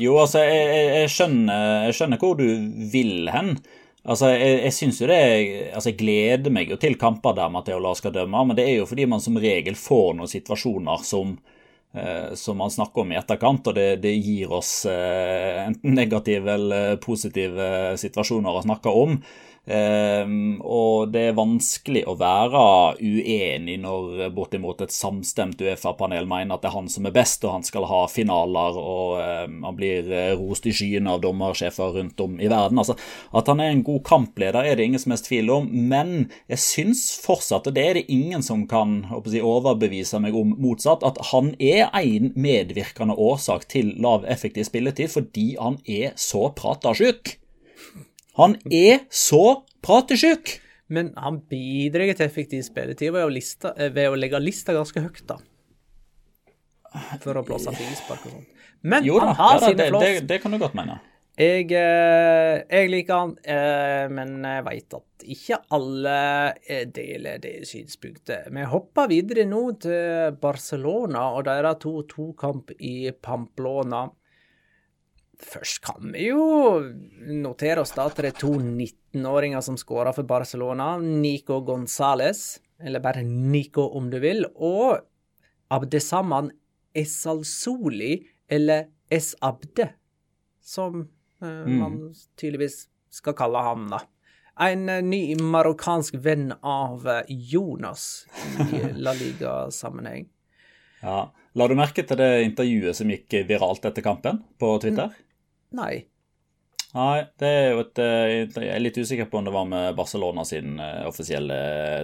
jo, 0.01 0.17
altså, 0.17 0.41
jeg, 0.41 0.67
jeg, 0.97 1.13
skjønner, 1.13 1.87
jeg, 1.87 1.95
skjønner, 1.97 2.21
hvor 2.21 2.37
du 2.39 2.45
vil 2.93 3.29
hen. 3.33 3.55
Altså, 4.03 4.33
Jeg, 4.33 4.59
jeg 4.65 4.75
synes 4.75 5.01
jo 5.01 5.07
det, 5.07 5.19
altså 5.71 5.93
jeg 5.93 5.99
gleder 6.01 6.51
meg 6.51 6.71
jo 6.73 6.77
til 6.81 6.97
kamper 6.99 7.35
der 7.37 7.51
Matheo 7.53 7.79
Lars 7.79 8.01
skal 8.03 8.15
dømme, 8.15 8.41
men 8.49 8.57
det 8.57 8.65
er 8.67 8.81
jo 8.81 8.87
fordi 8.89 9.07
man 9.07 9.23
som 9.23 9.39
regel 9.39 9.77
får 9.79 10.17
noen 10.17 10.31
situasjoner 10.31 11.05
som, 11.07 11.37
eh, 11.95 12.33
som 12.35 12.59
man 12.59 12.73
snakker 12.73 13.05
om 13.05 13.13
i 13.13 13.19
etterkant, 13.21 13.69
og 13.71 13.77
det, 13.79 14.01
det 14.03 14.11
gir 14.17 14.51
oss 14.51 14.73
eh, 14.91 15.63
enten 15.69 15.95
negative 15.95 16.57
eller 16.57 16.99
positive 17.03 17.95
situasjoner 18.01 18.59
å 18.59 18.65
snakke 18.65 18.91
om. 18.91 19.21
Um, 19.63 20.57
og 20.59 21.13
det 21.13 21.21
er 21.29 21.35
vanskelig 21.37 22.01
å 22.11 22.17
være 22.19 22.63
uenig 22.99 23.77
når 23.79 24.25
bortimot 24.35 24.81
et 24.83 24.91
samstemt 24.91 25.61
Uefa-panel 25.63 26.25
mener 26.27 26.57
at 26.57 26.65
det 26.65 26.67
er 26.67 26.75
han 26.75 26.89
som 26.91 27.05
er 27.07 27.13
best, 27.15 27.45
og 27.47 27.53
han 27.55 27.63
skal 27.63 27.87
ha 27.87 28.01
finaler, 28.11 28.75
og 28.75 29.21
um, 29.21 29.61
han 29.63 29.77
blir 29.77 30.09
eh, 30.11 30.33
rost 30.35 30.67
i 30.67 30.73
skyene 30.75 31.13
av 31.15 31.21
dommersjefer 31.23 31.95
rundt 31.95 32.19
om 32.25 32.35
i 32.43 32.49
verden. 32.51 32.81
Altså, 32.81 32.97
at 33.31 33.51
han 33.53 33.61
er 33.63 33.71
en 33.71 33.85
god 33.87 34.01
kampleder, 34.09 34.67
er 34.67 34.75
det 34.75 34.89
ingen 34.89 35.03
som 35.03 35.15
helst 35.15 35.29
tvil 35.29 35.53
om, 35.55 35.69
men 35.71 36.27
jeg 36.51 36.59
syns 36.65 37.05
fortsatt, 37.23 37.69
og 37.71 37.77
det 37.77 37.85
er 37.87 37.99
det 38.01 38.03
ingen 38.11 38.43
som 38.43 38.65
kan 38.67 39.05
overbevise 39.13 40.19
meg 40.19 40.35
om 40.35 40.57
motsatt, 40.59 41.07
at 41.07 41.21
han 41.31 41.53
er 41.63 41.87
en 42.01 42.33
medvirkende 42.35 43.15
årsak 43.15 43.69
til 43.71 43.95
lav 44.03 44.27
effektiv 44.27 44.67
spilletid 44.67 45.13
fordi 45.13 45.53
han 45.55 45.79
er 45.87 46.11
så 46.19 46.49
pratasjuk. 46.57 47.37
Han 48.39 48.57
er 48.71 49.05
så 49.13 49.61
pratesjuk! 49.85 50.57
Men 50.93 51.13
han 51.17 51.39
bidrar 51.49 52.11
til 52.17 52.25
effektiv 52.25 52.63
spilletid 52.65 53.13
ved 53.13 53.23
eh, 53.29 53.89
ved 53.93 54.09
å 54.09 54.17
legge 54.19 54.41
lista 54.41 54.75
ganske 54.75 55.01
høyt, 55.01 55.23
da. 55.29 55.39
For 57.23 57.39
å 57.39 57.43
blåse 57.45 57.73
frispark 57.73 58.27
og 58.27 58.35
sånt. 58.35 58.67
Men 58.83 59.05
jo, 59.07 59.17
han 59.21 59.33
har 59.37 59.57
ja, 59.57 59.69
sine 59.69 59.87
flås. 59.89 60.03
Det, 60.03 60.23
det, 60.29 60.39
kan 60.43 60.53
du 60.53 60.59
godt 60.61 60.75
mene. 60.77 60.99
Jeg, 61.39 61.69
eh, 61.73 62.57
jeg 62.67 62.89
liker 62.91 63.21
han, 63.21 63.31
eh, 63.41 64.05
men 64.13 64.35
jeg 64.45 64.65
veit 64.67 64.97
at 64.99 65.25
ikke 65.33 65.61
alle 65.73 66.17
deler 66.93 67.39
det 67.41 67.53
synspunktet. 67.69 68.51
Vi 68.53 68.65
hopper 68.69 69.09
videre 69.09 69.47
nå 69.49 69.63
til 69.81 70.35
Barcelona 70.41 71.29
og 71.37 71.47
deres 71.47 71.79
2-2-kamp 71.85 72.75
i 72.81 72.97
Pamplona. 73.13 74.03
Først 75.43 75.81
kan 75.83 76.13
vi 76.13 76.29
jo 76.29 76.43
notere 77.43 77.83
oss 77.83 77.93
da 77.95 78.07
at 78.09 78.19
det 78.21 78.31
er 78.31 78.39
to 78.41 78.53
19-åringer 78.57 79.63
som 79.65 79.77
skårer 79.79 80.15
for 80.15 80.27
Barcelona. 80.27 80.95
Nico 81.01 81.59
Gonzales, 81.65 82.61
eller 82.81 83.03
bare 83.03 83.25
Nico 83.27 83.89
om 83.97 84.09
du 84.13 84.19
vil, 84.23 84.45
og 84.55 85.03
Abdesaman 85.73 86.51
Esalsoli, 86.93 88.21
eller 88.47 88.87
Esabde, 89.11 89.89
som 90.61 91.03
eh, 91.41 91.47
mm. 91.47 91.77
man 91.79 91.99
tydeligvis 92.39 92.85
skal 93.13 93.37
kalle 93.37 93.61
ham, 93.65 93.87
da. 93.91 94.03
En 94.63 94.85
uh, 94.85 94.99
ny 95.01 95.33
marokkansk 95.41 96.19
venn 96.21 96.51
av 96.61 97.07
uh, 97.09 97.23
Jonas 97.27 98.27
i 98.69 98.83
La 99.01 99.15
Liga-sammenheng. 99.17 100.27
Ja. 101.01 101.31
La 101.53 101.67
du 101.69 101.75
merke 101.77 102.01
til 102.05 102.17
det 102.17 102.29
intervjuet 102.47 102.97
som 102.97 103.09
gikk 103.11 103.33
viralt 103.49 103.83
etter 103.85 104.05
kampen 104.05 104.39
på 104.61 104.71
Twitter? 104.81 105.11
Nei. 105.73 106.05
Nei, 106.93 107.23
det 107.41 107.49
er 107.49 107.71
jo 107.73 107.79
et 107.81 107.99
eh, 108.03 108.31
Jeg 108.53 108.69
er 108.69 108.81
litt 108.83 108.97
usikker 109.01 109.25
på 109.29 109.39
om 109.39 109.47
det 109.47 109.53
var 109.53 109.65
med 109.65 109.95
Barcelona 109.97 110.43
sin 110.45 110.75
eh, 110.77 111.01
offisielle 111.09 111.55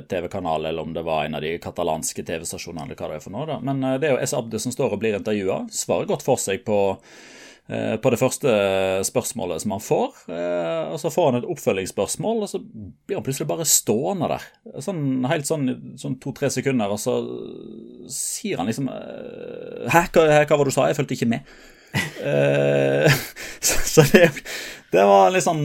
TV-kanal, 0.10 0.66
eller 0.66 0.82
om 0.88 0.96
det 0.96 1.04
var 1.06 1.28
en 1.28 1.38
av 1.38 1.46
de 1.46 1.52
katalanske 1.62 2.26
TV-stasjonene, 2.26 2.88
eller 2.88 2.98
hva 2.98 3.12
det 3.12 3.20
er 3.20 3.26
for 3.28 3.36
noe. 3.36 3.46
da. 3.52 3.60
Men 3.62 3.86
eh, 3.86 4.00
det 4.02 4.10
er 4.10 4.16
jo 4.16 4.24
S. 4.26 4.34
Abde 4.40 4.62
som 4.64 4.74
står 4.74 4.98
og 4.98 5.04
blir 5.04 5.20
intervjua. 5.20 5.62
Svarer 5.70 6.10
godt 6.10 6.26
for 6.26 6.42
seg 6.42 6.66
på 6.66 6.80
eh, 6.98 7.96
på 8.02 8.16
det 8.16 8.22
første 8.24 8.58
spørsmålet 9.12 9.62
som 9.62 9.78
han 9.78 9.88
får. 9.92 10.24
Eh, 10.34 10.84
og 10.90 10.98
så 11.06 11.14
får 11.14 11.30
han 11.30 11.42
et 11.44 11.50
oppfølgingsspørsmål, 11.54 12.46
og 12.48 12.50
så 12.50 12.66
blir 12.66 13.22
han 13.22 13.30
plutselig 13.30 13.52
bare 13.54 13.70
stående 13.70 14.34
der. 14.34 14.52
Sånn, 14.90 15.04
helt 15.30 15.54
sånn, 15.54 15.76
sånn 16.02 16.18
to-tre 16.24 16.50
sekunder, 16.58 16.90
og 16.90 16.98
så 16.98 17.20
sier 18.10 18.58
han 18.58 18.74
liksom 18.74 18.90
eh, 18.90 19.86
Hæ, 19.94 20.08
hva, 20.18 20.32
hva 20.50 20.58
var 20.58 20.66
det 20.66 20.74
du 20.74 20.80
sa? 20.82 20.90
Jeg 20.90 20.98
fulgte 20.98 21.22
ikke 21.22 21.36
med. 21.38 21.60
Eh, 21.94 23.12
så, 23.62 24.04
det, 24.12 24.30
det 24.92 25.06
var 25.06 25.32
liksom 25.32 25.64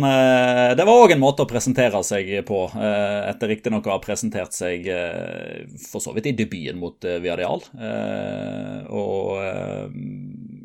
Det 0.76 0.84
var 0.86 1.00
òg 1.02 1.12
en 1.12 1.22
måte 1.22 1.44
å 1.44 1.50
presentere 1.50 2.00
seg 2.06 2.30
på, 2.48 2.60
uh, 2.72 3.20
etter 3.28 3.50
riktignok 3.50 3.88
å 3.88 3.96
ha 3.96 4.00
presentert 4.02 4.54
seg 4.56 4.86
for 5.88 6.04
så 6.04 6.14
vidt 6.16 6.30
i 6.30 6.36
debuten 6.38 6.80
mot 6.80 7.04
Viadial. 7.04 7.62
og 8.88 9.98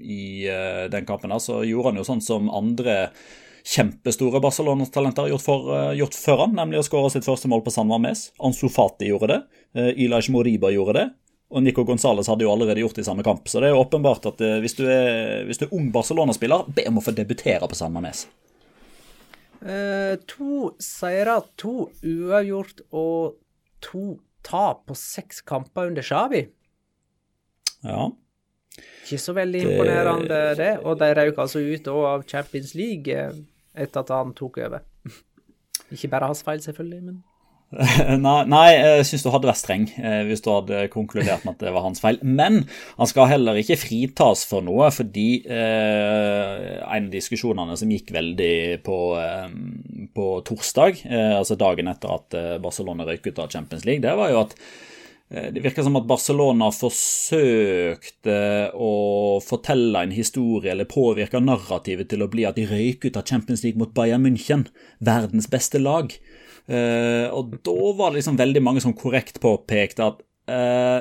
i 0.09 0.47
den 0.89 1.05
kampen 1.05 1.33
der 1.33 1.43
så 1.43 1.61
gjorde 1.67 1.91
han 1.91 2.01
jo 2.01 2.07
sånn 2.07 2.23
som 2.23 2.49
andre 2.49 3.11
kjempestore 3.69 4.41
Barcelona-talenter 4.41 5.27
har 5.27 5.33
gjort, 5.33 5.45
for, 5.45 5.73
gjort 5.93 6.15
før 6.17 6.45
han, 6.45 6.55
nemlig 6.57 6.79
å 6.79 6.85
skåre 6.87 7.11
sitt 7.13 7.27
første 7.27 7.51
mål 7.51 7.61
på 7.65 7.73
San 7.75 7.89
Mames. 7.89 8.29
Ansu 8.41 8.69
Fati 8.71 9.11
gjorde 9.11 9.33
det. 9.33 9.39
Ilaj 10.01 10.31
Moriba 10.33 10.71
gjorde 10.73 10.95
det. 10.97 11.07
Og 11.49 11.63
Nico 11.65 11.83
Gonzales 11.83 12.29
hadde 12.29 12.45
jo 12.45 12.51
allerede 12.53 12.83
gjort 12.83 12.99
det 12.99 13.01
i 13.01 13.07
samme 13.07 13.25
kamp. 13.25 13.47
Så 13.49 13.61
det 13.61 13.69
er 13.69 13.73
jo 13.73 13.81
åpenbart 13.81 14.27
at 14.29 14.41
eh, 14.45 14.59
hvis 14.61 14.77
du 14.77 14.83
er, 14.85 15.47
hvis 15.49 15.57
du 15.57 15.65
er 15.65 15.73
ung 15.73 15.89
Barcelona-spiller, 15.93 16.69
be 16.75 16.85
om 16.91 16.99
å 17.01 17.03
få 17.03 17.13
debutere 17.17 17.65
på 17.65 17.77
San 17.77 17.95
Mames. 17.95 18.27
Eh, 19.59 20.13
to 20.29 20.69
seire, 20.83 21.39
to 21.59 21.89
uavgjort 22.05 22.85
og 22.93 23.39
to 23.83 24.19
tap 24.45 24.85
på 24.87 24.95
seks 24.95 25.41
kamper 25.41 25.89
under 25.89 26.05
Xavi. 26.05 26.45
Ja. 27.81 28.11
Ikke 28.79 29.19
så 29.19 29.33
veldig 29.33 29.63
imponerende, 29.65 30.39
det. 30.59 30.73
Og 30.85 30.99
de 31.01 31.09
røk 31.17 31.41
altså 31.41 31.63
ut 31.65 31.89
av 31.91 32.27
Champions 32.29 32.75
League 32.77 33.09
eh, 33.09 33.41
etter 33.73 34.05
at 34.05 34.13
han 34.13 34.37
tok 34.37 34.61
over. 34.67 34.85
Ikke 35.93 36.11
bare 36.13 36.29
hans 36.29 36.45
feil, 36.45 36.61
selvfølgelig, 36.61 37.01
men 37.09 37.23
nei, 38.25 38.39
nei, 38.49 38.67
jeg 38.73 39.03
syns 39.05 39.21
du 39.21 39.29
hadde 39.29 39.45
vært 39.45 39.59
streng 39.61 39.83
eh, 40.01 40.23
hvis 40.25 40.41
du 40.41 40.47
hadde 40.49 40.87
konkludert 40.89 41.43
med 41.45 41.53
at 41.53 41.67
det 41.67 41.73
var 41.75 41.83
hans 41.85 42.01
feil. 42.01 42.17
Men 42.25 42.63
han 42.97 43.09
skal 43.09 43.29
heller 43.29 43.59
ikke 43.61 43.77
fritas 43.77 44.41
for 44.49 44.65
noe, 44.65 44.87
fordi 44.93 45.43
eh, 45.45 46.79
en 46.81 47.09
av 47.11 47.13
diskusjonene 47.13 47.77
som 47.77 47.93
gikk 47.93 48.09
veldig 48.15 48.81
på, 48.85 48.99
eh, 49.21 49.47
på 50.17 50.27
torsdag, 50.49 51.03
eh, 51.05 51.35
altså 51.37 51.59
dagen 51.61 51.91
etter 51.93 52.15
at 52.15 52.39
eh, 52.39 52.55
Barcelona 52.63 53.05
røyk 53.05 53.29
ut 53.29 53.43
av 53.45 53.53
Champions 53.53 53.85
League, 53.85 54.01
det 54.01 54.17
var 54.17 54.33
jo 54.33 54.41
at 54.47 54.57
eh, 55.29 55.51
det 55.53 55.61
virker 55.61 55.85
som 55.85 56.01
at 56.01 56.09
Barcelona 56.09 56.71
forsøkte 56.73 58.39
å 58.73 58.91
fortelle 59.45 60.07
en 60.07 60.17
historie 60.17 60.73
eller 60.73 60.89
påvirke 60.89 61.37
narrativet 61.37 62.09
til 62.09 62.25
å 62.25 62.31
bli 62.33 62.49
at 62.49 62.57
de 62.57 62.65
røyk 62.65 63.11
ut 63.11 63.21
av 63.21 63.29
Champions 63.29 63.61
League 63.67 63.77
mot 63.77 63.93
Bayern 63.93 64.25
München, 64.25 64.65
verdens 64.97 65.51
beste 65.53 65.77
lag. 65.77 66.17
Uh, 66.69 67.25
og 67.33 67.55
da 67.65 67.93
var 67.97 68.11
det 68.11 68.19
liksom 68.19 68.35
veldig 68.37 68.61
mange 68.61 68.81
som 68.83 68.93
korrekt 68.93 69.39
påpekte 69.41 70.05
at 70.05 70.19
uh, 70.53 70.99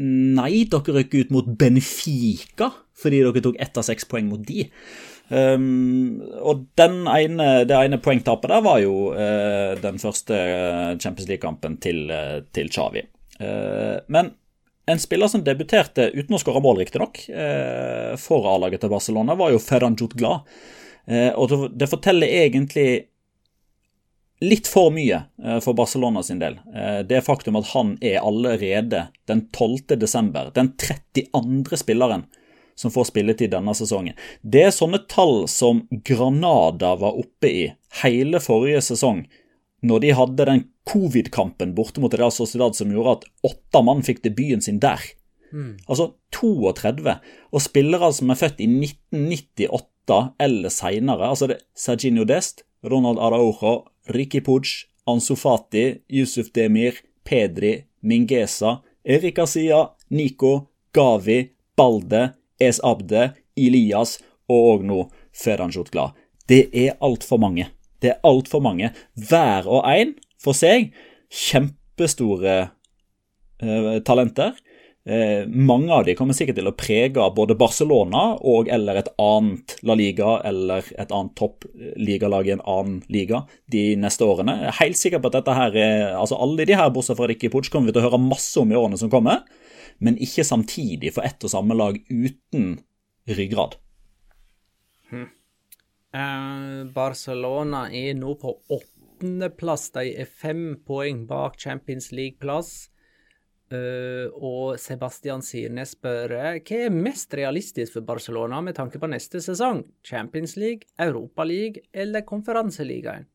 nei, 0.00 0.66
dere 0.68 0.96
røk 0.98 1.14
ut 1.16 1.30
mot 1.32 1.46
Benfica 1.60 2.68
fordi 3.00 3.22
dere 3.24 3.40
tok 3.40 3.56
ett 3.56 3.78
av 3.80 3.86
seks 3.86 4.04
poeng 4.10 4.26
mot 4.28 4.42
de. 4.44 4.66
Um, 5.30 6.18
og 6.42 6.66
ene, 6.82 7.46
det 7.64 7.76
ene 7.78 8.00
poengtapet 8.02 8.50
der 8.52 8.64
var 8.66 8.82
jo 8.82 9.14
uh, 9.14 9.72
den 9.80 9.96
første 10.02 10.36
Champions 11.00 11.30
League-kampen 11.30 11.78
til, 11.80 12.10
til 12.52 12.68
Xavi. 12.68 13.06
men 14.12 14.34
en 14.90 15.00
spiller 15.00 15.30
som 15.30 15.44
debuterte 15.46 16.10
uten 16.12 16.34
å 16.34 16.40
skåre 16.42 16.60
mål, 16.60 16.82
riktignok, 16.82 17.22
uh, 17.30 18.18
for 18.20 18.50
A-laget 18.52 18.82
til 18.84 18.92
Barcelona, 18.92 19.38
var 19.38 19.54
jo 19.54 19.62
Ferran 19.64 19.96
Jutgla. 19.96 20.42
og 21.40 21.54
det 21.72 21.88
forteller 21.88 22.28
egentlig 22.44 23.09
litt 24.40 24.68
for 24.70 24.90
mye 24.94 25.22
eh, 25.44 25.60
for 25.60 25.76
Barcelona 25.76 26.22
sin 26.22 26.40
del. 26.40 26.58
Eh, 26.74 27.00
det 27.06 27.24
faktum 27.26 27.58
at 27.60 27.72
han 27.74 27.96
er 28.00 28.20
allerede 28.24 29.06
den 29.28 29.46
12. 29.52 29.96
desember, 30.00 30.50
den 30.54 30.72
32. 30.76 31.76
spilleren 31.76 32.26
som 32.80 32.90
får 32.90 33.10
spilletid 33.10 33.52
denne 33.52 33.74
sesongen. 33.76 34.16
Det 34.40 34.64
er 34.68 34.74
sånne 34.74 35.02
tall 35.10 35.44
som 35.52 35.84
Granada 36.06 36.94
var 36.96 37.18
oppe 37.20 37.50
i 37.50 37.64
hele 38.00 38.40
forrige 38.40 38.80
sesong, 38.88 39.26
når 39.84 40.04
de 40.04 40.12
hadde 40.16 40.46
den 40.48 40.62
covid-kampen 40.88 41.74
borte 41.76 42.00
mot 42.00 42.14
Real 42.16 42.32
Sociedad 42.32 42.76
som 42.76 42.92
gjorde 42.92 43.18
at 43.18 43.28
åtte 43.52 43.82
mann 43.84 44.00
fikk 44.04 44.22
debuten 44.24 44.64
sin 44.64 44.80
der. 44.80 45.02
Mm. 45.52 45.76
Altså 45.86 46.12
32. 46.36 47.16
Og 47.52 47.64
spillere 47.64 48.12
som 48.16 48.32
er 48.32 48.40
født 48.40 48.64
i 48.64 48.68
1998 48.70 50.20
eller 50.42 50.72
seinere, 50.72 51.28
altså 51.28 51.50
det 51.50 51.60
Serginho 51.76 52.24
Dest, 52.26 52.64
Ronald 52.86 53.20
Araujo, 53.20 53.84
Ricky 54.10 54.40
Pooch, 54.40 54.86
Ansu 55.06 55.36
Fati, 55.36 56.02
Yusuf 56.08 56.52
Demir, 56.52 57.00
Pedri, 57.24 57.84
Mingesa, 58.02 58.80
Erik 59.04 59.38
Asia, 59.38 59.88
Nico, 60.10 60.70
Gavi, 60.92 61.50
Balde, 61.76 62.34
Es 62.60 62.80
Abde, 62.84 63.32
Ilias 63.56 64.18
og 64.50 64.84
nå 64.84 65.06
Ferdan 65.32 65.72
Jutgla. 65.72 66.10
Det 66.48 66.68
er 66.74 66.98
altfor 67.00 67.38
mange. 67.40 67.70
Det 68.02 68.14
er 68.14 68.26
altfor 68.26 68.62
mange. 68.64 68.90
Hver 69.14 69.68
og 69.70 69.86
en 69.88 70.16
for 70.40 70.56
seg 70.56 70.90
kjempestore 71.30 72.56
eh, 73.62 73.98
talenter. 74.06 74.56
Eh, 75.08 75.46
mange 75.48 75.92
av 75.92 76.04
de 76.04 76.12
kommer 76.12 76.36
sikkert 76.36 76.58
til 76.58 76.68
å 76.68 76.74
prege 76.76 77.24
både 77.32 77.56
Barcelona 77.56 78.34
og 78.44 78.68
eller 78.68 78.98
et 79.00 79.08
annet 79.16 79.78
La 79.88 79.96
Liga 79.96 80.34
eller 80.44 80.84
et 80.92 81.14
annet 81.16 81.32
toppligalag 81.40 82.50
i 82.50 82.52
en 82.52 82.64
annen 82.68 82.98
liga 83.08 83.46
de 83.72 83.94
neste 83.96 84.28
årene. 84.28 84.58
Jeg 84.60 84.68
er 84.68 84.78
helt 84.82 85.00
sikker 85.00 85.22
på 85.22 85.30
at 85.30 85.38
dette 85.38 85.56
her 85.56 85.78
er, 85.80 86.04
altså 86.20 86.36
alle 86.36 86.68
de 86.68 86.76
her, 86.76 86.92
bortsett 86.92 87.16
fra 87.16 87.30
Ricky 87.30 87.48
Puch, 87.48 87.72
kommer 87.72 87.88
vi 87.88 87.96
til 87.96 88.04
å 88.04 88.10
høre 88.10 88.20
masse 88.20 88.60
om 88.60 88.72
i 88.74 88.76
årene 88.76 89.00
som 89.00 89.12
kommer, 89.12 89.40
men 90.04 90.20
ikke 90.20 90.44
samtidig 90.44 91.14
for 91.16 91.24
ett 91.24 91.48
og 91.48 91.54
samme 91.54 91.76
lag 91.80 91.96
uten 92.10 92.76
ryggrad. 93.30 93.80
Hmm. 95.08 95.30
Uh, 96.12 96.84
Barcelona 96.92 97.86
er 97.88 98.12
nå 98.18 98.36
på 98.36 98.52
åttendeplass. 98.68 99.88
De 99.96 100.10
er 100.12 100.28
fem 100.28 100.74
poeng 100.84 101.24
bak 101.30 101.56
Champions 101.60 102.10
League-plass. 102.12 102.89
Uh, 103.70 104.26
og 104.34 104.80
Sebastian 104.82 105.44
Sirnes 105.46 105.92
spør 105.94 106.32
hva 106.34 106.56
er 106.58 106.90
mest 106.90 107.30
realistisk 107.38 107.94
for 107.94 108.02
Barcelona 108.02 108.58
med 108.66 108.74
tanke 108.74 108.98
på 108.98 109.06
neste 109.06 109.38
sesong? 109.44 109.84
Champions 110.02 110.56
League, 110.58 110.88
Europa 110.98 111.46
League 111.46 111.84
eller 111.94 112.24
Konferanseligaen? 112.26 113.28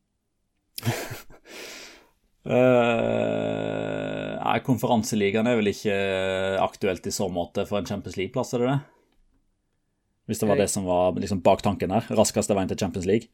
uh, 0.84 2.52
nei, 4.44 4.58
Konferanseligaen 4.66 5.48
er 5.48 5.56
vel 5.56 5.72
ikke 5.72 5.96
aktuelt 6.60 7.08
i 7.08 7.14
så 7.16 7.30
måte 7.32 7.64
for 7.64 7.80
en 7.80 7.88
Champions 7.88 8.20
League-plass, 8.20 8.52
er 8.52 8.66
det 8.66 8.68
det? 8.74 8.78
Hvis 10.28 10.44
det 10.44 10.50
var 10.52 10.60
det 10.60 10.68
som 10.68 10.84
var 10.84 11.16
liksom 11.16 11.40
baktanken 11.40 11.96
her? 11.96 12.12
Raskeste 12.18 12.52
veien 12.58 12.68
til 12.68 12.82
Champions 12.84 13.08
League? 13.08 13.32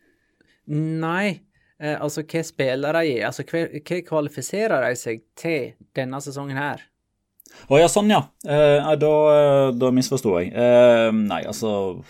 Nei. 0.71 1.43
Uh, 1.83 1.99
altså, 1.99 2.23
hva 2.23 2.47
spiller 2.47 3.01
de? 3.01 3.19
Altså, 3.27 3.43
hva, 3.51 3.67
hva 3.83 4.01
kvalifiserer 4.07 4.87
de 4.87 4.95
seg 5.03 5.27
til 5.35 5.73
denne 5.99 6.23
sesongen 6.23 6.63
her? 6.63 6.87
Å 7.73 7.79
ja, 7.81 7.89
sånn, 7.91 8.11
ja. 8.13 8.25
Eh, 8.45 8.91
da, 9.01 9.13
eh, 9.37 9.69
da 9.79 9.93
misforsto 9.95 10.35
jeg. 10.41 10.53
Eh, 10.53 11.09
nei, 11.15 11.43
altså 11.49 12.03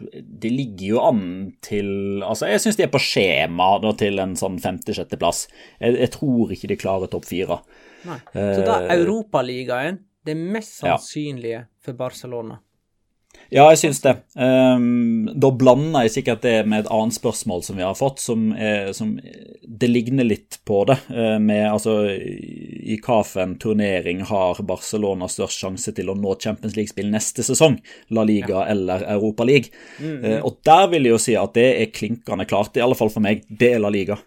Det 0.00 0.48
ligger 0.48 0.84
jo 0.86 1.00
an 1.04 1.24
til 1.64 2.22
Altså, 2.24 2.46
jeg 2.48 2.62
syns 2.62 2.78
de 2.78 2.86
er 2.86 2.92
på 2.92 3.02
skjema 3.02 3.74
da, 3.82 3.92
til 4.00 4.20
en 4.22 4.36
sånn 4.38 4.60
femte-sjetteplass. 4.62 5.46
Jeg, 5.80 5.98
jeg 5.98 6.12
tror 6.16 6.54
ikke 6.54 6.70
de 6.72 6.78
klarer 6.80 7.12
topp 7.12 7.28
fire. 7.28 7.60
Nei. 8.08 8.20
Så 8.32 8.62
da 8.64 8.80
er 8.86 9.02
Europaligaen 9.02 10.00
det 10.24 10.36
mest 10.36 10.80
sannsynlige 10.80 11.62
ja. 11.62 11.66
for 11.84 11.96
Barcelona? 11.96 12.60
Ja, 13.50 13.64
jeg 13.72 13.80
syns 13.80 13.98
det. 14.04 14.12
Um, 14.38 15.26
da 15.34 15.48
blander 15.50 16.04
jeg 16.06 16.12
sikkert 16.14 16.44
det 16.44 16.54
med 16.70 16.84
et 16.84 16.90
annet 16.94 17.16
spørsmål 17.16 17.64
som 17.66 17.80
vi 17.80 17.82
har 17.82 17.96
fått, 17.98 18.22
som, 18.22 18.52
er, 18.54 18.92
som 18.94 19.16
Det 19.66 19.90
ligner 19.90 20.28
litt 20.28 20.60
på 20.68 20.84
det. 20.86 20.96
Uh, 21.10 21.34
med 21.42 21.64
altså 21.66 21.96
I 22.14 23.00
hvilken 23.02 23.56
turnering 23.62 24.22
har 24.30 24.62
Barcelona 24.66 25.26
størst 25.30 25.64
sjanse 25.64 25.94
til 25.96 26.12
å 26.12 26.16
nå 26.18 26.36
Champions 26.38 26.78
League-spill 26.78 27.10
neste 27.10 27.42
sesong? 27.46 27.80
La 28.14 28.24
Liga 28.28 28.60
ja. 28.60 28.64
eller 28.70 29.02
Europa 29.16 29.46
League? 29.50 29.74
Mm, 29.98 30.06
mm. 30.06 30.24
Uh, 30.24 30.40
og 30.46 30.62
der 30.70 30.86
vil 30.94 31.10
jeg 31.10 31.16
jo 31.16 31.22
si 31.26 31.38
at 31.42 31.58
det 31.58 31.68
er 31.74 31.94
klinkende 31.94 32.46
klart, 32.46 32.78
i 32.78 32.86
alle 32.86 32.98
fall 32.98 33.10
for 33.10 33.26
meg. 33.26 33.42
Det 33.50 33.74
er 33.74 33.82
La 33.82 33.90
Liga. 33.90 34.20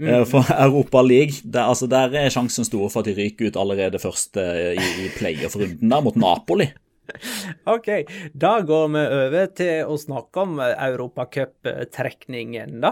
Mm. 0.00 0.08
Uh, 0.08 0.22
for 0.24 0.56
Europa 0.70 1.04
League, 1.04 1.42
der, 1.44 1.66
altså, 1.68 1.84
der, 1.84 2.16
er 2.16 2.32
sjansen 2.32 2.64
stor 2.64 2.88
for 2.88 3.04
at 3.04 3.12
de 3.12 3.20
ryker 3.20 3.52
ut 3.52 3.60
allerede 3.60 4.00
først 4.00 4.40
i, 4.40 4.78
i 5.04 5.10
playoff-runden 5.20 5.92
der 5.92 6.06
mot 6.06 6.16
Napoli. 6.16 6.72
OK, 7.74 7.88
da 8.32 8.60
går 8.66 8.86
vi 8.96 9.02
over 9.20 9.46
til 9.60 9.74
å 9.86 9.94
snakke 10.00 10.40
om 10.44 10.52
europacuptrekningen, 10.60 12.80
da. 12.82 12.90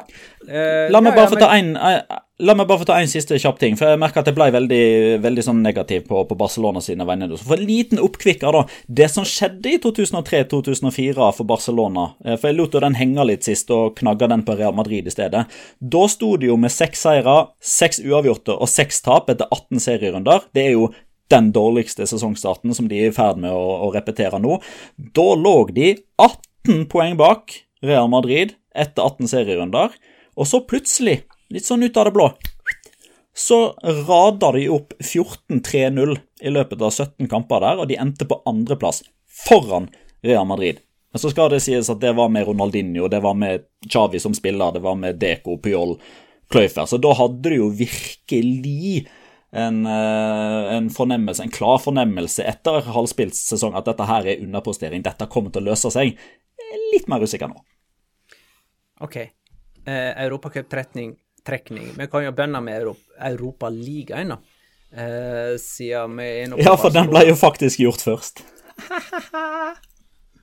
Eh, 0.49 0.91
La 0.93 1.01
meg 1.05 1.17
ja, 1.17 1.29
ja, 1.29 1.35
men... 1.35 1.43
en, 1.59 1.77
eh, 1.77 2.01
La 2.39 2.55
meg 2.55 2.69
bare 2.71 2.79
få 2.79 2.87
ta 2.87 3.01
en 3.03 3.11
siste 3.11 3.35
kjapp 3.43 3.57
ting, 3.59 3.75
for 3.75 3.91
jeg 3.91 3.99
merker 3.99 4.23
at 4.23 4.29
jeg 4.31 4.37
ble 4.37 4.47
veldig, 4.55 5.19
veldig 5.25 5.43
sånn 5.43 5.59
negativ 5.65 6.05
på, 6.07 6.21
på 6.29 6.37
Barcelona 6.39 6.79
sine 6.85 7.03
vegne. 7.09 7.27
Så 7.35 7.49
For 7.49 7.59
en 7.59 7.67
liten 7.67 7.99
oppkvikker, 7.99 8.55
da. 8.55 8.63
Det 8.87 9.09
som 9.11 9.27
skjedde 9.27 9.73
i 9.73 9.81
2003-2004 9.83 11.33
for 11.35 11.49
Barcelona 11.49 12.15
eh, 12.23 12.39
For 12.39 12.53
jeg 12.53 12.59
lot 12.61 12.79
jo 12.79 12.85
den 12.85 12.99
henge 13.01 13.27
litt 13.27 13.49
sist 13.49 13.73
og 13.75 13.99
knagga 13.99 14.31
den 14.31 14.47
på 14.47 14.55
Real 14.55 14.77
Madrid 14.79 15.11
i 15.11 15.15
stedet. 15.15 15.49
Da 15.81 16.05
sto 16.07 16.37
det 16.39 16.53
jo 16.53 16.61
med 16.63 16.71
seks 16.71 17.03
seire, 17.09 17.37
seks 17.59 17.99
uavgjorte 18.07 18.55
og 18.55 18.71
seks 18.71 19.03
tap 19.03 19.35
etter 19.35 19.51
18 19.51 19.83
serierunder. 19.83 20.47
Det 20.55 20.69
er 20.69 20.77
jo 20.77 20.93
den 21.33 21.51
dårligste 21.53 22.07
sesongstarten 22.09 22.75
som 22.75 22.89
de 22.89 22.99
er 22.99 23.11
i 23.11 23.15
ferd 23.15 23.41
med 23.41 23.53
å, 23.53 23.65
å 23.87 23.93
repetere 23.95 24.41
nå. 24.43 24.59
Da 24.97 25.29
lå 25.37 25.57
de 25.75 25.95
18 26.17 26.87
poeng 26.93 27.19
bak 27.21 27.55
Real 27.85 28.09
Madrid 28.11 28.57
etter 28.75 29.05
18 29.05 29.31
serierunder, 29.31 29.93
og 30.39 30.47
så 30.47 30.63
plutselig 30.67 31.23
litt 31.53 31.67
sånn 31.67 31.83
ut 31.83 31.97
av 31.97 32.09
det 32.09 32.15
blå, 32.15 32.29
så 33.39 33.75
rada 34.09 34.51
de 34.57 34.67
opp 34.75 34.95
14-3-0 34.99 36.17
i 36.43 36.53
løpet 36.53 36.83
av 36.83 36.91
17 36.91 37.31
kamper 37.31 37.63
der, 37.63 37.81
og 37.81 37.89
de 37.91 37.99
endte 38.01 38.27
på 38.29 38.41
andreplass 38.51 39.05
foran 39.47 39.89
Real 40.27 40.47
Madrid. 40.49 40.81
Men 41.13 41.23
så 41.23 41.31
skal 41.33 41.53
det 41.53 41.63
sies 41.65 41.89
at 41.91 42.01
det 42.03 42.13
var 42.19 42.33
med 42.35 42.49
Ronaldinho, 42.49 43.07
det 43.09 43.23
var 43.25 43.37
med 43.39 43.65
Xavi 43.87 44.21
som 44.21 44.35
spiller, 44.37 44.75
det 44.75 44.83
var 44.85 44.99
med 44.99 45.21
Deco, 45.23 45.57
Pyol, 45.63 45.97
Kløyfer. 46.51 46.89
Så 46.91 46.99
da 47.01 47.15
hadde 47.17 47.49
de 47.49 47.61
jo 47.61 47.71
virkelig 47.79 49.07
en, 49.53 49.87
eh, 49.87 50.75
en 50.77 50.91
fornemmelse, 50.91 51.43
en 51.43 51.51
klar 51.53 51.79
fornemmelse 51.81 52.45
etter 52.45 52.85
halvspilt 52.93 53.37
sesong 53.37 53.77
at 53.79 53.89
dette 53.89 54.09
her 54.09 54.27
er 54.29 54.45
underpostering, 54.45 55.03
dette 55.05 55.29
kommer 55.33 55.55
til 55.55 55.65
å 55.65 55.71
løse 55.71 55.93
seg. 55.95 56.19
Litt 56.93 57.09
mer 57.09 57.25
usikker 57.25 57.49
nå. 57.49 57.63
OK. 59.01 59.17
Eh, 59.17 60.13
Europacuptrekning. 60.25 61.17
trekning. 61.49 61.95
Vi 61.97 62.07
kan 62.13 62.25
jo 62.27 62.33
begynne 62.37 62.61
med 62.61 62.77
Europa, 62.77 63.01
Europaligaen, 63.25 64.29
da. 64.35 64.37
Eh, 64.93 65.57
siden 65.57 66.17
vi 66.19 66.27
er 66.43 66.49
nå 66.51 66.59
Ja, 66.61 66.75
for 66.77 66.93
den 66.93 67.09
ble 67.09 67.23
jo 67.29 67.37
faktisk 67.41 67.81
gjort 67.81 68.05
først. 68.05 68.43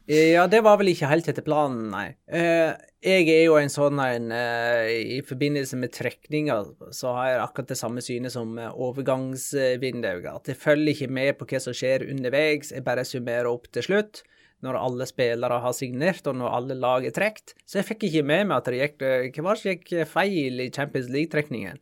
Ja, 0.06 0.44
det 0.46 0.60
var 0.62 0.78
vel 0.78 0.92
ikke 0.92 1.08
helt 1.10 1.26
etter 1.32 1.42
planen, 1.46 1.88
nei. 1.90 2.12
Eh, 2.30 2.76
jeg 3.02 3.26
er 3.34 3.40
jo 3.48 3.56
en 3.58 3.72
sånn 3.74 3.98
en 4.04 4.28
eh, 4.34 4.90
I 5.18 5.18
forbindelse 5.26 5.80
med 5.82 5.96
trekninger 5.96 6.68
så 6.94 7.16
har 7.18 7.30
jeg 7.32 7.42
akkurat 7.42 7.72
det 7.72 7.78
samme 7.80 8.04
synet 8.06 8.36
som 8.36 8.54
eh, 8.62 8.70
overgangsvinduet. 8.70 10.28
At 10.30 10.52
jeg 10.52 10.62
følger 10.62 10.94
ikke 10.94 11.16
med 11.18 11.32
på 11.40 11.50
hva 11.50 11.62
som 11.64 11.74
skjer 11.74 12.06
underveis, 12.12 12.70
jeg 12.76 12.86
bare 12.86 13.08
summerer 13.08 13.50
opp 13.50 13.66
til 13.74 13.88
slutt. 13.88 14.22
Når 14.66 14.78
alle 14.78 15.10
spillere 15.10 15.58
har 15.62 15.74
signert, 15.78 16.26
og 16.30 16.38
når 16.38 16.54
alle 16.60 16.78
lag 16.80 17.06
er 17.06 17.14
trukket. 17.14 17.58
Så 17.66 17.82
jeg 17.82 17.90
fikk 17.90 18.06
ikke 18.08 18.26
med 18.30 18.48
meg 18.50 18.62
at 18.62 18.70
det 18.70 18.80
gikk 18.80 19.04
Hva 19.36 19.50
var 19.50 19.58
det 19.58 19.64
som 19.64 19.74
gikk 19.74 19.92
feil 20.14 20.62
i 20.64 20.72
Champions 20.74 21.10
League-trekningen? 21.14 21.82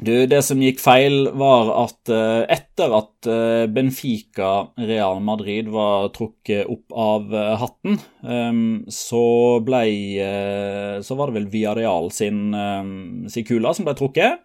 Du, 0.00 0.14
det 0.26 0.38
som 0.42 0.60
gikk 0.62 0.80
feil, 0.80 1.26
var 1.36 1.68
at 1.82 2.10
eh, 2.10 2.42
etter 2.50 2.94
at 2.96 3.28
eh, 3.28 3.66
Benfica 3.70 4.72
Real 4.80 5.20
Madrid 5.20 5.68
var 5.70 6.08
trukket 6.16 6.64
opp 6.72 6.96
av 6.96 7.34
eh, 7.36 7.52
hatten, 7.60 7.98
ehm, 8.24 8.62
så 8.88 9.60
ble 9.62 9.82
eh, 10.24 10.96
Så 11.04 11.18
var 11.18 11.28
det 11.28 11.36
vel 11.36 11.50
Villarreal 11.52 12.08
sin, 12.14 12.54
um, 12.54 13.28
sin 13.30 13.46
kula 13.46 13.74
som 13.76 13.86
ble 13.86 13.94
trukket. 13.98 14.40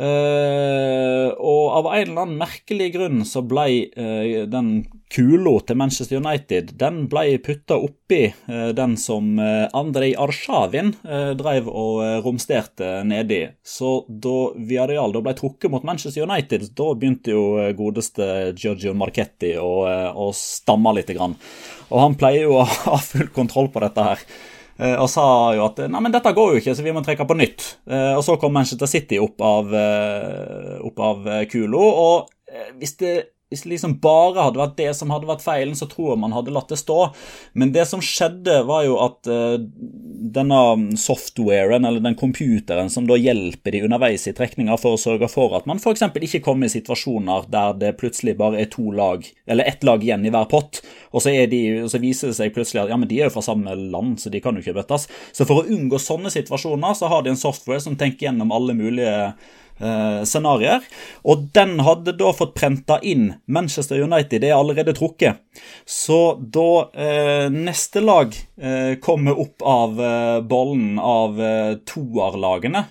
Eh, 0.00 1.28
og 1.36 1.64
av 1.76 1.90
en 1.90 2.06
eller 2.06 2.22
annen 2.22 2.38
merkelig 2.40 2.88
grunn 2.94 3.20
så 3.28 3.42
ble 3.44 3.66
uh, 3.92 4.46
den 4.48 4.70
kula 5.12 5.52
til 5.66 5.76
Manchester 5.76 6.20
United 6.22 6.70
den 6.80 7.02
ble 7.10 7.34
putta 7.44 7.76
oppi 7.82 8.22
uh, 8.48 8.70
den 8.76 8.94
som 9.00 9.34
uh, 9.36 9.66
Andrej 9.76 10.14
Arshavin 10.22 10.94
uh, 11.04 11.32
drev 11.36 11.68
og 11.68 12.24
romsterte 12.24 13.02
nedi. 13.04 13.42
Så 13.60 14.06
da 14.08 14.36
Viareal 14.56 15.12
da 15.12 15.24
ble 15.26 15.34
trukket 15.36 15.74
mot 15.74 15.84
Manchester 15.84 16.24
United, 16.24 16.70
da 16.78 16.86
begynte 16.94 17.34
jo 17.34 17.44
godeste 17.76 18.54
Giorgio 18.54 18.94
Marchetti 18.96 19.52
å, 19.60 19.74
å 20.16 20.30
stamme 20.36 20.96
litt. 20.96 21.10
grann. 21.10 21.34
Og 21.90 21.98
han 21.98 22.16
pleier 22.16 22.46
jo 22.46 22.56
å 22.62 22.64
ha 22.86 22.96
full 23.04 23.28
kontroll 23.36 23.68
på 23.74 23.84
dette 23.84 24.08
her. 24.12 24.24
Eh, 24.80 24.96
og 24.96 25.10
sa 25.12 25.24
jo 25.56 25.66
at 25.66 25.82
nei, 25.84 26.00
men 26.00 26.12
dette 26.14 26.32
går 26.36 26.54
jo 26.54 26.60
ikke, 26.62 26.74
så 26.76 26.84
vi 26.84 26.94
må 26.96 27.02
trekke 27.04 27.26
på 27.28 27.36
nytt. 27.36 27.66
Eh, 27.90 28.14
og 28.16 28.22
så 28.24 28.38
kom 28.40 28.54
Manchester 28.56 28.88
City 28.88 29.20
opp 29.20 29.42
av, 29.44 29.74
eh, 29.76 30.78
opp 30.88 31.02
av 31.04 31.28
kulo. 31.52 31.84
Og 31.84 32.70
hvis 32.80 32.96
det, 33.02 33.14
hvis 33.50 33.64
det 33.64 33.72
liksom 33.72 33.96
bare 33.98 34.44
hadde 34.46 34.60
vært 34.60 34.76
det 34.78 34.92
som 34.94 35.10
hadde 35.10 35.26
vært 35.26 35.42
feilen, 35.42 35.74
så 35.74 35.88
tror 35.90 36.12
jeg 36.12 36.20
man 36.22 36.34
hadde 36.36 36.52
latt 36.54 36.70
det 36.70 36.78
stå. 36.78 36.98
Men 37.58 37.72
det 37.74 37.82
som 37.90 38.02
skjedde, 38.04 38.60
var 38.68 38.84
jo 38.86 38.94
at 39.02 39.26
uh, 39.26 39.56
denne 39.58 40.60
softwaren, 41.00 41.84
eller 41.88 42.04
den 42.04 42.14
computeren 42.18 42.92
som 42.92 43.08
da 43.08 43.18
hjelper 43.18 43.74
de 43.74 43.82
underveis 43.88 44.28
i 44.30 44.34
trekninga 44.36 44.78
for 44.78 44.94
å 44.94 45.00
sørge 45.00 45.26
for 45.32 45.56
at 45.58 45.66
man 45.66 45.82
f.eks. 45.82 46.06
ikke 46.14 46.42
kommer 46.46 46.70
i 46.70 46.74
situasjoner 46.76 47.50
der 47.50 47.74
det 47.80 47.94
plutselig 47.98 48.36
bare 48.38 48.62
er 48.62 48.70
to 48.70 48.92
lag, 48.94 49.26
eller 49.50 49.66
ett 49.66 49.82
lag 49.86 50.04
igjen 50.04 50.28
i 50.28 50.30
hver 50.30 50.46
pott, 50.50 50.82
og 51.10 51.24
så, 51.24 51.34
de, 51.50 51.62
så 51.90 51.98
viser 52.02 52.30
det 52.30 52.38
seg 52.38 52.54
plutselig 52.54 52.84
at 52.84 52.92
ja, 52.94 53.00
men 53.00 53.10
de 53.10 53.18
er 53.18 53.26
jo 53.26 53.34
fra 53.34 53.48
samme 53.50 53.74
land, 53.74 54.20
så 54.22 54.30
de 54.30 54.42
kan 54.44 54.54
jo 54.54 54.62
ikke 54.62 54.78
bøttes. 54.78 55.08
Så 55.34 55.46
for 55.48 55.64
å 55.64 55.66
unngå 55.74 55.98
sånne 55.98 56.30
situasjoner, 56.30 56.94
så 56.94 57.10
har 57.10 57.26
de 57.26 57.34
en 57.34 57.40
software 57.40 57.82
som 57.82 57.98
tenker 57.98 58.28
gjennom 58.28 58.54
alle 58.54 58.78
mulige 58.78 59.16
eh, 59.80 60.20
scenarioer. 60.28 60.84
Og 61.24 61.48
den 61.56 61.78
hadde 61.84 62.14
da 62.18 62.32
fått 62.36 62.54
prenta 62.58 63.00
inn 63.02 63.32
Manchester 63.50 64.00
United 64.02 64.44
er 64.44 64.56
allerede 64.58 64.94
trukket. 64.96 65.40
Så 65.88 66.36
da 66.40 66.70
eh, 66.94 67.48
neste 67.52 68.04
lag 68.04 68.36
eh, 68.60 68.96
kommer 69.02 69.40
opp 69.40 69.64
av 69.66 70.00
eh, 70.00 70.38
bollen 70.46 70.98
av 71.02 71.40
eh, 71.42 71.74
toerlagene 71.88 72.86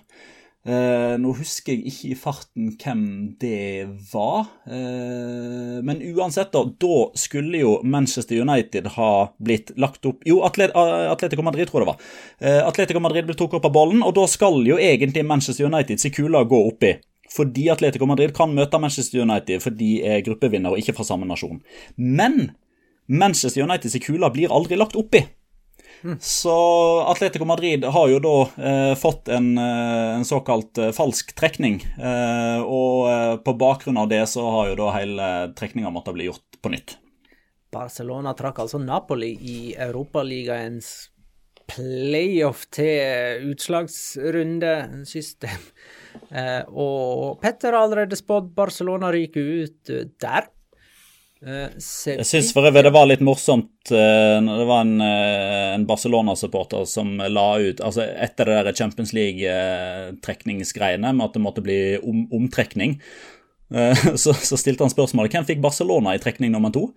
Eh, 0.69 1.15
nå 1.17 1.31
husker 1.33 1.73
jeg 1.73 1.89
ikke 1.89 2.09
i 2.11 2.17
farten 2.19 2.67
hvem 2.77 3.03
det 3.41 3.87
var. 4.11 4.51
Eh, 4.69 5.79
men 5.85 6.01
uansett, 6.11 6.51
da. 6.53 6.61
Da 6.69 6.99
skulle 7.17 7.63
jo 7.63 7.71
Manchester 7.81 8.37
United 8.43 8.91
ha 8.99 9.11
blitt 9.41 9.73
lagt 9.81 10.05
opp 10.05 10.21
Jo, 10.27 10.43
Atlet 10.45 10.75
Atletico 10.75 11.45
Madrid, 11.45 11.71
tror 11.71 11.81
jeg 11.81 11.87
det 11.87 11.91
var. 11.93 12.09
Eh, 12.43 12.61
Atletico 12.67 13.01
Madrid 13.01 13.25
ble 13.25 13.37
trukket 13.39 13.61
opp 13.61 13.69
av 13.71 13.75
ballen, 13.79 14.03
og 14.05 14.13
da 14.19 14.27
skal 14.29 14.61
jo 14.67 14.77
egentlig 14.77 15.25
Manchester 15.25 15.69
United 15.71 16.05
kule 16.13 16.43
gå 16.45 16.61
oppi. 16.69 16.93
Fordi 17.33 17.69
Atletico 17.73 18.05
Madrid 18.09 18.35
kan 18.37 18.53
møte 18.53 18.81
Manchester 18.81 19.23
United, 19.23 19.63
for 19.63 19.73
de 19.73 19.99
er 20.05 20.23
gruppevinner 20.25 20.73
og 20.73 20.81
ikke 20.81 20.97
fra 20.97 21.07
samme 21.07 21.29
nasjon. 21.29 21.61
Men 21.97 22.51
Manchester 23.09 23.65
United 23.65 23.95
kule 24.05 24.29
blir 24.33 24.53
aldri 24.53 24.77
lagt 24.77 24.97
oppi. 24.99 25.23
Så 26.19 26.99
Atletico 27.01 27.45
Madrid 27.45 27.85
har 27.85 28.09
jo 28.09 28.19
da 28.23 28.49
eh, 28.69 28.95
fått 28.95 29.27
en, 29.27 29.57
eh, 29.57 30.15
en 30.15 30.25
såkalt 30.25 30.77
eh, 30.77 30.91
falsk 30.95 31.35
trekning. 31.35 31.81
Eh, 31.99 32.61
og 32.63 33.09
eh, 33.11 33.35
på 33.43 33.53
bakgrunn 33.59 33.97
av 33.99 34.07
det 34.11 34.23
så 34.31 34.45
har 34.49 34.69
jo 34.71 34.79
da 34.79 34.91
hele 34.95 35.29
trekninga 35.59 35.91
måttet 35.93 36.15
bli 36.15 36.25
gjort 36.29 36.59
på 36.63 36.71
nytt. 36.71 36.97
Barcelona 37.71 38.33
trakk 38.33 38.59
altså 38.63 38.79
Napoli 38.81 39.35
i 39.35 39.75
Europaligaens 39.77 41.09
playoff 41.69 42.65
til 42.73 43.51
utslagsrundesystem. 43.51 45.61
Eh, 46.33 46.63
og 46.69 47.41
Petter 47.43 47.73
har 47.75 47.83
allerede 47.85 48.15
spådd 48.17 48.55
Barcelona 48.55 49.11
ryker 49.13 49.41
ut 49.65 49.83
der. 50.21 50.43
Eh, 51.39 51.69
Jeg 51.79 52.25
syns 52.27 52.49
for 52.51 52.67
øvrig 52.67 52.83
det 52.83 52.91
var 52.91 53.05
litt 53.07 53.21
morsomt 53.23 53.91
eh, 53.95 54.39
når 54.43 54.57
det 54.59 54.65
var 54.67 54.81
en, 54.83 55.01
eh, 55.05 55.75
en 55.77 55.85
Barcelona-supporter 55.87 56.83
som 56.89 57.13
la 57.15 57.45
ut 57.63 57.79
altså 57.79 58.03
Etter 58.03 58.45
det 58.51 58.57
der 58.67 58.75
Champions 58.75 59.13
League-trekningsgreiene 59.15 61.13
med 61.15 61.25
at 61.29 61.37
det 61.37 61.43
måtte 61.45 61.63
bli 61.63 61.95
om, 62.03 62.25
omtrekning, 62.35 62.97
eh, 63.71 63.95
så, 64.23 64.33
så 64.35 64.59
stilte 64.59 64.83
han 64.83 64.91
spørsmålet 64.91 65.31
hvem 65.37 65.47
fikk 65.47 65.63
Barcelona 65.63 66.15
i 66.15 66.19
trekning 66.19 66.51
nummer 66.51 66.75
to. 66.75 66.89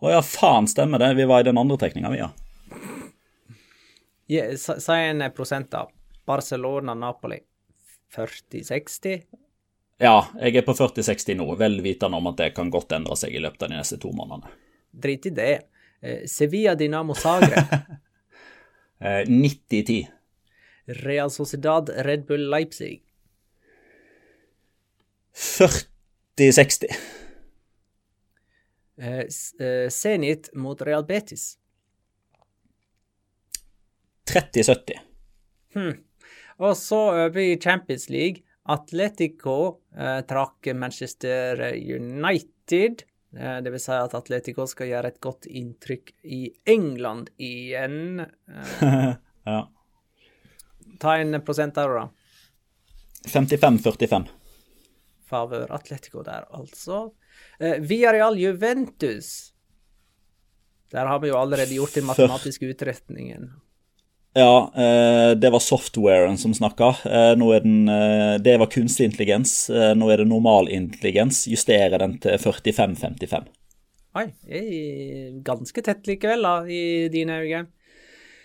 Å 0.00 0.14
ja, 0.14 0.22
faen, 0.24 0.64
stemmer 0.70 0.98
det. 1.02 1.12
Vi 1.18 1.28
var 1.28 1.44
i 1.44 1.48
den 1.50 1.60
andre 1.60 1.76
trekninga, 1.76 2.08
vi, 2.08 2.22
ja. 2.22 2.32
Si 4.56 4.96
en 4.96 5.20
prosent, 5.36 5.68
da. 5.74 5.84
Barcelona-Napoli. 6.30 7.36
40-60? 8.16 9.20
Ja, 10.00 10.30
jeg 10.40 10.56
er 10.56 10.64
på 10.64 10.72
40-60 10.72 11.36
nå, 11.36 11.46
vel 11.60 11.82
vitende 11.84 12.16
om 12.16 12.30
at 12.30 12.38
det 12.40 12.54
kan 12.56 12.70
godt 12.72 12.94
endre 12.96 13.18
seg 13.20 13.34
i 13.36 13.42
løpet 13.44 13.66
av 13.66 13.68
de 13.72 13.76
neste 13.76 13.98
to 14.00 14.12
månedene. 14.16 14.48
Drit 14.90 15.28
i 15.28 15.32
det. 15.36 15.52
Eh, 16.00 16.22
Sevilla 16.28 16.74
Dinamo 16.74 17.14
Zagreb. 17.14 17.74
Eh, 19.00 19.24
90-10. 19.24 20.10
Real 20.84 21.30
Sociedad 21.32 21.88
Red 22.04 22.26
Bull 22.28 22.50
Leipzig. 22.50 22.98
40-60. 25.32 26.84
Eh, 29.00 29.24
eh, 29.66 29.88
Zenit 29.88 30.50
mot 30.52 30.82
Real 30.82 31.06
Betis. 31.08 31.56
30-70. 34.28 35.00
Og 36.58 36.76
så 36.76 37.00
over 37.00 37.40
i 37.40 37.56
Champions 37.56 38.10
League. 38.12 38.44
Atletico 38.68 39.80
eh, 39.96 40.20
trakk 40.28 40.72
Manchester 40.74 41.62
United 41.74 43.04
Eh, 43.36 43.60
Det 43.62 43.70
vil 43.70 43.80
si 43.80 43.92
at 43.94 44.14
Atletico 44.14 44.66
skal 44.66 44.90
gjøre 44.90 45.12
et 45.12 45.20
godt 45.22 45.46
inntrykk 45.46 46.12
i 46.24 46.40
England 46.66 47.30
igjen. 47.38 48.24
Eh, 48.50 49.12
Ja. 49.46 49.62
Ta 51.00 51.14
en 51.16 51.32
prosent 51.42 51.74
der, 51.78 51.88
da. 51.96 52.02
55-45. 53.24 54.26
Favør 55.30 55.72
Atletico 55.72 56.20
der, 56.26 56.44
altså. 56.52 57.14
Eh, 57.58 57.78
Viareal 57.80 58.36
Juventus. 58.38 59.54
Der 60.92 61.06
har 61.08 61.22
vi 61.22 61.30
jo 61.30 61.38
allerede 61.40 61.72
gjort 61.72 61.96
den 61.96 62.04
matematiske 62.10 62.68
utretningen. 62.74 63.48
Ja, 64.32 64.72
eh, 64.76 65.36
det 65.36 65.50
var 65.50 65.58
softwaren 65.58 66.38
som 66.38 66.54
snakka. 66.54 66.94
Eh, 67.04 67.30
eh, 67.30 68.38
Det 68.40 68.58
var 68.58 68.66
kunstig 68.66 69.04
intelligens. 69.04 69.70
Nå 69.70 70.10
er 70.10 70.16
det 70.16 70.28
normal 70.28 70.68
intelligens. 70.68 71.48
Justerer 71.48 71.98
den 71.98 72.18
til 72.18 72.38
45-55. 72.38 73.48
Oi, 74.14 74.26
ganske 75.42 75.82
tett 75.82 76.06
likevel, 76.06 76.42
da, 76.42 76.66
i 76.66 77.08
dine 77.08 77.42
øyne. 77.42 77.66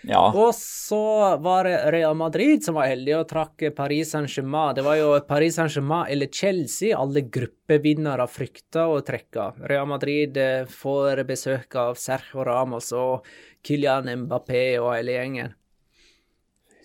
Ja. 0.06 0.30
Og 0.30 0.54
så 0.54 1.36
var 1.42 1.64
det 1.64 1.90
Real 1.90 2.14
Madrid 2.14 2.62
som 2.62 2.76
var 2.78 2.86
heldig 2.86 3.16
og 3.16 3.26
trakk 3.26 3.64
Paris 3.74 4.12
Saint-Germain. 4.14 4.76
Det 4.76 4.84
var 4.86 4.94
jo 5.00 5.08
Paris 5.26 5.56
Saint-Germain 5.58 6.06
eller 6.12 6.30
Chelsea 6.30 6.94
alle 6.94 7.24
gruppevinnere 7.26 8.28
frykta 8.30 8.86
å 8.86 9.02
trekke. 9.02 9.48
Real 9.66 9.86
Madrid 9.90 10.38
får 10.70 11.24
besøk 11.26 11.74
av 11.74 11.98
Sergio 11.98 12.46
Ramos 12.46 12.92
og 12.94 13.26
Kylian 13.66 14.06
Mbappé 14.26 14.78
og 14.78 14.94
hele 14.94 15.18
gjengen. 15.18 15.56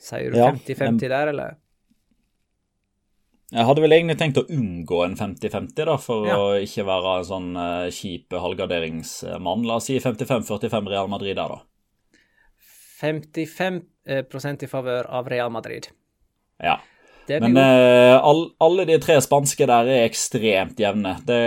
Sier 0.01 0.33
du 0.33 0.39
Ja, 0.39 0.49
50-50 0.51 1.11
der, 1.11 1.29
eller? 1.31 1.57
Jeg 3.51 3.67
hadde 3.67 3.81
vel 3.83 3.93
egentlig 3.97 4.15
tenkt 4.17 4.39
å 4.39 4.45
unngå 4.47 5.01
en 5.03 5.17
50-50, 5.19 5.83
da, 5.85 5.97
for 5.99 6.27
Ja. 6.27 6.37
å 6.39 6.45
ikke 6.63 6.85
være 6.87 7.17
en 7.19 7.27
sånn 7.27 7.49
uh, 7.59 7.89
kjip 7.91 8.31
halvgarderingsmann. 8.31 9.65
La 9.67 9.75
oss 9.75 9.89
si 9.91 9.97
55-45 9.99 10.87
Real 10.87 11.11
Madrid 11.11 11.35
der, 11.35 11.51
da. 11.51 11.59
55 13.01 13.81
eh, 14.05 14.23
i 14.63 14.69
favør 14.69 15.09
av 15.09 15.27
Real 15.27 15.51
Madrid. 15.51 15.89
Ja. 16.61 16.79
Men 17.27 17.53
god. 17.53 17.61
eh, 17.63 18.17
all, 18.17 18.41
alle 18.61 18.85
de 18.89 18.97
tre 19.01 19.17
spanske 19.23 19.65
der 19.69 19.89
er 19.89 20.05
ekstremt 20.05 20.79
jevne. 20.81 21.15
Det, 21.25 21.41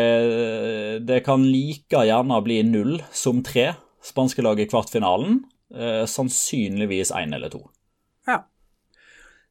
det 1.06 1.22
kan 1.26 1.44
like 1.46 2.04
gjerne 2.08 2.40
bli 2.44 2.60
null 2.66 2.98
som 3.12 3.42
tre 3.46 3.72
spanske 4.04 4.44
lag 4.44 4.60
i 4.60 4.68
kvartfinalen. 4.70 5.42
Eh, 5.74 6.04
sannsynligvis 6.10 7.12
én 7.16 7.34
eller 7.34 7.52
to. 7.52 7.64
Ja. 8.26 8.38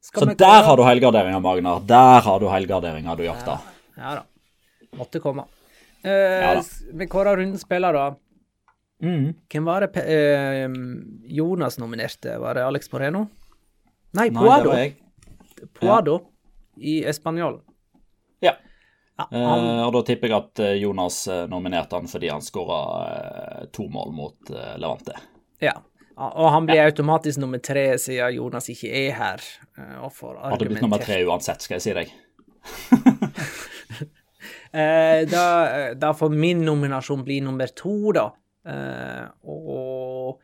Skal 0.04 0.20
Så 0.28 0.34
der 0.36 0.62
har 0.66 0.76
du 0.76 0.82
helgarderinga, 0.84 1.38
Magnar. 1.40 1.80
Der 1.88 2.20
har 2.20 2.40
du 2.40 2.48
helgarderinga 2.52 3.14
du 3.16 3.24
jakta. 3.24 3.58
Ja 3.96 4.14
da. 4.18 4.24
Måtte 4.98 5.20
komme. 5.20 5.46
Uh, 6.04 6.10
Ja. 6.10 6.62
Vi 6.92 7.06
kårer 7.08 7.36
rundens 7.36 7.62
spiller, 7.64 7.92
da. 7.92 8.14
Mm. 9.02 9.32
Hvem 9.52 9.64
var 9.64 9.80
det 9.86 10.02
eh, 10.04 10.68
Jonas 11.28 11.78
nominerte? 11.78 12.36
Var 12.38 12.54
det 12.54 12.64
Alex 12.66 12.92
Moreno? 12.92 13.24
Nei, 14.14 14.28
Nei, 14.30 14.30
det 14.30 14.38
Poado. 14.38 14.74
ja. 14.76 15.66
Poado 15.80 16.18
i 16.76 17.04
Español. 17.04 17.60
Ja. 18.40 18.52
Ja, 19.18 19.26
han, 19.30 19.64
Eh, 19.66 19.82
og 19.86 19.92
da 19.94 20.02
tipper 20.02 20.28
jeg 20.28 20.36
at 20.36 20.58
eh, 20.60 20.72
Jonas 20.82 21.26
eh, 21.28 21.44
nominerte 21.50 21.96
han 21.96 22.08
fordi 22.10 22.28
han 22.32 22.42
skåra 22.42 22.78
eh, 23.08 23.66
to 23.72 23.88
mål 23.88 24.12
mot 24.12 24.50
eh, 24.50 24.76
Levante. 24.78 25.14
ja. 25.60 25.74
Og 26.16 26.50
han 26.54 26.66
blir 26.68 26.84
automatisk 26.84 27.40
nummer 27.42 27.58
tre 27.58 27.98
siden 27.98 28.36
Jonas 28.36 28.68
ikke 28.70 28.90
er 28.94 29.16
her. 29.18 29.40
eh, 29.78 29.96
Og 30.04 30.12
får 30.14 30.36
Hadde 30.44 30.68
blitt 30.70 30.84
nummer 30.84 31.02
tre 31.02 31.24
uansett, 31.26 31.64
skal 31.66 31.80
jeg 31.80 31.86
si 31.88 31.96
deg. 32.00 32.14
Eh, 34.74 35.20
da, 35.30 35.94
da 35.94 36.08
får 36.18 36.32
min 36.34 36.64
nominasjon 36.66 37.20
bli 37.24 37.36
nummer 37.44 37.70
to, 37.78 38.10
da. 38.12 38.24
Eh, 38.66 39.28
og 39.46 40.40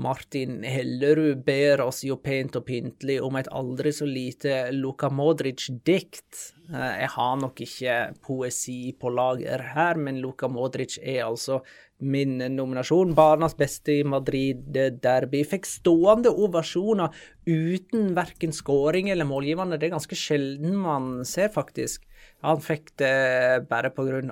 Martin 0.00 0.62
Hellerud 0.64 1.42
ber 1.44 1.82
oss 1.84 2.00
jo 2.06 2.16
pent 2.22 2.56
og 2.56 2.64
pyntelig 2.64 3.18
om 3.22 3.36
et 3.36 3.50
aldri 3.52 3.92
så 3.92 4.08
lite 4.08 4.70
Luka 4.72 5.10
Modric-dikt. 5.12 6.40
Jeg 6.72 7.10
har 7.12 7.36
nok 7.42 7.60
ikke 7.66 7.98
poesi 8.24 8.94
på 8.96 9.12
lager 9.12 9.66
her, 9.74 10.00
men 10.00 10.22
Luka 10.24 10.48
Modric 10.48 10.96
er 11.02 11.26
altså 11.26 11.60
min 11.98 12.38
nominasjon. 12.38 13.14
Barnas 13.16 13.56
beste 13.58 13.98
i 13.98 14.04
Madrid-derby. 14.06 15.42
Fikk 15.46 15.66
stående 15.66 16.30
ovasjoner 16.30 17.14
uten 17.48 18.12
verken 18.16 18.54
skåring 18.54 19.10
eller 19.10 19.26
målgivende. 19.28 19.78
Det 19.78 19.88
er 19.88 19.96
ganske 19.96 20.18
sjelden 20.18 20.76
man 20.78 21.10
ser, 21.28 21.50
faktisk. 21.54 22.06
Han 22.46 22.62
fikk 22.62 22.92
det 23.02 23.66
bare 23.70 23.90
pga. 23.90 24.22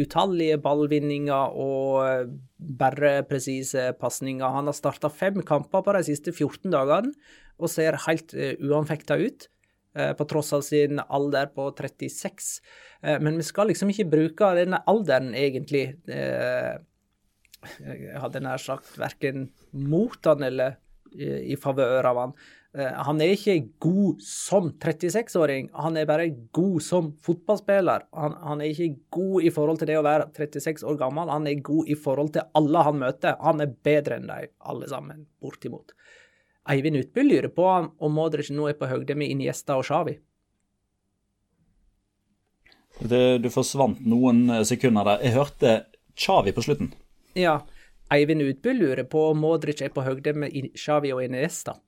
utallige 0.00 0.58
ballvinninger 0.64 1.56
og 1.60 2.04
eh, 2.06 2.28
bare 2.56 3.16
presise 3.28 3.92
pasninger. 4.00 4.44
Han 4.44 4.70
har 4.70 4.76
starta 4.76 5.12
fem 5.12 5.42
kamper 5.42 5.84
på 5.84 5.96
de 5.98 6.04
siste 6.08 6.32
14 6.32 6.70
dagene 6.72 7.12
og 7.58 7.70
ser 7.70 8.00
helt 8.08 8.32
uh, 8.34 8.54
uanfekta 8.58 9.20
ut. 9.20 9.50
På 9.94 10.24
tross 10.26 10.48
av 10.50 10.64
sin 10.66 10.98
alder 10.98 11.52
på 11.54 11.68
36. 11.70 12.48
Eh, 13.04 13.20
Men 13.20 13.36
vi 13.36 13.44
skal 13.46 13.68
liksom 13.68 13.92
ikke 13.92 14.08
bruke 14.10 14.50
denne 14.56 14.80
alderen, 14.90 15.34
egentlig. 15.36 15.86
eh, 16.08 16.78
Jeg 17.80 18.20
hadde 18.20 18.40
nær 18.44 18.60
sagt 18.60 18.96
verken 19.00 19.50
mot 19.72 20.18
han 20.28 20.42
eller 20.42 20.76
i 21.14 21.54
favør 21.56 22.04
av 22.10 22.16
han. 22.18 22.32
Eh, 22.74 22.90
Han 23.06 23.20
er 23.22 23.34
ikke 23.36 23.68
god 23.80 24.20
som 24.20 24.72
36-åring, 24.82 25.68
han 25.72 25.96
er 25.96 26.08
bare 26.10 26.26
god 26.52 26.82
som 26.82 27.12
fotballspiller. 27.22 28.02
Han, 28.12 28.34
han 28.42 28.60
er 28.60 28.72
ikke 28.72 28.98
god 29.14 29.46
i 29.46 29.52
forhold 29.54 29.78
til 29.78 29.86
det 29.92 29.98
å 30.00 30.02
være 30.02 30.26
36 30.34 30.82
år 30.90 30.98
gammel, 30.98 31.30
han 31.30 31.46
er 31.46 31.62
god 31.62 31.86
i 31.88 31.94
forhold 31.94 32.32
til 32.34 32.42
alle 32.54 32.82
han 32.82 32.98
møter. 32.98 33.36
Han 33.40 33.60
er 33.62 33.70
bedre 33.86 34.18
enn 34.18 34.26
de 34.26 34.48
alle 34.60 34.88
sammen, 34.90 35.26
bortimot. 35.40 35.94
Eivind 36.68 36.96
Utby 36.96 37.22
lurer 37.22 37.52
på 37.52 37.64
om 38.00 38.12
Modric 38.16 38.50
nå 38.50 38.68
er 38.70 38.76
på 38.80 38.88
høgde 38.90 39.14
med 39.20 39.28
Iniesta 39.30 39.76
og 39.78 39.84
Xavi. 39.84 40.18
Det, 43.00 43.38
du 43.42 43.50
forsvant 43.50 44.00
noen 44.06 44.46
eh, 44.50 44.64
sekunder 44.66 45.06
der. 45.08 45.24
Jeg 45.26 45.36
hørte 45.38 45.74
Chavi 46.16 46.54
på 46.54 46.62
slutten. 46.64 46.92
Ja, 47.34 47.58
Eivind 48.14 48.44
Utby 48.44 48.74
lurer 48.76 49.04
på 49.10 49.30
om 49.32 49.42
Modric 49.42 49.82
er 49.82 49.92
på 49.94 50.04
høgde 50.06 50.34
med 50.38 50.54
Chavi 50.78 51.12
og 51.14 51.24
Iniesta. 51.24 51.74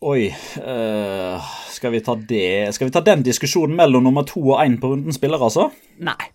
Oi, 0.00 0.30
øh, 0.64 1.48
skal 1.68 1.92
vi 1.92 1.98
ta 2.00 2.14
det 2.16 2.72
Skal 2.72 2.88
vi 2.88 2.92
ta 2.94 3.02
den 3.04 3.20
diskusjonen 3.20 3.76
mellom 3.76 4.06
nummer 4.06 4.24
to 4.24 4.40
og 4.40 4.62
én 4.62 4.78
på 4.80 4.94
runden 4.94 5.12
spiller, 5.12 5.42
altså? 5.44 5.66
Nei. 6.00 6.30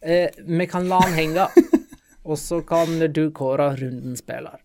Eh, 0.00 0.32
vi 0.48 0.66
kan 0.66 0.88
la 0.88 1.02
han 1.04 1.12
henge, 1.14 1.44
og 2.30 2.38
så 2.40 2.62
kan 2.66 3.04
du 3.12 3.26
kåre 3.36 3.68
runden 3.76 4.16
spiller. 4.16 4.56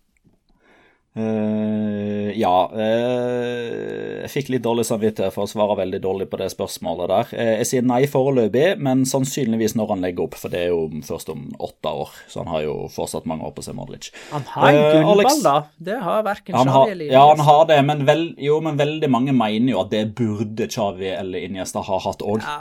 Eh, 1.18 2.28
ja 2.38 2.52
uh, 2.70 4.22
Jeg 4.22 4.30
fikk 4.30 4.50
litt 4.52 4.62
dårlig 4.62 4.84
samvittighet 4.86 5.34
for 5.34 5.48
å 5.48 5.50
svare 5.50 5.74
veldig 5.80 5.98
dårlig 6.04 6.28
på 6.30 6.38
det 6.38 6.50
spørsmålet 6.52 7.10
der. 7.10 7.32
Uh, 7.32 7.52
jeg 7.62 7.68
sier 7.70 7.86
nei 7.88 8.02
foreløpig, 8.10 8.66
men 8.84 9.02
sannsynligvis 9.08 9.74
når 9.78 9.94
han 9.94 10.04
legger 10.06 10.28
opp, 10.28 10.38
for 10.38 10.52
det 10.52 10.66
er 10.66 10.70
jo 10.70 11.02
først 11.08 11.32
om 11.34 11.48
åtte 11.56 11.94
år. 12.04 12.14
Så 12.30 12.42
han 12.44 12.52
har 12.52 12.64
jo 12.66 12.76
fortsatt 12.92 13.28
mange 13.30 13.48
år 13.48 13.54
på 13.56 13.64
seg, 13.66 13.78
Modric. 13.78 14.10
Han 14.30 14.46
har 14.54 14.70
en 14.70 14.80
gullball, 14.84 15.24
Alex- 15.24 15.44
da. 15.46 15.56
Det 15.90 16.00
har 16.04 16.26
verken 16.26 16.58
Xavi 16.58 16.92
eller 16.92 17.06
Iniesta. 17.08 17.14
ja, 17.16 17.24
han 17.32 17.46
har 17.50 17.62
det, 17.72 17.80
men, 17.90 18.04
vel, 18.08 18.26
jo, 18.48 18.60
men 18.64 18.78
veldig 18.80 19.10
mange 19.10 19.34
mener 19.36 19.72
jo 19.74 19.82
at 19.82 19.94
det 19.94 20.04
burde 20.18 20.70
Chavi 20.70 21.10
eller 21.14 21.48
Iniesta 21.48 21.82
ha 21.88 22.02
hatt 22.04 22.22
òg. 22.22 22.44
Ja, 22.44 22.60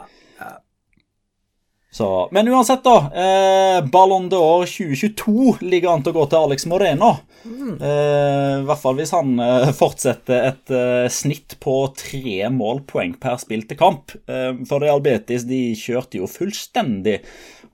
Så, 1.92 2.28
men 2.36 2.48
uansett, 2.52 2.84
da. 2.84 2.98
Eh, 3.16 3.78
Ballon 3.90 4.28
d'Or 4.30 4.66
2022 4.68 5.64
ligger 5.64 5.94
an 5.94 6.04
til 6.04 6.14
å 6.14 6.18
gå 6.20 6.26
til 6.30 6.44
Alex 6.46 6.68
Moreno. 6.70 7.14
Eh, 7.48 8.60
I 8.60 8.66
hvert 8.68 8.82
fall 8.82 8.98
hvis 9.00 9.14
han 9.16 9.38
eh, 9.42 9.70
fortsetter 9.76 10.50
et 10.52 10.74
eh, 10.76 11.08
snitt 11.14 11.56
på 11.64 11.78
tre 11.98 12.50
målpoeng 12.54 13.16
per 13.22 13.40
spilte 13.42 13.78
kamp. 13.80 14.14
Eh, 14.28 14.52
for 14.68 14.84
Real 14.84 15.02
Betis 15.06 15.48
de 15.48 15.62
kjørte 15.80 16.20
jo 16.20 16.30
fullstendig 16.30 17.22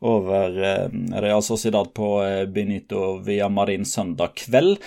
over 0.03 0.61
eh, 0.61 0.87
Real 1.23 1.43
Sociedad 1.43 1.89
på 1.97 2.13
eh, 2.23 2.43
Benito 2.45 3.17
Villamarin 3.25 3.87
søndag 3.87 4.37
kveld. 4.45 4.77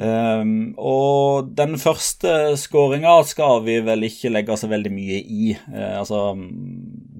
Um, 0.00 0.72
og 0.80 1.50
den 1.52 1.76
første 1.76 2.54
skåringa 2.56 3.18
skal 3.28 3.60
vi 3.66 3.76
vel 3.84 4.06
ikke 4.08 4.30
legge 4.32 4.56
så 4.56 4.70
veldig 4.70 4.92
mye 4.92 5.18
i. 5.20 5.50
Uh, 5.68 5.98
altså, 6.00 6.22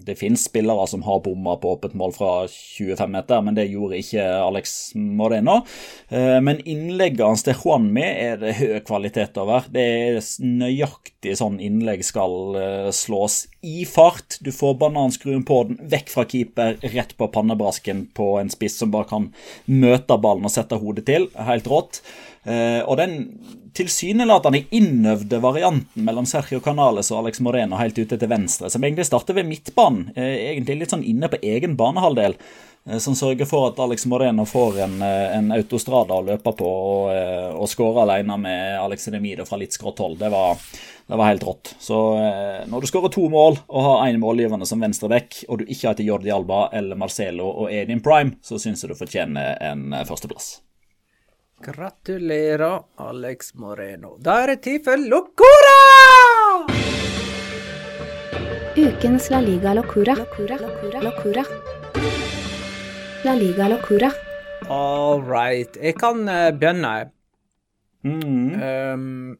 det 0.03 0.17
finnes 0.19 0.47
spillere 0.49 0.87
som 0.91 1.05
har 1.05 1.21
bomma 1.23 1.59
på 1.61 1.75
åpent 1.77 1.95
mål 2.01 2.15
fra 2.17 2.31
25 2.49 3.13
meter, 3.13 3.45
men 3.45 3.59
det 3.59 3.69
gjorde 3.69 4.01
ikke 4.01 4.25
Alex 4.25 4.95
Moreno. 4.97 5.61
Uh, 6.09 6.41
men 6.41 6.65
innlegget 6.65 7.27
hans 7.27 7.45
til 7.45 7.61
Juanmi 7.61 8.07
er 8.09 8.41
det 8.41 8.57
høy 8.63 8.81
kvalitet 8.89 9.37
over. 9.43 9.69
Det 9.69 9.85
er 9.85 10.19
nøyaktig 10.41 11.37
sånn 11.39 11.61
innlegg 11.61 12.07
skal 12.09 12.57
uh, 12.57 12.91
slås 12.97 13.43
i 13.63 13.85
fart. 13.87 14.41
Du 14.41 14.49
får 14.49 14.81
bananskruen 14.81 15.45
på 15.47 15.61
den, 15.69 15.81
vekk 15.93 16.09
fra 16.17 16.25
keeper, 16.25 16.81
rett 16.97 17.13
på 17.21 17.29
pannebrasken 17.37 18.07
på 18.17 18.33
en 18.41 18.51
spiss 18.51 18.81
som 18.81 18.91
bare 18.97 19.13
kan 19.13 19.31
møte 19.69 20.17
ballen 20.17 20.49
og 20.49 20.57
sette 20.57 20.81
hodet 20.81 21.05
til. 21.13 21.29
Helt 21.37 21.69
rått. 21.69 22.01
Eh, 22.43 22.83
og 22.83 22.97
den 22.99 23.21
tilsynelatende 23.77 24.65
innøvde 24.75 25.39
varianten 25.41 26.03
mellom 26.05 26.27
Sergio 26.27 26.59
Canales 26.61 27.13
og 27.13 27.23
Alex 27.23 27.39
Moreno 27.41 27.79
helt 27.79 27.99
ute 27.99 28.19
til 28.19 28.31
venstre, 28.31 28.71
som 28.71 28.83
egentlig 28.83 29.07
starter 29.07 29.37
ved 29.39 29.47
midtbanen, 29.49 30.11
egentlig 30.19 30.81
litt 30.81 30.93
sånn 30.93 31.07
inne 31.07 31.31
på 31.31 31.39
egen 31.39 31.77
banehalvdel, 31.79 32.35
eh, 32.91 32.99
som 33.03 33.15
sørger 33.19 33.47
for 33.49 33.71
at 33.71 33.79
Alex 33.81 34.09
Moreno 34.11 34.45
får 34.49 34.81
en, 34.89 34.97
eh, 35.07 35.37
en 35.37 35.53
autostrada 35.55 36.19
å 36.19 36.25
løpe 36.27 36.55
på 36.59 36.73
og, 36.73 37.15
og 37.63 37.71
skåre 37.71 38.03
alene 38.09 38.41
med 38.43 38.81
Alex 38.81 39.07
Edemido 39.09 39.47
fra 39.47 39.61
litt 39.63 39.79
skrått 39.79 40.03
hold. 40.03 40.19
Det 40.19 40.33
var, 40.35 40.59
det 41.07 41.21
var 41.23 41.31
helt 41.31 41.47
rått. 41.47 41.73
Så 41.79 42.01
når 42.67 42.83
du 42.83 42.91
skårer 42.91 43.15
to 43.15 43.29
mål 43.31 43.61
og 43.69 43.87
har 43.87 44.05
én 44.09 44.19
målgivende 44.21 44.67
som 44.67 44.83
venstreback, 44.83 45.45
og 45.49 45.63
du 45.63 45.65
ikke 45.69 45.87
har 45.87 45.95
etter 45.95 46.11
Jordi 46.11 46.35
Alba 46.35 46.67
eller 46.75 46.99
Marcelo 46.99 47.47
og 47.53 47.73
er 47.73 47.87
din 47.87 48.03
prime, 48.03 48.35
så 48.43 48.59
syns 48.59 48.83
jeg 48.83 48.91
du 48.91 48.99
fortjener 48.99 49.63
en 49.63 49.95
førsteplass. 50.03 50.57
Gratulerer, 51.63 52.83
Alex 52.97 53.55
Moreno. 53.55 54.17
Da 54.19 54.41
er 54.43 54.51
det 54.53 54.63
tid 54.65 54.83
for 54.83 54.99
Locora! 54.99 55.77
Ukens 58.75 59.29
La 59.31 59.39
Liga 59.41 59.75
Locura. 59.79 60.17
Locura. 60.19 60.59
Locura. 60.59 61.03
Locura. 61.07 61.45
La 63.23 63.35
Liga 63.39 63.69
Locura. 63.69 64.11
All 64.69 65.23
right. 65.23 65.79
Jeg 65.79 66.01
kan 66.03 66.27
eh, 66.29 66.51
begynne. 66.51 67.13
Mm. 68.03 68.59
Um, 68.59 69.39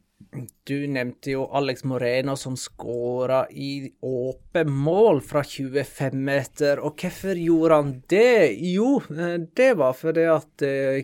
du 0.65 0.87
nevnte 0.87 1.35
jo 1.35 1.49
Alex 1.51 1.83
Moreno 1.85 2.37
som 2.39 2.55
skåra 2.57 3.43
i 3.51 3.91
åpen 4.01 4.71
mål 4.71 5.21
fra 5.27 5.43
25 5.45 6.23
meter. 6.23 6.79
Og 6.79 7.03
hvorfor 7.03 7.35
gjorde 7.35 7.81
han 7.81 7.91
det? 8.09 8.53
Jo, 8.71 9.01
eh, 9.11 9.41
det 9.43 9.73
var 9.83 9.99
fordi 9.99 10.29
at 10.31 10.65
eh, 10.69 11.03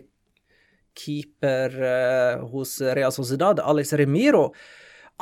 keeper 0.97 1.75
eh, 1.83 2.43
hos 2.51 2.79
Real 2.81 3.13
Sociedad, 3.15 3.59
Alex 3.59 3.93
Remiro, 3.99 4.49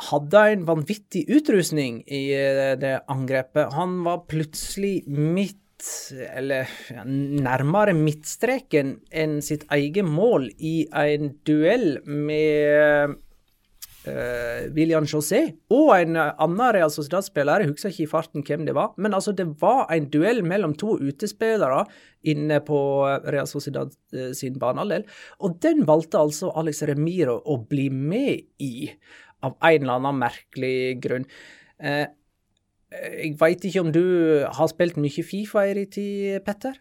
hadde 0.08 0.42
en 0.52 0.66
vanvittig 0.68 1.24
utrustning 1.28 2.02
i 2.06 2.24
eh, 2.36 2.74
det 2.80 2.98
angrepet. 3.10 3.72
Han 3.74 4.00
var 4.06 4.26
plutselig 4.30 5.02
midt 5.08 5.56
eller 6.34 6.66
ja, 6.90 7.04
nærmere 7.06 7.94
midtstreken 7.94 8.96
enn 9.14 9.38
sitt 9.46 9.62
eget 9.70 10.06
mål 10.06 10.48
i 10.58 10.88
en 10.90 11.36
duell 11.46 12.00
med 12.02 13.14
uh, 14.06 14.68
William 14.76 15.06
José 15.08 15.40
og 15.74 15.92
en 15.96 16.18
annen 16.18 16.74
Real 16.76 16.92
Sociedad-spiller. 16.92 17.64
Jeg 17.64 17.72
husker 17.72 17.94
ikke 17.94 18.04
i 18.04 18.10
farten 18.10 18.44
hvem 18.46 18.66
det 18.68 18.74
var. 18.78 18.92
Men 18.96 19.16
altså, 19.16 19.34
det 19.36 19.46
var 19.60 19.86
en 19.94 20.10
duell 20.12 20.44
mellom 20.46 20.76
to 20.78 20.96
utespillere 21.00 21.84
inne 22.28 22.60
på 22.66 22.80
Real 23.30 23.48
Sociedad 23.50 23.94
uh, 24.14 24.30
sin 24.36 24.58
banehalvdel. 24.60 25.06
Og 25.42 25.56
den 25.64 25.86
valgte 25.88 26.20
altså 26.20 26.52
Alex 26.58 26.84
Remiro 26.88 27.38
å 27.44 27.58
bli 27.68 27.88
med 27.90 28.46
i, 28.62 28.90
av 29.42 29.56
en 29.58 29.82
eller 29.82 29.98
annen 29.98 30.22
merkelig 30.22 30.98
grunn. 31.02 31.26
Uh, 31.82 32.06
jeg 32.88 33.34
veit 33.40 33.64
ikke 33.68 33.82
om 33.84 33.90
du 33.92 34.04
har 34.48 34.68
spilt 34.70 34.96
mye 35.00 35.24
Fifa 35.24 35.66
i 35.68 35.74
din 35.76 35.90
tid, 35.92 36.44
Petter? 36.46 36.78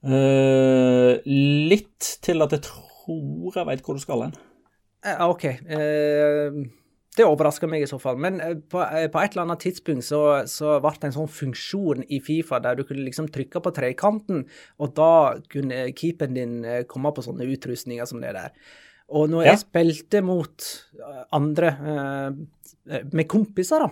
Uh, 0.00 1.20
litt 1.28 2.14
til 2.24 2.40
at 2.40 2.54
jeg 2.56 2.64
tror 2.70 3.58
jeg 3.58 3.68
veit 3.68 3.84
hvor 3.84 3.98
du 3.98 4.00
skal 4.00 4.24
hen. 4.24 4.38
Eh, 5.06 5.22
OK. 5.28 5.44
Eh, 5.44 6.60
det 7.16 7.26
overrasker 7.26 7.68
meg 7.70 7.82
i 7.84 7.88
så 7.90 7.98
fall. 8.00 8.18
Men 8.22 8.38
eh, 8.44 8.54
på, 8.70 8.80
på 8.80 9.22
et 9.22 9.32
eller 9.34 9.46
annet 9.46 9.62
tidspunkt 9.64 10.06
så, 10.06 10.20
så 10.50 10.76
ble 10.82 10.92
det 11.00 11.08
en 11.10 11.16
sånn 11.20 11.32
funksjon 11.32 12.04
i 12.08 12.20
Fifa 12.24 12.60
der 12.62 12.78
du 12.78 12.84
kunne 12.88 13.06
liksom 13.08 13.30
trykke 13.32 13.62
på 13.64 13.72
trekanten, 13.76 14.44
og 14.78 14.94
da 14.98 15.10
kunne 15.52 15.86
keeperen 15.98 16.36
din 16.38 16.54
komme 16.90 17.12
på 17.16 17.24
sånne 17.26 17.48
utrustninger 17.50 18.06
som 18.08 18.22
det 18.22 18.34
der. 18.38 18.52
Og 19.10 19.26
når 19.32 19.42
Ja. 19.48 19.52
jeg 19.56 19.64
spilte 19.64 20.20
mot 20.22 20.66
andre, 21.34 21.72
med 23.10 23.26
kompiser, 23.26 23.82
da, 23.82 23.88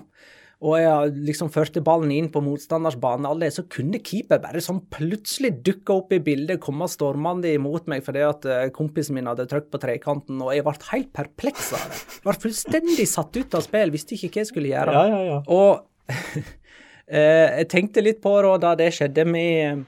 og 0.59 0.75
jeg 0.75 1.11
liksom 1.29 1.53
førte 1.55 1.83
ballen 1.87 2.11
inn 2.11 2.29
på 2.35 2.41
motstanders 2.43 2.97
banehalvdel, 2.99 3.53
så 3.55 3.63
kunne 3.71 4.01
keeper 4.03 4.41
bare 4.43 4.63
sånn 4.63 4.81
plutselig 4.91 5.53
dukke 5.67 5.95
opp 5.95 6.15
i 6.17 6.19
bildet, 6.25 6.59
komme 6.65 6.89
stormende 6.91 7.53
imot 7.55 7.87
meg 7.91 8.03
fordi 8.07 8.25
at 8.27 8.49
eh, 8.51 8.65
kompisen 8.75 9.15
min 9.15 9.31
hadde 9.31 9.47
trykt 9.51 9.71
på 9.71 9.79
trekanten, 9.83 10.41
og 10.43 10.51
jeg 10.57 10.67
ble 10.67 10.75
helt 10.91 11.13
perpleks 11.15 11.71
av 11.79 11.85
det. 11.87 12.01
Ble 12.27 12.35
fullstendig 12.43 13.07
satt 13.07 13.39
ut 13.39 13.55
av 13.55 13.63
spill, 13.69 13.95
visste 13.95 14.17
ikke 14.17 14.33
hva 14.33 14.43
jeg 14.43 14.51
skulle 14.51 14.73
gjøre. 14.73 14.97
Ja, 14.99 15.05
ja, 15.13 15.21
ja. 15.29 15.39
Og 15.47 16.11
eh, 17.07 17.47
jeg 17.61 17.71
tenkte 17.71 18.03
litt 18.03 18.19
på 18.25 18.35
da 18.59 18.75
det 18.79 18.91
skjedde 18.99 19.29
med 19.31 19.87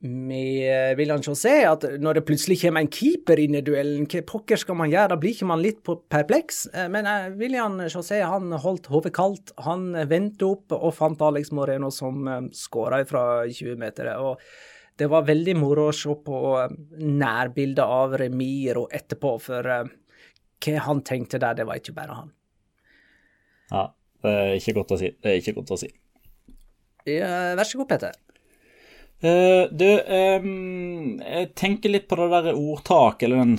med 0.00 0.62
eh, 0.70 0.92
William 0.98 1.18
José, 1.24 1.64
at 1.66 1.82
når 1.98 2.20
det 2.20 2.24
plutselig 2.28 2.60
kommer 2.60 2.84
en 2.84 2.90
keeper 2.92 3.40
inn 3.42 3.56
i 3.58 3.62
duellen, 3.66 4.04
hva 4.06 4.20
pokker 4.28 4.60
skal 4.60 4.76
man 4.78 4.92
gjøre? 4.92 5.10
Da 5.10 5.18
blir 5.18 5.34
ikke 5.34 5.48
man 5.50 5.62
litt 5.64 5.80
perpleks. 5.82 6.68
Eh, 6.70 6.86
Men 6.92 7.08
eh, 7.10 7.28
William 7.40 7.80
José 7.90 8.20
han 8.22 8.52
holdt 8.62 8.86
hodet 8.92 9.12
kaldt. 9.16 9.50
Han 9.66 9.88
eh, 9.98 10.06
vendte 10.06 10.46
opp 10.46 10.76
og 10.76 10.94
fant 10.94 11.24
Alex 11.26 11.50
Moreno 11.50 11.90
som 11.94 12.28
eh, 12.30 12.46
skåra 12.54 13.00
fra 13.10 13.24
20 13.50 13.74
meter. 13.80 14.12
Og 14.22 14.38
det 14.98 15.10
var 15.10 15.26
veldig 15.26 15.56
moro 15.58 15.88
å 15.90 15.96
se 15.96 16.14
på 16.26 16.44
eh, 16.60 16.78
nærbildet 17.02 17.82
av 17.82 18.14
Remiro 18.22 18.86
etterpå, 18.94 19.34
for 19.42 19.72
eh, 19.74 19.90
hva 20.62 20.86
han 20.86 21.02
tenkte 21.06 21.42
der, 21.42 21.58
det 21.58 21.66
var 21.66 21.82
ikke 21.82 21.96
bare 21.98 22.20
han. 22.22 22.30
Ja, 23.74 23.84
det 24.22 24.30
er 24.46 24.54
ikke 24.62 24.78
godt 24.78 24.94
å 24.94 25.02
si. 25.02 25.10
Det 25.18 25.34
er 25.34 25.42
ikke 25.42 25.58
godt 25.58 25.74
å 25.74 25.82
si. 25.82 25.90
Ja, 27.08 27.54
vær 27.58 27.66
så 27.66 27.78
god, 27.82 27.90
Petter. 27.92 28.16
Eh, 29.20 29.64
du, 29.74 29.86
um, 30.38 31.18
jeg 31.18 31.48
tenker 31.58 31.90
litt 31.90 32.06
på 32.06 32.14
det 32.20 32.28
der 32.30 32.54
ordtaket, 32.54 33.24
eller 33.26 33.40
den 33.42 33.56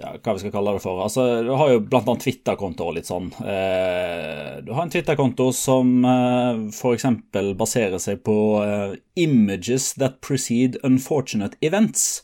ja, 0.00 0.14
Hva 0.16 0.32
vi 0.38 0.40
skal 0.40 0.54
kalle 0.54 0.72
det 0.78 0.84
for. 0.86 1.02
Altså, 1.04 1.26
Du 1.44 1.52
har 1.60 1.74
jo 1.74 1.82
blant 1.84 2.08
annet 2.08 2.24
Twitter-konto 2.24 2.88
og 2.88 2.96
litt 2.96 3.10
sånn. 3.10 3.28
Uh, 3.36 4.62
du 4.64 4.72
har 4.72 4.86
en 4.86 4.92
Twitter-konto 4.94 5.50
som 5.56 5.98
uh, 6.08 6.64
f.eks. 6.72 7.08
baserer 7.60 8.00
seg 8.00 8.24
på 8.24 8.36
uh, 8.64 8.96
'images 9.12 9.92
that 10.00 10.22
precede 10.24 10.80
unfortunate 10.82 11.60
events'. 11.60 12.22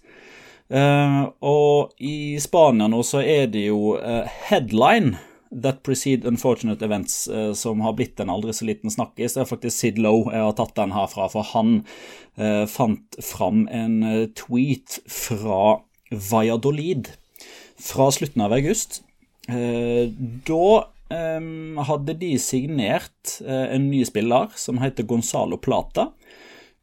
Eh, 0.69 1.23
og 1.41 1.95
i 2.05 2.37
Spania 2.41 2.91
nå 2.93 3.01
så 3.07 3.23
er 3.25 3.47
det 3.49 3.65
jo 3.71 3.95
eh, 3.97 4.29
headline 4.51 5.17
that 5.51 5.83
precede 5.83 6.29
unfortunate 6.29 6.85
events 6.85 7.29
eh, 7.29 7.53
som 7.53 7.81
har 7.81 7.93
blitt 7.93 8.21
en 8.21 8.31
aldri 8.31 8.53
så 8.53 8.67
liten 8.69 8.91
snakkis. 8.91 9.35
Det 9.35 9.43
er 9.43 9.51
faktisk 9.51 9.77
Sid 9.77 10.01
Lowe 10.03 10.33
jeg 10.35 10.45
har 10.45 10.57
tatt 10.59 10.77
den 10.77 10.95
herfra, 10.97 11.29
for 11.33 11.47
han 11.55 11.81
eh, 12.37 12.65
fant 12.71 13.19
fram 13.25 13.67
en 13.73 14.03
eh, 14.03 14.27
tweet 14.39 15.01
fra 15.09 15.81
Valladolid 16.11 17.13
fra 17.79 18.11
slutten 18.15 18.43
av 18.43 18.55
august. 18.57 19.03
Da 19.49 20.65
hadde 21.89 22.15
de 22.21 22.31
signert 22.43 23.37
en 23.45 23.87
ny 23.89 24.01
spiller 24.09 24.51
som 24.61 24.81
heter 24.83 25.07
Gonzalo 25.09 25.57
Plata. 25.61 26.09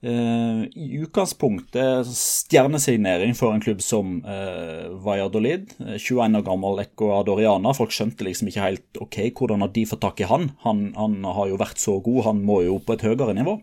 Eh, 0.05 0.61
I 0.77 0.99
utgangspunktet 1.01 2.05
stjernesignering 2.13 3.33
for 3.33 3.55
en 3.55 3.63
klubb 3.63 3.81
som 3.81 4.19
eh, 4.21 4.91
Valladolid. 5.01 5.71
Eh, 5.81 5.97
21 5.97 6.37
år 6.37 6.45
gammel 6.45 6.83
ecuadorianer. 6.83 7.73
Folk 7.73 7.95
skjønte 7.95 8.27
liksom 8.27 8.51
ikke 8.51 8.67
helt 8.67 9.01
ok, 9.01 9.17
hvordan 9.39 9.65
har 9.65 9.73
de 9.73 9.87
fått 9.89 10.03
tak 10.05 10.21
i 10.21 10.29
han? 10.29 10.51
han? 10.67 10.85
Han 10.99 11.17
har 11.25 11.49
jo 11.49 11.57
vært 11.57 11.81
så 11.81 11.97
god, 12.05 12.21
han 12.27 12.45
må 12.45 12.61
jo 12.67 12.77
på 12.85 12.93
et 12.93 13.07
høyere 13.07 13.33
nivå. 13.33 13.57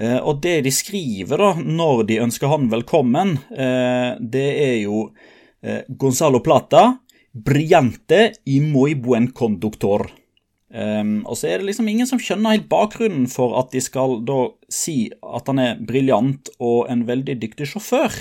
Eh, 0.00 0.18
og 0.18 0.40
det 0.42 0.62
de 0.64 0.72
skriver 0.74 1.42
da, 1.42 1.52
når 1.60 2.04
de 2.08 2.20
ønsker 2.24 2.50
han 2.50 2.72
velkommen, 2.72 3.36
eh, 3.52 4.16
det 4.18 4.48
er 4.64 4.76
jo 4.86 5.10
eh, 5.60 5.84
Gonzalo 6.00 6.40
Plata, 6.40 6.86
brillante 7.34 8.30
y 8.46 8.60
muy 8.60 8.94
buen 8.94 9.32
conductor. 9.32 10.08
Um, 10.74 11.20
og 11.30 11.36
så 11.38 11.52
er 11.52 11.60
det 11.60 11.68
liksom 11.68 11.86
ingen 11.86 12.08
som 12.10 12.18
skjønner 12.18 12.56
helt 12.56 12.68
bakgrunnen 12.70 13.28
for 13.30 13.52
at 13.60 13.70
de 13.70 13.78
skal 13.84 14.16
da 14.26 14.48
si 14.66 15.06
at 15.22 15.46
han 15.46 15.60
er 15.62 15.76
briljant 15.78 16.50
og 16.58 16.88
en 16.90 17.04
veldig 17.06 17.36
dyktig 17.44 17.68
sjåfør. 17.70 18.16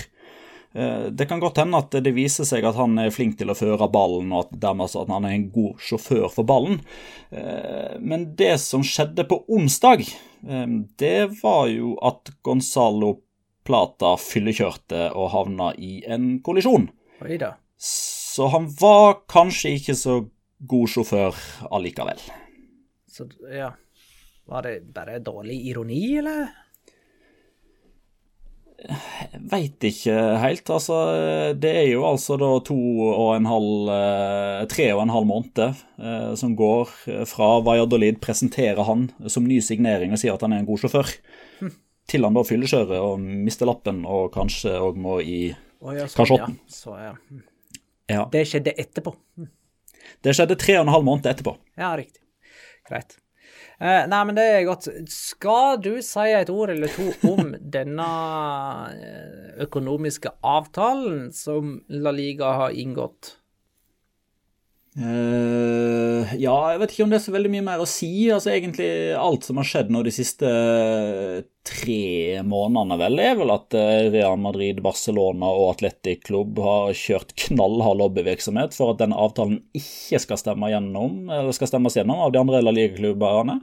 Eh, 0.74 1.10
Det 1.10 1.28
kan 1.30 1.40
godt 1.42 1.58
hende 1.58 1.78
at 1.78 1.92
det 1.92 2.14
viser 2.16 2.46
seg 2.46 2.66
at 2.66 2.78
han 2.78 2.98
er 3.02 3.14
flink 3.14 3.38
til 3.38 3.50
å 3.50 3.58
føre 3.58 3.90
ballen, 3.94 4.32
og 4.34 4.48
at 4.48 4.60
dermed 4.60 4.88
altså 4.88 5.04
at 5.04 5.10
han 5.14 5.26
er 5.26 5.36
en 5.38 5.50
god 5.54 5.82
sjåfør 5.82 6.30
for 6.34 6.44
ballen. 6.50 6.80
Eh, 7.32 7.98
Men 8.00 8.36
det 8.36 8.60
som 8.60 8.82
skjedde 8.86 9.28
på 9.30 9.44
onsdag, 9.50 10.06
eh, 10.48 10.68
det 10.98 11.42
var 11.42 11.68
jo 11.70 11.98
at 12.02 12.34
Gonzalo 12.44 13.20
Plata 13.64 14.18
fyllekjørte 14.20 15.16
og 15.16 15.30
havna 15.32 15.74
i 15.78 16.04
en 16.06 16.42
kollisjon. 16.44 16.90
Så 17.80 18.50
han 18.52 18.68
var 18.80 19.22
kanskje 19.30 19.78
ikke 19.78 19.96
så 19.96 20.18
god 20.68 20.88
sjåfør 20.90 21.38
allikevel. 21.72 22.20
Så 23.14 23.28
ja 23.54 23.72
Var 24.50 24.66
det 24.66 24.74
bare 24.96 25.20
dårlig 25.24 25.60
ironi, 25.70 26.02
eller? 26.20 26.50
Veit 29.54 29.86
ikke 29.88 30.14
helt. 30.42 30.68
Altså, 30.74 30.96
det 31.56 31.70
er 31.72 31.86
jo 31.94 32.02
altså 32.04 32.36
da 32.42 32.50
to 32.68 32.76
og 32.76 33.30
en 33.38 33.48
halv 33.48 33.92
eh, 33.94 34.64
Tre 34.74 34.88
og 34.92 35.04
en 35.06 35.14
halv 35.14 35.28
måned 35.30 35.62
eh, 35.64 36.34
som 36.40 36.56
går 36.60 36.92
fra 37.30 37.50
Valladolid 37.64 38.20
presenterer 38.24 38.84
han 38.84 39.06
som 39.32 39.48
ny 39.48 39.62
signering 39.64 40.12
og 40.12 40.20
sier 40.20 40.36
at 40.36 40.44
han 40.44 40.56
er 40.56 40.64
en 40.64 40.68
god 40.68 40.84
sjåfør, 40.84 41.14
til 42.12 42.28
han 42.28 42.36
da 42.36 42.44
fyllekjører 42.44 43.00
og 43.00 43.24
mister 43.24 43.70
lappen 43.70 44.04
og 44.04 44.34
kanskje 44.36 44.76
òg 44.82 45.00
må 45.00 45.22
i 45.24 45.38
Å, 45.54 45.94
ja, 45.96 46.10
sånn, 46.10 46.18
kasjotten. 46.20 46.58
ja. 46.60 46.76
Så, 46.82 46.98
ja. 47.00 47.14
Ja. 48.12 48.26
Det 48.34 48.44
skjedde 48.50 48.76
etterpå. 48.84 49.16
Hm. 49.40 49.48
Det 50.28 50.36
skjedde 50.36 50.60
tre 50.60 50.76
og 50.82 50.86
en 50.90 50.92
halv 50.98 51.08
måned 51.08 51.30
etterpå. 51.32 51.56
Ja, 51.80 51.94
riktig. 52.00 52.20
Greit. 52.90 53.18
Uh, 53.82 54.06
nei, 54.08 54.22
men 54.28 54.38
det 54.38 54.46
er 54.48 54.66
godt. 54.68 54.88
Skal 55.12 55.80
du 55.84 55.98
si 56.06 56.28
et 56.32 56.52
ord 56.54 56.72
eller 56.74 56.92
to 56.94 57.10
om 57.34 57.54
denne 57.76 58.10
eh, 58.96 59.48
økonomiske 59.66 60.32
avtalen 60.40 61.32
som 61.36 61.80
La 61.92 62.14
Liga 62.16 62.54
har 62.62 62.78
inngått? 62.78 63.38
Eh, 64.94 66.34
ja, 66.38 66.54
jeg 66.70 66.80
vet 66.84 66.92
ikke 66.94 67.06
om 67.08 67.14
det 67.14 67.18
er 67.18 67.24
så 67.24 67.34
veldig 67.34 67.52
mye 67.56 67.66
mer 67.66 67.82
å 67.82 67.90
si. 67.90 68.12
Altså 68.34 68.52
Egentlig 68.54 68.90
alt 69.18 69.48
som 69.48 69.58
har 69.58 69.68
skjedd 69.70 69.90
nå 69.94 70.04
de 70.06 70.14
siste 70.14 70.50
eh, 70.50 71.40
tre 71.66 72.44
månedene, 72.46 73.00
vel, 73.02 73.22
er 73.24 73.40
vel 73.40 73.54
at 73.56 73.74
eh, 73.80 74.12
Real 74.14 74.38
Madrid, 74.42 74.84
Barcelona 74.86 75.50
og 75.50 75.72
Atletic 75.72 76.28
Klubb 76.28 76.62
har 76.62 76.94
kjørt 76.98 77.34
knallhard 77.48 78.02
lobbyvirksomhet 78.04 78.78
for 78.78 78.94
at 78.94 79.02
denne 79.02 79.18
avtalen 79.18 79.64
ikke 79.78 80.22
skal 80.22 80.42
stemme 80.42 80.70
gjennom, 80.74 81.24
eller 81.32 81.56
skal 81.58 81.72
stemmes 81.72 81.98
gjennom 81.98 82.22
av 82.28 82.36
de 82.36 82.44
andre 82.44 82.62
La 82.62 82.76
Liga-klubbene. 82.76 83.62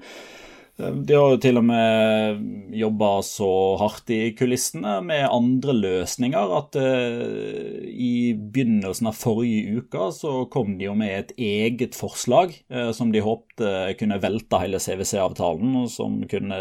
De 0.81 1.15
har 1.15 1.35
jo 1.35 1.39
til 1.43 1.59
og 1.61 1.65
med 1.67 2.75
jobba 2.77 3.11
så 3.27 3.51
hardt 3.81 4.11
i 4.15 4.21
kulissene 4.39 4.99
med 5.05 5.27
andre 5.27 5.75
løsninger 5.77 6.55
at 6.57 6.79
uh, 6.81 7.81
i 7.91 8.33
begynnelsen 8.35 9.11
av 9.11 9.19
forrige 9.19 9.81
uke 9.81 10.11
så 10.17 10.35
kom 10.53 10.77
de 10.79 10.89
jo 10.89 10.95
med 10.99 11.15
et 11.17 11.35
eget 11.37 11.99
forslag 11.99 12.55
uh, 12.73 12.91
som 12.97 13.13
de 13.13 13.23
håpte 13.25 13.73
kunne 14.01 14.21
velte 14.23 14.61
hele 14.63 14.81
CWC-avtalen, 14.81 15.75
og 15.83 15.91
som 15.93 16.21
kunne 16.31 16.61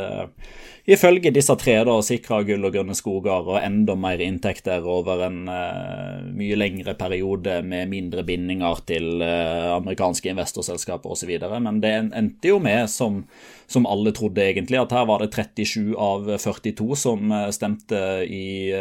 ifølge 0.90 1.32
disse 1.34 1.54
tre 1.62 1.78
da 1.88 1.96
sikre 2.06 2.42
gull 2.48 2.66
og 2.68 2.76
grønne 2.76 2.98
skoger 2.98 3.54
og 3.54 3.62
enda 3.62 3.96
mer 4.00 4.22
inntekter 4.26 4.84
over 4.84 5.26
en 5.30 5.40
uh, 5.48 6.26
mye 6.34 6.58
lengre 6.60 6.98
periode 7.00 7.62
med 7.64 7.92
mindre 7.94 8.26
bindinger 8.28 8.84
til 8.90 9.22
amerikanske 9.22 10.34
investorselskaper 10.34 11.16
osv. 11.16 11.32
Men 11.62 11.80
det 11.84 11.94
endte 12.18 12.52
jo 12.52 12.60
med, 12.64 12.90
som, 12.92 13.24
som 13.70 13.86
alle 13.90 14.14
trodde 14.16 14.44
egentlig, 14.44 14.80
at 14.82 14.94
her 14.96 15.06
var 15.10 15.22
det 15.22 15.32
37 15.36 15.94
av 15.94 16.26
42 16.42 16.88
som 16.98 17.34
stemte 17.54 18.00
i, 18.26 18.72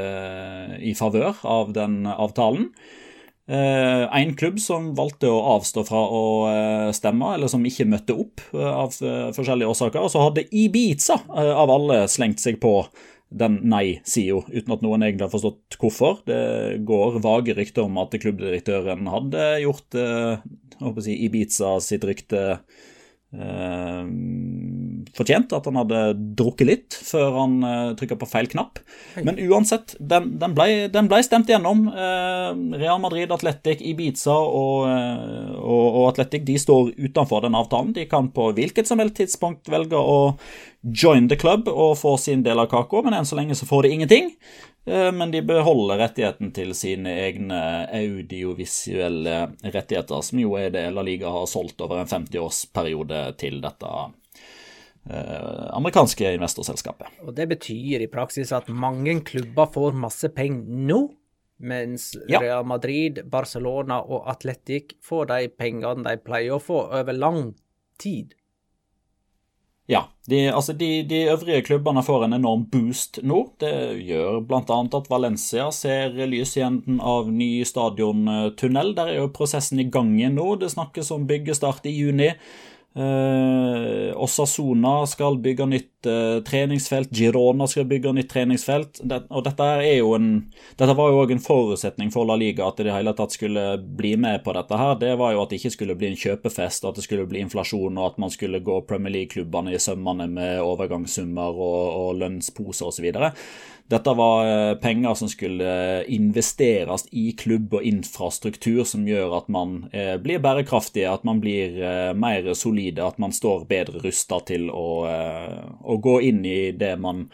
i 0.81 0.95
favør 0.97 1.45
av 1.45 1.75
den 1.77 2.07
avtalen. 2.09 2.71
En 3.49 4.33
klubb 4.37 4.59
som 4.61 4.91
valgte 4.97 5.29
å 5.33 5.39
avstå 5.55 5.85
fra 5.89 6.01
å 6.13 6.25
stemme, 6.97 7.31
eller 7.37 7.49
som 7.49 7.65
ikke 7.65 7.87
møtte 7.89 8.17
opp 8.17 8.43
av 8.53 8.93
forskjellige 8.93 9.71
årsaker. 9.73 10.03
Og 10.05 10.13
så 10.13 10.25
hadde 10.27 10.45
Ibiza 10.53 11.17
av 11.33 11.73
alle 11.73 12.03
slengt 12.13 12.45
seg 12.45 12.61
på 12.61 12.75
den 13.29 13.59
nei-sida, 13.69 14.41
uten 14.49 14.75
at 14.75 14.85
noen 14.85 15.05
egentlig 15.05 15.27
har 15.27 15.33
forstått 15.33 15.77
hvorfor. 15.81 16.23
Det 16.29 16.81
går 16.89 17.21
vage 17.25 17.57
rykter 17.57 17.85
om 17.85 18.01
at 18.01 18.17
klubbdirektøren 18.21 19.09
hadde 19.13 19.49
gjort 19.65 19.99
å 19.99 20.95
si, 21.03 21.17
Ibiza 21.27 21.77
sitt 21.85 22.07
rykte 22.09 22.45
eh, 22.55 22.87
fortjent. 25.17 25.53
At 25.53 25.67
han 25.69 25.79
hadde 25.81 26.03
drukket 26.39 26.69
litt 26.69 26.97
før 27.09 27.35
han 27.41 27.59
eh, 27.67 27.93
trykka 27.99 28.19
på 28.21 28.29
feil 28.31 28.49
knapp. 28.51 28.81
Men 29.25 29.41
uansett, 29.49 29.97
den, 29.99 30.35
den, 30.41 30.55
ble, 30.57 30.89
den 30.93 31.11
ble 31.11 31.21
stemt 31.27 31.51
gjennom. 31.51 31.87
Eh, 31.93 32.79
Real 32.81 33.01
Madrid, 33.03 33.33
Atletic, 33.35 33.83
Ibiza 33.85 34.35
og, 34.35 34.89
eh, 34.91 35.53
og, 35.59 35.87
og 35.89 36.09
Atletic 36.13 36.47
de 36.49 36.59
står 36.61 36.95
utenfor 36.97 37.47
den 37.47 37.59
avtalen. 37.59 37.95
De 37.97 38.09
kan 38.11 38.31
på 38.35 38.51
hvilket 38.57 38.89
som 38.89 39.03
helst 39.03 39.19
tidspunkt 39.21 39.71
velge 39.73 39.99
å 39.99 40.19
join 40.83 41.29
the 41.29 41.37
club 41.37 41.69
og 41.69 41.97
få 41.99 42.17
sin 42.19 42.43
del 42.47 42.59
av 42.63 42.69
kaka, 42.71 43.03
men 43.03 43.17
enn 43.19 43.27
så 43.27 43.37
lenge 43.39 43.57
så 43.59 43.67
får 43.67 43.83
de 43.83 43.89
ingenting. 43.97 44.31
Eh, 44.87 45.11
Men 45.13 45.31
de 45.31 45.43
beholder 45.43 45.99
rettigheten 45.99 46.53
til 46.55 46.71
sine 46.75 47.11
egne 47.27 47.59
audiovisuelle 47.93 49.49
rettigheter, 49.75 50.23
som 50.23 50.39
jo 50.41 50.55
er 50.57 50.71
det 50.71 50.87
La 50.95 51.03
Liga 51.03 51.31
har 51.35 51.47
solgt 51.51 51.81
over 51.85 52.01
en 52.03 52.07
50-årsperiode 52.11 53.37
til 53.41 53.61
dette 53.65 53.91
eh, 55.11 55.67
amerikanske 55.77 56.33
investorselskapet. 56.39 57.21
Og 57.27 57.35
det 57.37 57.49
betyr 57.53 58.05
i 58.05 58.11
praksis 58.13 58.53
at 58.57 58.69
mange 58.69 59.19
klubber 59.29 59.71
får 59.75 59.97
masse 59.99 60.31
penger 60.35 60.65
nå, 60.89 61.01
mens 61.59 62.13
Ja. 62.31 62.39
Real 62.39 62.65
Madrid, 62.65 63.25
Barcelona 63.27 63.99
og 64.01 64.29
Atletic 64.31 64.95
får 65.03 65.27
de 65.33 65.49
pengene 65.49 66.05
de 66.07 66.17
pleier 66.23 66.55
å 66.55 66.63
få 66.63 66.85
over 66.95 67.13
lang 67.13 67.55
tid. 67.99 68.35
Ja, 69.89 70.03
de, 70.29 70.43
altså 70.53 70.75
de, 70.77 71.03
de 71.09 71.23
øvrige 71.33 71.63
klubbene 71.65 72.03
får 72.05 72.27
en 72.27 72.37
enorm 72.37 72.67
boost 72.69 73.23
nå. 73.25 73.39
Det 73.57 73.73
gjør 74.05 74.43
bl.a. 74.45 74.81
at 74.99 75.07
Valencia 75.09 75.71
ser 75.73 76.13
lys 76.29 76.53
i 76.59 76.65
enden 76.67 76.99
av 77.01 77.31
ny 77.33 77.65
stadiontunnel. 77.65 78.93
Der 78.99 79.15
er 79.15 79.23
jo 79.23 79.31
prosessen 79.33 79.81
i 79.81 79.89
gang 79.89 80.13
nå. 80.35 80.51
Det 80.61 80.69
snakkes 80.75 81.09
om 81.17 81.25
byggestart 81.31 81.89
i 81.89 81.95
juni. 81.97 82.35
Eh, 82.99 84.23
Osasona 84.23 85.07
skal 85.07 85.37
bygge 85.39 85.67
nytt 85.67 86.07
eh, 86.07 86.43
treningsfelt. 86.43 87.13
Girona 87.15 87.69
skal 87.71 87.85
bygge 87.87 88.11
nytt 88.13 88.31
treningsfelt. 88.33 88.99
Det, 89.07 89.21
og 89.31 89.45
dette 89.47 89.69
en 89.85 90.27
Dette 90.79 90.97
var 90.99 91.13
jo 91.13 91.21
òg 91.23 91.35
en 91.37 91.43
forutsetning 91.43 92.11
for 92.11 92.27
La 92.27 92.35
Liga 92.39 92.67
at 92.67 92.81
det 92.81 92.89
i 92.91 92.97
hele 92.97 93.15
tatt 93.15 93.37
skulle 93.37 93.65
bli 93.79 94.17
med 94.19 94.43
på 94.43 94.55
dette 94.57 94.81
her. 94.81 94.97
Det 94.99 95.15
var 95.21 95.37
jo 95.37 95.45
at 95.45 95.53
det 95.53 95.61
ikke 95.61 95.75
skulle 95.77 95.99
bli 96.01 96.11
en 96.11 96.19
kjøpefest, 96.19 96.89
at 96.89 96.99
det 96.99 97.07
skulle 97.07 97.29
bli 97.31 97.45
inflasjon, 97.45 98.01
og 98.01 98.13
at 98.13 98.19
man 98.19 98.35
skulle 98.35 98.65
gå 98.67 98.81
Premier 98.89 99.15
League-klubbene 99.15 99.77
i 99.77 99.83
sømmene 99.83 100.27
med 100.33 100.59
overgangssummer 100.65 101.55
og, 101.55 101.83
og 102.03 102.23
lønnsposer 102.25 102.91
osv. 102.91 103.13
Dette 103.89 104.13
var 104.15 104.47
eh, 104.47 104.75
penger 104.83 105.15
som 105.17 105.31
skulle 105.33 105.69
investeres 106.13 107.07
i 107.17 107.31
klubb 107.33 107.79
og 107.79 107.87
infrastruktur, 107.89 108.83
som 108.85 109.07
gjør 109.09 109.39
at 109.39 109.49
man 109.53 109.79
eh, 109.97 110.19
blir 110.21 110.43
bærekraftige, 110.45 111.09
at 111.09 111.25
man 111.25 111.41
blir 111.41 111.79
eh, 111.81 112.11
mer 112.13 112.51
solide, 112.53 113.07
at 113.07 113.17
man 113.23 113.33
står 113.33 113.65
bedre 113.71 114.03
rusta 114.05 114.43
til 114.51 114.69
å, 114.69 114.91
eh, 115.09 115.63
å 115.81 115.97
gå 116.05 116.19
inn 116.29 116.45
i 116.45 116.59
det 116.77 116.93
man 117.01 117.25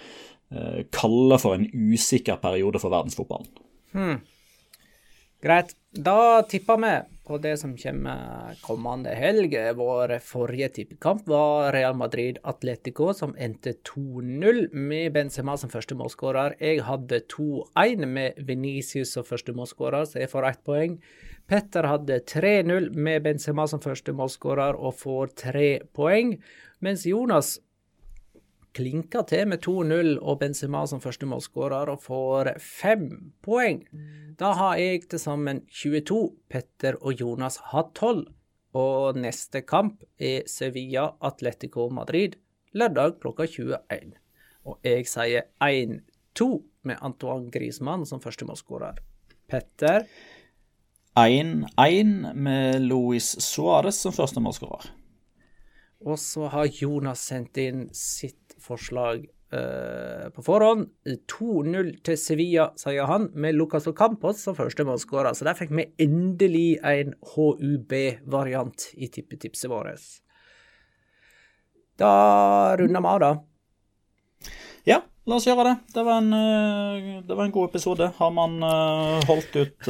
eh, 0.55 0.85
kaller 0.95 1.43
for 1.43 1.59
en 1.59 1.67
usikker 1.75 2.39
periode 2.43 2.79
for 2.83 2.95
verdensfotballen. 2.95 3.51
Greit. 5.43 5.75
Da 5.95 6.43
tipper 6.51 6.79
vi 6.83 6.95
på 7.25 7.39
det 7.41 7.55
som 7.61 7.73
kommer 7.77 8.55
kommende 8.65 9.15
helg. 9.17 9.57
Vår 9.79 10.17
forrige 10.25 10.69
tippekamp 10.79 11.27
var 11.29 11.73
Real 11.73 11.97
Madrid 11.97 12.39
Atletico, 12.43 13.13
som 13.17 13.35
endte 13.41 13.75
2-0 13.89 14.69
med 14.73 15.13
Benzema 15.15 15.57
som 15.61 15.73
første 15.73 15.97
målskårer. 15.99 16.57
Jeg 16.61 16.85
hadde 16.85 17.23
2-1 17.33 18.05
med 18.07 18.41
Venicius 18.49 19.15
som 19.17 19.27
første 19.27 19.57
målskårer, 19.57 20.05
så 20.09 20.21
jeg 20.23 20.33
får 20.33 20.49
ett 20.51 20.65
poeng. 20.67 20.99
Petter 21.49 21.89
hadde 21.89 22.23
3-0 22.29 22.91
med 22.97 23.25
Benzema 23.25 23.67
som 23.69 23.83
første 23.85 24.13
målskårer 24.17 24.77
og 24.77 24.97
får 25.01 25.37
tre 25.45 25.69
poeng. 25.97 26.37
Mens 26.85 27.07
Jonas 27.09 27.59
klinka 28.75 29.23
til 29.29 29.49
med 29.51 29.63
2-0 29.65 30.17
og 30.19 30.39
Benzema 30.41 30.83
som 30.91 31.03
første 31.03 31.29
målskårer 31.31 31.93
og 31.93 32.03
får 32.03 32.55
fem 32.63 33.09
poeng. 33.45 33.85
Da 34.39 34.53
har 34.59 34.79
jeg 34.81 35.05
til 35.09 35.23
sammen 35.23 35.63
22. 35.71 36.21
Petter 36.51 36.99
og 37.01 37.21
Jonas 37.21 37.61
har 37.71 37.91
12. 37.95 38.27
Og 38.75 39.19
neste 39.23 39.63
kamp 39.63 40.03
er 40.19 40.49
Sevilla 40.51 41.13
Atletico 41.23 41.87
Madrid 41.95 42.35
lørdag 42.75 43.21
klokka 43.23 43.47
21. 43.47 44.17
Og 44.67 44.79
jeg 44.83 45.07
sier 45.07 45.47
1-2 45.63 46.49
med 46.89 46.99
Antoine 47.05 47.53
Griezmann 47.55 48.07
som 48.09 48.23
første 48.25 48.49
målskårer. 48.49 48.99
Petter 49.51 50.09
1-1 51.15 52.33
med 52.35 52.83
Luis 52.83 53.37
Suárez 53.39 54.01
som 54.03 54.15
første 54.17 54.43
målskårer. 54.43 54.91
Og 56.05 56.19
så 56.21 56.51
har 56.53 56.69
Jonas 56.69 57.23
sendt 57.31 57.57
inn 57.61 57.87
sitt 57.97 58.55
forslag 58.61 59.25
uh, 59.55 60.29
på 60.35 60.45
forhånd. 60.45 60.91
2-0 61.33 61.95
til 62.05 62.19
Sevilla, 62.21 62.67
sier 62.81 63.09
han, 63.09 63.31
med 63.33 63.57
Lucas 63.57 63.89
Ocampos 63.89 64.43
som 64.45 64.57
første 64.59 64.85
målskårer. 64.85 65.33
Så 65.37 65.49
der 65.49 65.57
fikk 65.57 65.73
vi 65.73 65.89
endelig 66.05 66.77
en 66.85 67.15
HUB-variant 67.33 68.91
i 69.01 69.09
tippetipset 69.13 69.73
vårt. 69.73 70.05
Da 72.01 72.13
runder 72.77 73.01
vi 73.01 73.13
av, 73.15 73.23
da. 73.23 73.33
Ja, 74.85 74.99
la 75.25 75.39
oss 75.39 75.47
gjøre 75.49 75.65
det. 75.71 75.75
Det 75.95 76.05
var 76.05 76.21
en, 76.21 76.33
eh, 76.37 77.23
det 77.25 77.39
var 77.39 77.47
en 77.47 77.55
god 77.55 77.71
episode. 77.71 78.11
Har 78.19 78.35
man 78.35 78.59
eh, 78.61 79.25
holdt 79.31 79.57
ut 79.57 79.89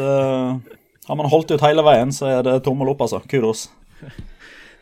Har 1.05 1.17
man 1.17 1.27
holdt 1.29 1.51
ut 1.51 1.65
hele 1.65 1.83
veien, 1.85 2.13
så 2.15 2.31
er 2.31 2.47
det 2.47 2.63
tommel 2.65 2.93
opp, 2.95 3.03
altså. 3.05 3.19
Kudos. 3.29 3.67